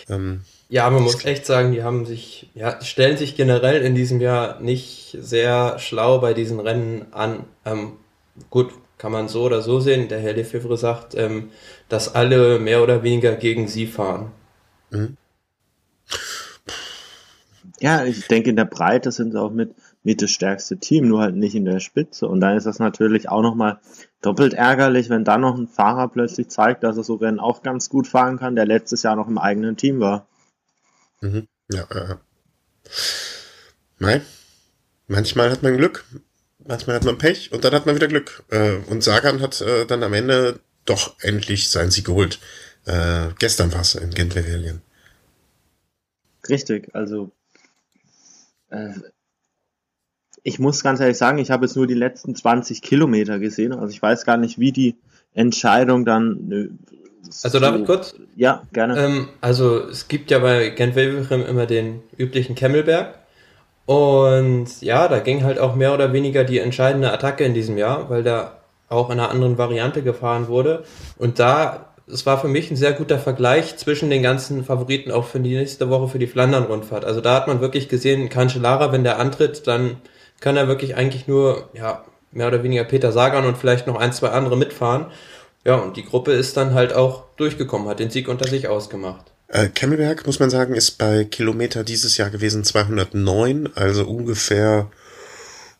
[0.08, 4.20] Ähm, ja, man muss echt sagen, die haben sich, ja, stellen sich generell in diesem
[4.20, 7.44] Jahr nicht sehr schlau bei diesen Rennen an.
[7.64, 7.92] Ähm,
[8.50, 10.08] gut, kann man so oder so sehen.
[10.08, 11.50] Der Herr Lefebvre sagt, ähm,
[11.88, 14.32] dass alle mehr oder weniger gegen sie fahren.
[14.90, 15.16] Mhm.
[17.80, 19.70] Ja, ich denke, in der Breite sind sie auch mit,
[20.06, 22.28] mit das stärkste Team, nur halt nicht in der Spitze.
[22.28, 23.80] Und dann ist das natürlich auch nochmal
[24.22, 27.88] doppelt ärgerlich, wenn dann noch ein Fahrer plötzlich zeigt, dass er so Rennen auch ganz
[27.88, 30.28] gut fahren kann, der letztes Jahr noch im eigenen Team war.
[31.22, 31.48] Mhm.
[31.72, 32.14] Ja, äh.
[33.98, 34.22] Nein.
[35.08, 36.04] Manchmal hat man Glück,
[36.64, 38.44] manchmal hat man Pech und dann hat man wieder Glück.
[38.50, 42.38] Äh, und Sagan hat äh, dann am Ende doch endlich sein Sieg geholt.
[42.84, 44.36] Äh, gestern war es in Gent.
[46.48, 47.32] Richtig, also
[48.70, 48.94] äh,
[50.46, 53.72] ich muss ganz ehrlich sagen, ich habe jetzt nur die letzten 20 Kilometer gesehen.
[53.72, 54.94] Also ich weiß gar nicht, wie die
[55.34, 56.52] Entscheidung dann.
[56.52, 58.14] Äh, also darf ich kurz?
[58.36, 58.96] Ja, gerne.
[58.96, 63.18] Ähm, also es gibt ja bei Gent immer den üblichen Kemmelberg.
[63.86, 68.08] Und ja, da ging halt auch mehr oder weniger die entscheidende Attacke in diesem Jahr,
[68.08, 68.58] weil da
[68.88, 70.84] auch in einer anderen Variante gefahren wurde.
[71.18, 75.24] Und da, es war für mich ein sehr guter Vergleich zwischen den ganzen Favoriten auch
[75.24, 77.04] für die nächste Woche für die Flandern-Rundfahrt.
[77.04, 79.96] Also da hat man wirklich gesehen, Cancellara, wenn der antritt, dann
[80.46, 84.12] kann er wirklich eigentlich nur, ja, mehr oder weniger Peter Sagan und vielleicht noch ein,
[84.12, 85.06] zwei andere mitfahren.
[85.64, 89.32] Ja, und die Gruppe ist dann halt auch durchgekommen, hat den Sieg unter sich ausgemacht.
[89.48, 94.88] Äh, Kemmelberg, muss man sagen, ist bei Kilometer dieses Jahr gewesen 209, also ungefähr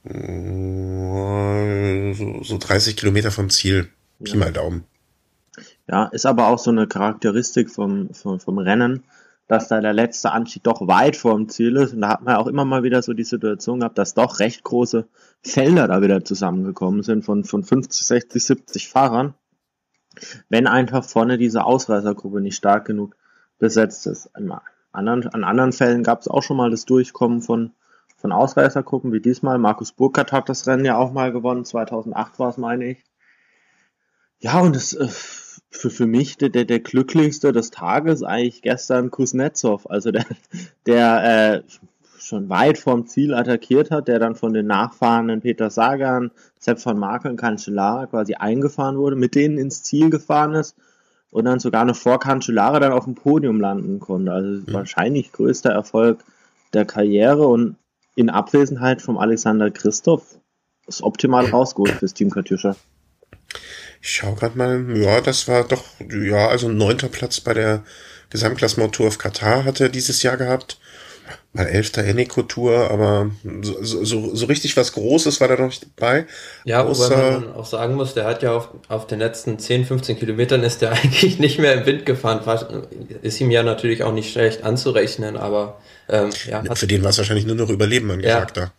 [0.03, 0.13] äh,
[2.15, 3.89] so, so 30 Kilometer vom Ziel.
[4.21, 4.37] Pi ja.
[4.37, 4.83] mal Daumen.
[5.87, 9.05] Ja, ist aber auch so eine Charakteristik vom, vom, vom Rennen,
[9.48, 11.94] dass da der letzte Anstieg doch weit vorm Ziel ist.
[11.94, 14.64] Und da hat man auch immer mal wieder so die Situation gehabt, dass doch recht
[14.64, 15.06] große
[15.43, 19.35] Felder da wieder zusammengekommen sind von, von 50, 60, 70 Fahrern.
[20.48, 23.16] Wenn einfach vorne diese Ausreißergruppe nicht stark genug
[23.59, 24.35] besetzt ist.
[24.35, 24.51] An
[24.93, 27.73] anderen, an anderen Fällen gab es auch schon mal das Durchkommen von,
[28.16, 29.59] von Ausreißergruppen, wie diesmal.
[29.59, 31.64] Markus Burkhardt hat das Rennen ja auch mal gewonnen.
[31.64, 33.05] 2008 war es, meine ich.
[34.39, 35.09] Ja, und das, äh,
[35.77, 40.24] für, für mich der, der, glücklichste des Tages eigentlich gestern Kuznetsov, also der,
[40.86, 41.62] der äh,
[42.19, 46.98] schon weit vorm Ziel attackiert hat, der dann von den nachfahrenden Peter Sagan, Sepp von
[46.98, 50.77] Markel und Cancellara quasi eingefahren wurde, mit denen ins Ziel gefahren ist
[51.31, 54.32] und dann sogar noch vor Cancellara dann auf dem Podium landen konnte.
[54.32, 54.73] Also mhm.
[54.73, 56.24] wahrscheinlich größter Erfolg
[56.73, 57.77] der Karriere und
[58.16, 60.39] in Abwesenheit vom Alexander Christoph
[60.86, 62.77] ist optimal rausgeholt fürs Team Katjuscha.
[64.01, 67.82] Ich schau gerade mal, ja, das war doch, ja, also neunter Platz bei der
[68.31, 70.78] Gesamtklassement Tour of Katar hat er dieses Jahr gehabt.
[71.52, 73.31] Mal elfter Eneco-Tour, aber
[73.62, 76.27] so, so, so richtig was Großes war da noch nicht dabei.
[76.64, 79.86] Ja, außer, wobei man auch sagen muss, der hat ja auf, auf den letzten 10,
[79.86, 82.43] 15 Kilometern ist der eigentlich nicht mehr im Wind gefahren.
[83.23, 86.62] Ist ihm ja natürlich auch nicht schlecht anzurechnen, aber ähm, ja.
[86.74, 88.66] Für den war es wahrscheinlich nur noch Überleben angesagt ja.
[88.66, 88.73] da.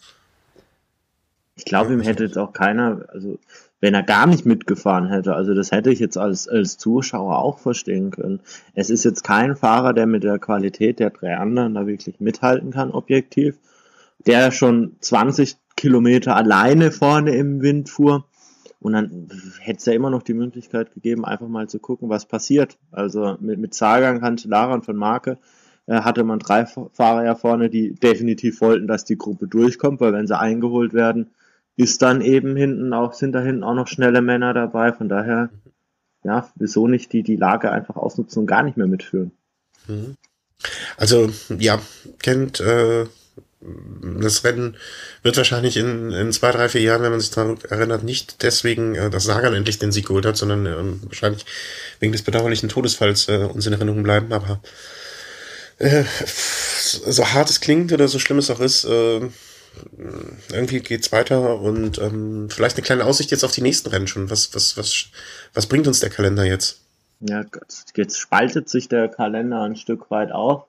[1.55, 3.39] Ich glaube, ihm hätte jetzt auch keiner, also
[3.79, 5.35] wenn er gar nicht mitgefahren hätte.
[5.35, 8.39] Also das hätte ich jetzt als, als Zuschauer auch verstehen können.
[8.73, 12.71] Es ist jetzt kein Fahrer, der mit der Qualität der drei anderen da wirklich mithalten
[12.71, 13.57] kann, objektiv.
[14.25, 18.25] Der schon 20 Kilometer alleine vorne im Wind fuhr.
[18.79, 19.29] Und dann
[19.59, 22.77] hätte es ja immer noch die Möglichkeit gegeben, einfach mal zu gucken, was passiert.
[22.91, 25.37] Also mit, mit Sagan, Cancellara und von Marke
[25.87, 30.13] äh, hatte man drei Fahrer ja vorne, die definitiv wollten, dass die Gruppe durchkommt, weil
[30.13, 31.31] wenn sie eingeholt werden,
[31.77, 34.91] ist dann eben hinten auch, sind da hinten auch noch schnelle Männer dabei.
[34.91, 35.49] Von daher,
[36.23, 39.31] ja, wieso nicht die, die Lage einfach ausnutzen und gar nicht mehr mitführen?
[39.87, 40.15] Mhm.
[40.97, 41.79] Also, ja,
[42.19, 43.05] kennt, äh,
[44.19, 44.75] das Rennen
[45.21, 48.95] wird wahrscheinlich in, in zwei, drei, vier Jahren, wenn man sich daran erinnert, nicht deswegen,
[48.95, 51.45] äh, dass Sagan endlich den Sieg geholt hat, sondern äh, wahrscheinlich
[51.99, 54.33] wegen des bedauerlichen Todesfalls äh, uns in Erinnerung bleiben.
[54.33, 54.61] Aber
[55.77, 56.03] äh,
[56.83, 59.21] so hart es klingt oder so schlimm es auch ist, äh,
[60.51, 64.29] irgendwie geht's weiter und ähm, vielleicht eine kleine Aussicht jetzt auf die nächsten Rennen schon.
[64.29, 65.07] Was, was, was,
[65.53, 66.81] was bringt uns der Kalender jetzt?
[67.19, 67.43] Ja,
[67.95, 70.65] jetzt spaltet sich der Kalender ein Stück weit auf.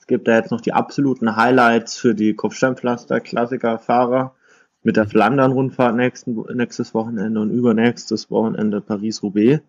[0.00, 4.34] Es gibt da jetzt noch die absoluten Highlights für die Kopfsteinpflaster-Klassiker-Fahrer
[4.82, 9.62] mit der Flandern-Rundfahrt nächstes Wochenende und übernächstes Wochenende Paris-Roubaix.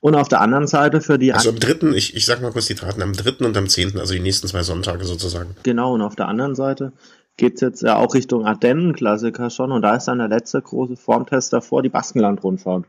[0.00, 1.32] Und auf der anderen Seite für die...
[1.32, 3.98] Also am dritten, ich, ich sag mal kurz die Daten, am dritten und am zehnten,
[3.98, 5.56] also die nächsten zwei Sonntage sozusagen.
[5.62, 6.92] Genau, und auf der anderen Seite
[7.36, 11.52] geht's jetzt ja auch Richtung Ardennen-Klassiker schon und da ist dann der letzte große Formtest
[11.52, 12.84] davor, die Baskenland-Rundfahrt.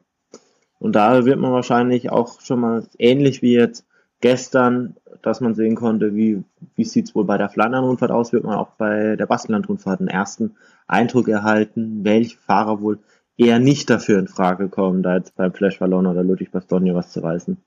[0.80, 3.86] Und da wird man wahrscheinlich auch schon mal ähnlich wie jetzt
[4.22, 6.44] gestern, dass man sehen konnte, wie,
[6.76, 10.56] wie sieht's wohl bei der Flandern-Rundfahrt aus, wird man auch bei der Baskenland-Rundfahrt einen ersten
[10.88, 13.00] Eindruck erhalten, welche Fahrer wohl
[13.38, 17.12] eher nicht dafür in Frage kommen, da jetzt beim Flash Ballon oder Ludwig Bastogne was
[17.12, 17.58] zu reißen.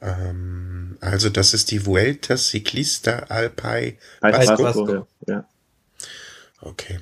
[0.00, 5.06] Ähm, also das ist die Vuelta Ciclista Alpai Basco.
[5.26, 5.46] Ja.
[6.60, 7.00] Okay.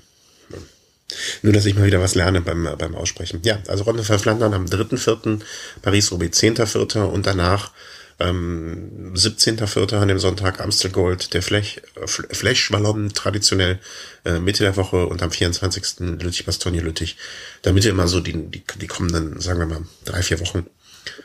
[1.43, 3.41] Nur, dass ich mal wieder was lerne beim, beim Aussprechen.
[3.45, 5.41] Ja, also Ronde für Flandern am 3.4.,
[5.83, 7.03] Paris-Roubaix 10.4.
[7.03, 7.73] und danach
[8.21, 9.97] ähm, 17.4.
[9.97, 13.81] an dem Sonntag Amstel Gold, der Flech, Flash Wallon traditionell
[14.25, 16.01] äh, Mitte der Woche und am 24.
[16.21, 17.17] Lüttich Bastogne Lüttich.
[17.63, 20.67] Damit wir immer so die, die, die kommenden, sagen wir mal, drei, vier Wochen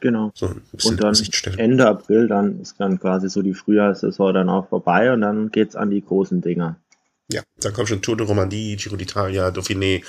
[0.01, 0.31] Genau.
[0.33, 1.57] So ein bisschen Und dann.
[1.57, 5.75] Ende April, dann ist dann quasi so die Frühjahrssaison dann auch vorbei und dann geht's
[5.75, 6.77] an die großen Dinger.
[7.31, 10.03] Ja, dann kommt schon Tour de Romandie, Giro d'Italia, Dauphiné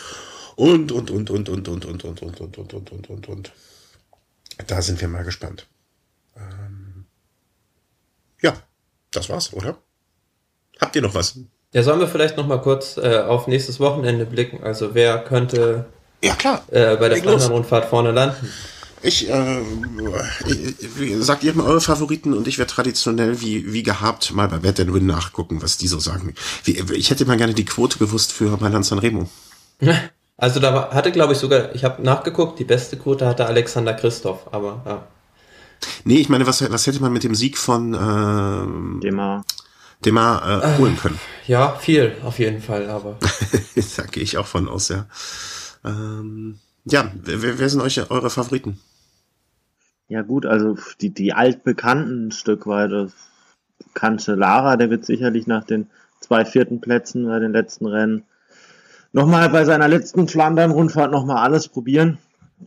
[0.56, 3.52] und, und, und, und, und, und, und, und, und, und, und, und, und, und, und.
[4.66, 5.66] Da sind wir mal gespannt.
[6.36, 7.04] Ähm,
[8.40, 8.54] ja,
[9.10, 9.76] das war's, oder?
[10.80, 11.38] Habt ihr noch was?
[11.72, 14.62] Ja, sollen wir vielleicht noch mal kurz äh, auf nächstes Wochenende blicken?
[14.62, 15.86] Also wer könnte
[16.22, 16.64] Ja, klar.
[16.70, 17.18] äh, bei der.
[17.18, 18.50] Flandern-Rundfahrt vorne landen?
[19.02, 19.60] Ich, äh,
[20.46, 24.58] ich- sagt ihr mal eure Favoriten und ich werde traditionell wie, wie gehabt mal bei
[24.58, 26.34] Bet Win nachgucken, was die so sagen.
[26.64, 29.28] Wie, ich hätte mal gerne die Quote gewusst für Mailand Sanremo.
[30.42, 34.46] Also da hatte, glaube ich, sogar, ich habe nachgeguckt, die beste Quote hatte Alexander Christoph,
[34.52, 35.06] aber ja.
[36.04, 39.44] Nee, ich meine, was, was hätte man mit dem Sieg von ähm, Thema.
[40.02, 41.20] Demar äh, holen können?
[41.46, 43.18] Ja, viel auf jeden Fall, aber
[43.98, 45.04] da gehe ich auch von aus, ja.
[45.84, 48.80] Ähm, ja, wer, wer sind euch eure Favoriten?
[50.10, 53.12] Ja gut, also die, die altbekannten ein Stück weit.
[53.94, 55.88] Cancellara, der wird sicherlich nach den
[56.18, 58.24] zwei vierten Plätzen bei den letzten Rennen
[59.12, 62.18] nochmal bei seiner letzten Flandern-Rundfahrt nochmal alles probieren.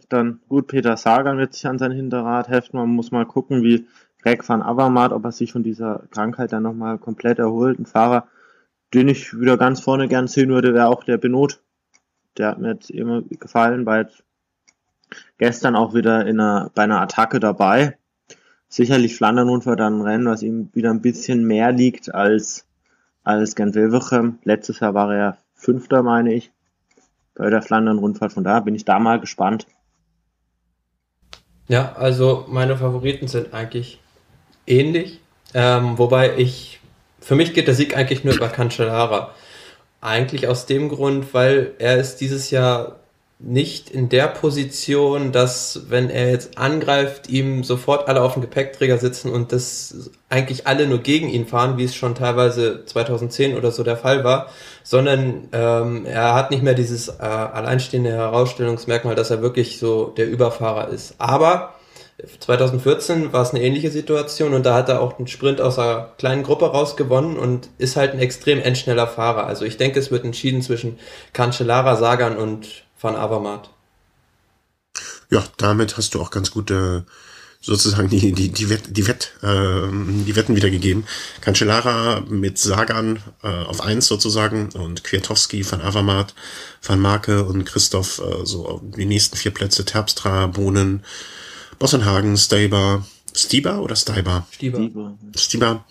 [0.08, 2.80] Dann gut, Peter Sagan wird sich an sein Hinterrad heften.
[2.80, 3.88] Man muss mal gucken, wie
[4.22, 7.78] Greg van Avermaet, ob er sich von dieser Krankheit dann nochmal komplett erholt.
[7.78, 8.28] Ein Fahrer,
[8.94, 11.62] den ich wieder ganz vorne gern sehen würde, wäre auch der Benot.
[12.38, 14.10] Der hat mir jetzt immer gefallen, weil
[15.38, 17.98] gestern auch wieder in einer, bei einer Attacke dabei.
[18.70, 22.66] Sicherlich Flandern-Rundfahrt dann ein Rennen, was ihm wieder ein bisschen mehr liegt als,
[23.24, 24.40] als Gent-Wevelgem.
[24.44, 26.52] Letztes Jahr war er Fünfter, meine ich,
[27.36, 28.34] bei der Flandern-Rundfahrt.
[28.34, 29.68] Von daher bin ich da mal gespannt.
[31.68, 34.00] ja, also meine Favoriten sind eigentlich
[34.66, 35.20] ähnlich.
[35.54, 36.80] Ähm, wobei ich,
[37.20, 39.34] für mich geht der Sieg eigentlich nur über Cancellara.
[40.02, 43.00] Eigentlich aus dem Grund, weil er ist dieses Jahr
[43.40, 48.98] nicht in der Position, dass wenn er jetzt angreift, ihm sofort alle auf dem Gepäckträger
[48.98, 53.72] sitzen und das eigentlich alle nur gegen ihn fahren, wie es schon teilweise 2010 oder
[53.72, 54.48] so der Fall war,
[54.84, 60.30] sondern ähm, er hat nicht mehr dieses äh, alleinstehende Herausstellungsmerkmal, dass er wirklich so der
[60.30, 61.16] Überfahrer ist.
[61.18, 61.74] Aber
[62.40, 66.14] 2014 war es eine ähnliche Situation und da hat er auch einen Sprint aus einer
[66.18, 69.48] kleinen Gruppe rausgewonnen und ist halt ein extrem endschneller Fahrer.
[69.48, 71.00] Also ich denke, es wird entschieden zwischen
[71.34, 73.70] Cancellara, Sagan und Van Avermaet.
[75.30, 77.06] Ja, damit hast du auch ganz gute
[77.60, 81.06] sozusagen die die die Wett, die, Wett, ähm, die Wetten wiedergegeben.
[81.42, 86.34] Cancellara mit Sagan äh, auf eins sozusagen und Kwiatowski, Van Avermaet,
[86.82, 91.04] Van Marke und Christoph äh, so die nächsten vier Plätze Terpstra, Bohnen,
[91.80, 94.46] Bossenhagen, Staber, Stieber oder Steiber?
[94.52, 94.80] Stieber.
[94.80, 95.18] Lieber.
[95.36, 95.86] Stieber.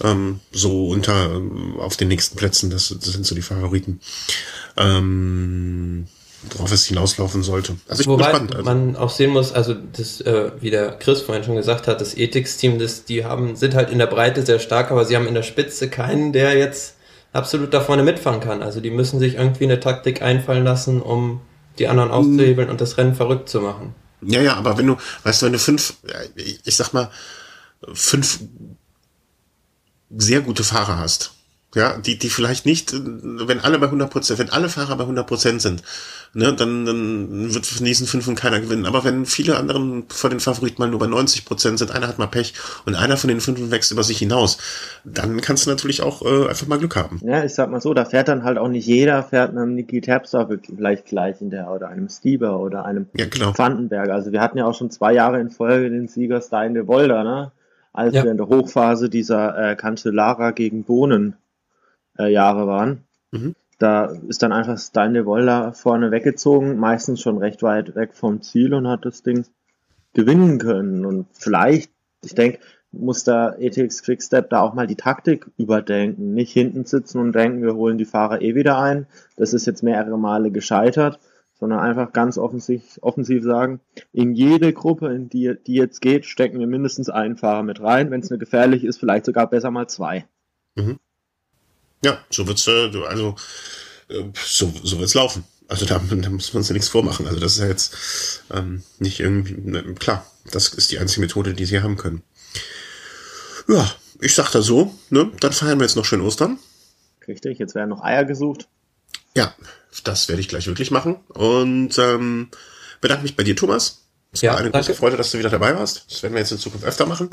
[0.00, 1.40] Ähm, so unter
[1.78, 4.00] auf den nächsten Plätzen, das, das sind so die Favoriten.
[4.76, 6.06] Ähm,
[6.42, 7.76] worauf es hinauslaufen sollte.
[7.88, 8.54] Also ich bin Wobei gespannt.
[8.54, 12.00] Also, man auch sehen muss, also das, äh, wie der Chris vorhin schon gesagt hat,
[12.00, 15.26] das Ethics-Team, das, die haben, sind halt in der Breite sehr stark, aber sie haben
[15.26, 16.94] in der Spitze keinen, der jetzt
[17.32, 18.62] absolut da vorne mitfahren kann.
[18.62, 21.40] Also die müssen sich irgendwie eine Taktik einfallen lassen, um
[21.78, 23.94] die anderen auszuhebeln und das Rennen verrückt zu machen.
[24.22, 25.94] ja, ja, aber wenn du, weißt du, wenn du fünf,
[26.64, 27.10] ich sag mal,
[27.92, 28.40] fünf
[30.16, 31.32] sehr gute Fahrer hast,
[31.74, 35.26] ja, die, die vielleicht nicht, wenn alle bei 100 Prozent, wenn alle Fahrer bei 100
[35.26, 35.82] Prozent sind,
[36.32, 38.86] ne, dann, dann wird von diesen fünfen keiner gewinnen.
[38.86, 42.18] Aber wenn viele anderen von den Favoriten mal nur bei 90 Prozent sind, einer hat
[42.18, 42.54] mal Pech
[42.86, 44.56] und einer von den fünfen wächst über sich hinaus,
[45.04, 47.20] dann kannst du natürlich auch äh, einfach mal Glück haben.
[47.22, 50.00] Ja, ich sag mal so, da fährt dann halt auch nicht jeder, fährt einem Niki
[50.00, 53.52] Terpstra vielleicht gleich in der, oder einem Stieber oder einem Ja, genau.
[53.56, 54.08] Vandenberg.
[54.08, 57.24] Also wir hatten ja auch schon zwei Jahre in Folge den Sieger Stein de Wolder,
[57.24, 57.52] ne?
[57.92, 58.24] Als Ja.
[58.24, 61.36] wir in der Hochphase dieser äh, Cancellara gegen Bohnen
[62.18, 63.04] äh, Jahre waren.
[63.30, 63.54] Mhm.
[63.78, 68.42] Da ist dann einfach Stein de Wolder vorne weggezogen, meistens schon recht weit weg vom
[68.42, 69.46] Ziel und hat das Ding
[70.14, 71.04] gewinnen können.
[71.04, 71.92] Und vielleicht,
[72.24, 72.58] ich denke,
[72.90, 76.34] muss da ETX Quickstep da auch mal die Taktik überdenken.
[76.34, 79.06] Nicht hinten sitzen und denken, wir holen die Fahrer eh wieder ein.
[79.36, 81.20] Das ist jetzt mehrere Male gescheitert,
[81.60, 83.80] sondern einfach ganz offensiv, offensiv sagen,
[84.12, 88.10] in jede Gruppe, in die, die jetzt geht, stecken wir mindestens einen Fahrer mit rein.
[88.10, 90.24] Wenn es eine gefährlich ist, vielleicht sogar besser mal zwei.
[92.04, 93.36] Ja, so wird's, äh, du- also
[94.08, 95.44] äh, so, so wird's laufen.
[95.68, 97.26] Also da, da muss man ja nichts vormachen.
[97.26, 101.52] Also das ist ja jetzt ähm, nicht irgendwie, ne, klar, das ist die einzige Methode,
[101.54, 102.22] die sie haben können.
[103.68, 106.58] Ja, ich sag da so, ne, dann feiern wir jetzt noch schön Ostern.
[107.26, 108.66] Richtig, jetzt werden noch Eier gesucht.
[109.36, 109.54] Ja,
[110.04, 111.16] das werde ich gleich wirklich machen.
[111.28, 112.48] Und ähm,
[113.02, 114.06] bedanke mich bei dir, Thomas.
[114.32, 114.86] Es Ja, war eine danke.
[114.86, 116.04] große Freude, dass du wieder dabei warst.
[116.10, 117.30] Das werden wir jetzt in Zukunft öfter machen.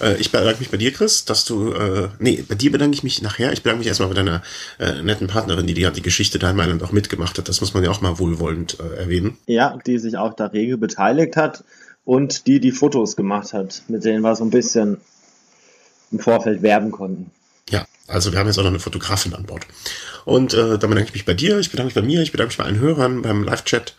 [0.00, 3.04] Äh, ich bedanke mich bei dir, Chris, dass du, äh, nee, bei dir bedanke ich
[3.04, 3.52] mich nachher.
[3.52, 4.42] Ich bedanke mich erstmal bei deiner
[4.80, 7.48] äh, netten Partnerin, die die, die Geschichte da in Mailand auch mitgemacht hat.
[7.48, 9.36] Das muss man ja auch mal wohlwollend äh, erwähnen.
[9.46, 11.62] Ja, die sich auch da rege beteiligt hat.
[12.04, 14.98] und die die Fotos gemacht hat, mit denen wir so ein bisschen
[16.10, 17.30] im Vorfeld werben konnten.
[17.70, 19.66] Ja, also wir haben jetzt auch noch eine Fotografin an Bord.
[20.26, 22.48] Und äh, dann bedanke ich mich bei dir, ich bedanke mich bei mir, ich bedanke
[22.50, 23.94] mich bei allen Hörern beim Live-Chat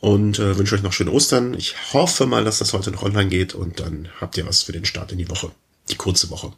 [0.00, 1.54] und äh, wünsche euch noch schöne Ostern.
[1.54, 4.72] Ich hoffe mal, dass das heute noch online geht und dann habt ihr was für
[4.72, 5.50] den Start in die Woche.
[5.88, 6.52] Die kurze Woche.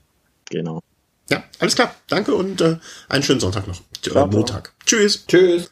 [0.50, 0.82] Genau.
[1.30, 1.94] Ja, alles klar.
[2.08, 2.78] Danke und äh,
[3.08, 3.80] einen schönen Sonntag noch.
[3.80, 4.26] Äh, Ciao, ciao.
[4.26, 4.72] Montag.
[4.86, 5.26] Tschüss.
[5.26, 5.70] Tschüss.